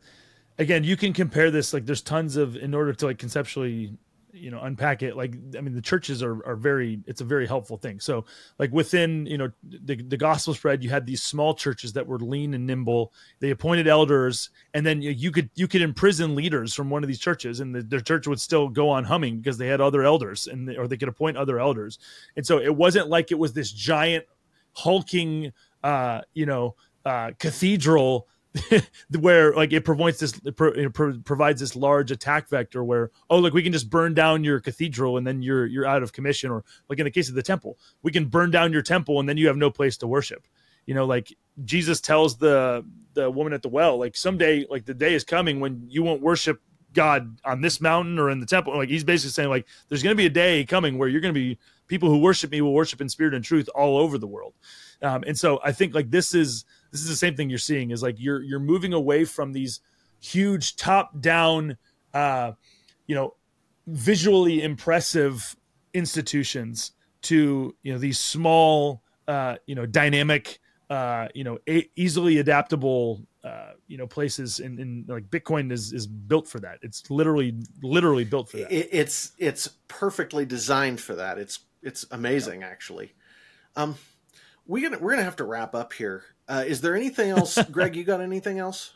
[0.59, 3.93] again you can compare this like there's tons of in order to like conceptually
[4.32, 5.16] you know unpack it.
[5.16, 8.01] Like i mean the churches are are very it's a very helpful thing.
[8.01, 8.24] So
[8.59, 12.19] like within you know the, the gospel spread you had these small churches that were
[12.19, 13.12] lean and nimble.
[13.40, 17.19] They appointed elders and then you, could you could imprison leaders from one of these
[17.19, 20.47] churches and the, their church would still go on humming because they had other elders
[20.47, 21.98] and they, or they could appoint other elders.
[22.36, 24.24] And so it wasn't like it was this giant
[24.73, 25.52] hulking
[25.82, 28.28] uh you know uh cathedral
[29.20, 33.10] where like it provides this it pro- it pro- provides this large attack vector where
[33.28, 36.12] oh look we can just burn down your cathedral and then you're you're out of
[36.12, 36.51] commission.
[36.51, 39.28] Or like in the case of the temple we can burn down your temple and
[39.28, 40.47] then you have no place to worship.
[40.86, 41.32] You know like
[41.64, 45.60] jesus tells the the woman at the well like someday like the day is coming
[45.60, 46.60] when you won't worship
[46.93, 48.77] god on this mountain or in the temple.
[48.77, 51.35] Like he's basically saying like there's going to be a day coming where you're going
[51.35, 54.27] to be people who worship me will worship in spirit and truth all over the
[54.27, 54.55] world.
[55.02, 57.91] Um, and so i think like this is this is the same thing you're seeing
[57.91, 59.81] is like you're you're moving away from these
[60.21, 61.77] huge top down
[62.15, 62.53] uh
[63.07, 63.35] you know
[63.87, 65.57] visually impressive
[65.95, 66.93] institutions
[67.23, 70.61] to you know these small uh you know dynamic
[70.91, 75.93] uh you know a- easily adaptable uh you know places and, and like bitcoin is
[75.93, 80.99] is built for that it's literally literally built for that it, it's it's perfectly designed
[80.99, 81.37] for that.
[81.37, 83.12] It's it's amazing actually.
[83.77, 83.97] Um,
[84.71, 86.23] we gonna we're gonna have to wrap up here.
[86.49, 87.97] Uh, is there anything else, Greg?
[87.97, 88.93] You got anything else?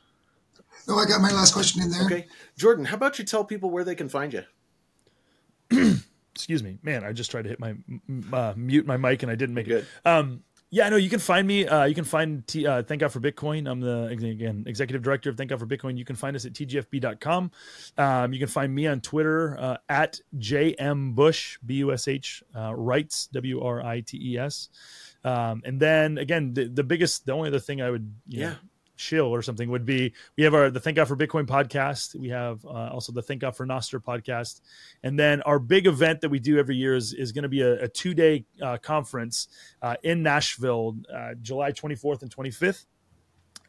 [0.87, 2.05] No, I got my last question in there.
[2.05, 2.27] Okay,
[2.57, 4.45] Jordan, how about you tell people where they can find you?
[6.35, 7.75] excuse me man i just tried to hit my
[8.33, 9.85] uh, mute my mic and i didn't make Good.
[9.85, 10.43] it um
[10.75, 13.21] yeah no you can find me uh you can find T, uh, thank god for
[13.21, 13.71] bitcoin.
[13.71, 15.97] I'm the again executive director of thank god for bitcoin.
[15.97, 17.51] You can find us at tgfb.com
[17.97, 22.73] um you can find me on twitter uh, at jm bush uh,
[23.33, 24.69] w-r-i-t-e-s
[25.25, 28.47] um and then again the, the biggest the only other thing i would you know,
[28.49, 28.55] Yeah.
[28.97, 32.15] Shill or something would be we have our the thank god for bitcoin podcast.
[32.15, 34.61] We have uh, also the thank god for nostr podcast.
[35.03, 37.62] And then our big event that we do every year is, is going to be
[37.62, 39.49] a, a two-day uh, conference
[39.83, 42.87] uh, in nashville uh, july 24th and 25th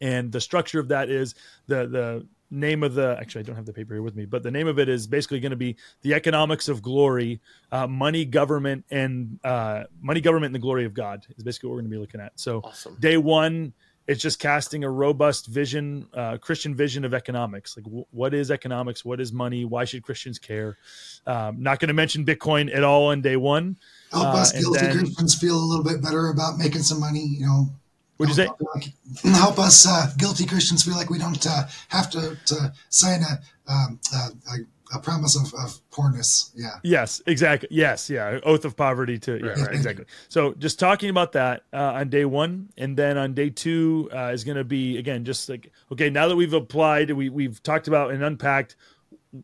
[0.01, 1.35] and the structure of that is
[1.67, 4.43] the the name of the actually i don't have the paper here with me but
[4.43, 7.41] the name of it is basically going to be the economics of glory
[7.71, 11.73] uh, money government and uh, money government and the glory of god is basically what
[11.75, 12.31] we're going to be looking at.
[12.39, 12.97] So Awesome.
[12.99, 13.73] day one
[14.07, 17.75] it's just casting a robust vision uh, christian vision of economics.
[17.75, 19.03] Like w- what is economics?
[19.03, 19.65] What is money?
[19.65, 20.77] Why should christians care?
[21.25, 23.77] Um, not going to mention bitcoin at all on day one.
[24.11, 27.25] Help Uh, us guilty then- Christians feel a little bit better about making some money.
[27.25, 27.69] You know,
[28.17, 28.45] What'd you say?
[28.45, 33.21] Help- Help us uh, guilty Christians feel like we don't uh, have to, to sign
[33.23, 34.17] a, um, a,
[34.51, 34.55] a,
[34.93, 36.51] a promise of, of poorness.
[36.55, 36.69] Yeah.
[36.83, 37.69] Yes, exactly.
[37.71, 38.39] Yes, yeah.
[38.43, 39.75] Oath of poverty to yeah, Right, right, right.
[39.75, 40.05] exactly.
[40.29, 44.31] So just talking about that uh, on day one, and then on day two uh,
[44.33, 46.09] is going to be again just like okay.
[46.09, 48.75] Now that we've applied, we we've talked about and unpacked,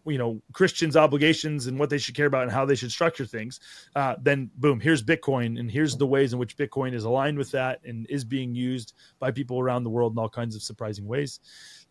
[0.06, 3.26] you know, Christians' obligations and what they should care about and how they should structure
[3.26, 3.60] things.
[3.96, 7.52] Uh, then boom, here's Bitcoin, and here's the ways in which Bitcoin is aligned with
[7.52, 11.08] that and is being used by people around the world in all kinds of surprising
[11.08, 11.40] ways.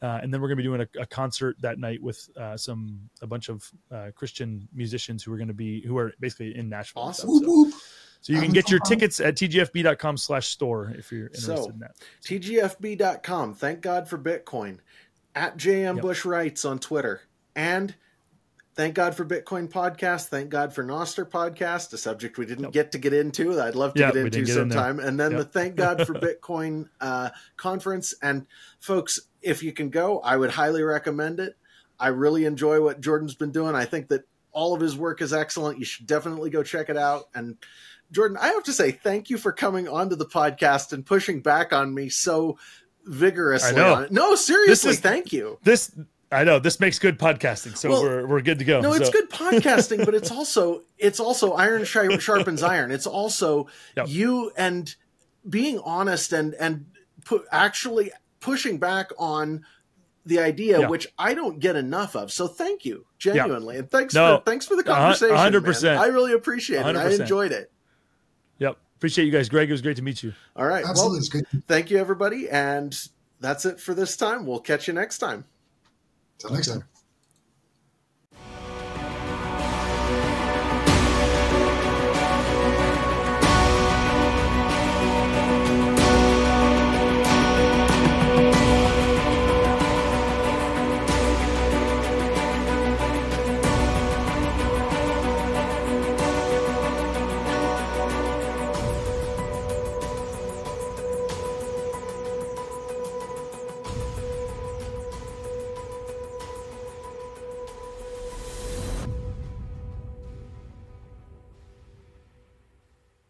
[0.03, 2.57] Uh, and then we're going to be doing a, a concert that night with uh,
[2.57, 6.57] some a bunch of uh, Christian musicians who are going to be who are basically
[6.57, 7.03] in Nashville.
[7.03, 7.31] and Awesome.
[7.37, 7.47] stuff.
[7.49, 7.75] Whoop, whoop.
[8.23, 11.79] So you can get your tickets at tgfb.com slash store if you're interested So, in
[11.79, 11.93] that.
[12.23, 13.55] TGFB.com.
[13.55, 14.79] Thank God for Bitcoin.
[15.35, 16.03] At JM Yep.
[16.03, 17.23] Bush Writes on Twitter.
[17.57, 17.95] And
[18.75, 20.27] thank God for Bitcoin podcast.
[20.27, 22.73] Thank God for Nostr podcast, a subject we didn't Yep.
[22.73, 23.55] get to get into.
[23.55, 24.99] that I'd love to Yeah, get into didn't get in sometime.
[25.01, 25.39] and then Yep.
[25.41, 28.15] the Thank God for Bitcoin uh, conference.
[28.23, 28.47] And
[28.81, 31.57] folks, if you can go, I would highly recommend it.
[31.99, 33.75] I really enjoy what Jordan's been doing.
[33.75, 34.23] I think that
[34.53, 35.79] all of his work is excellent.
[35.79, 37.25] You should definitely go check it out.
[37.35, 37.57] And
[38.11, 41.73] Jordan, I have to say thank you for coming onto the podcast and pushing back
[41.73, 42.59] on me so
[43.05, 43.71] vigorously.
[43.71, 43.95] I know.
[43.95, 44.13] On it.
[44.13, 45.59] No, seriously, is- thank you.
[45.63, 45.95] This
[46.33, 48.81] I know this makes good podcasting, so Well, we're we're good to go.
[48.81, 52.91] No, it's good podcasting, but it's also it's also iron sharpens iron.
[52.93, 54.07] It's also Yep.
[54.09, 54.95] you and
[55.49, 56.87] being honest and and
[57.25, 59.65] pu- actually pushing back on
[60.27, 60.89] the idea, Yeah.
[60.89, 62.31] which I don't get enough of.
[62.33, 65.35] So thank you, genuinely, and thanks No, for thanks for the conversation.
[65.35, 65.73] a hundred man.
[65.73, 66.01] percent.
[66.01, 66.85] I really appreciate it.
[66.87, 67.21] I 100%.
[67.21, 67.71] enjoyed it.
[68.59, 68.77] Yep.
[68.97, 69.69] Appreciate you guys, Greg.
[69.71, 70.35] It was great to meet you.
[70.57, 71.67] All right, Absolutely, well, good.
[71.67, 72.95] thank you, everybody, and
[73.41, 74.45] that's it for this time.
[74.45, 75.47] We'll catch you next time.
[76.39, 76.85] Till next time.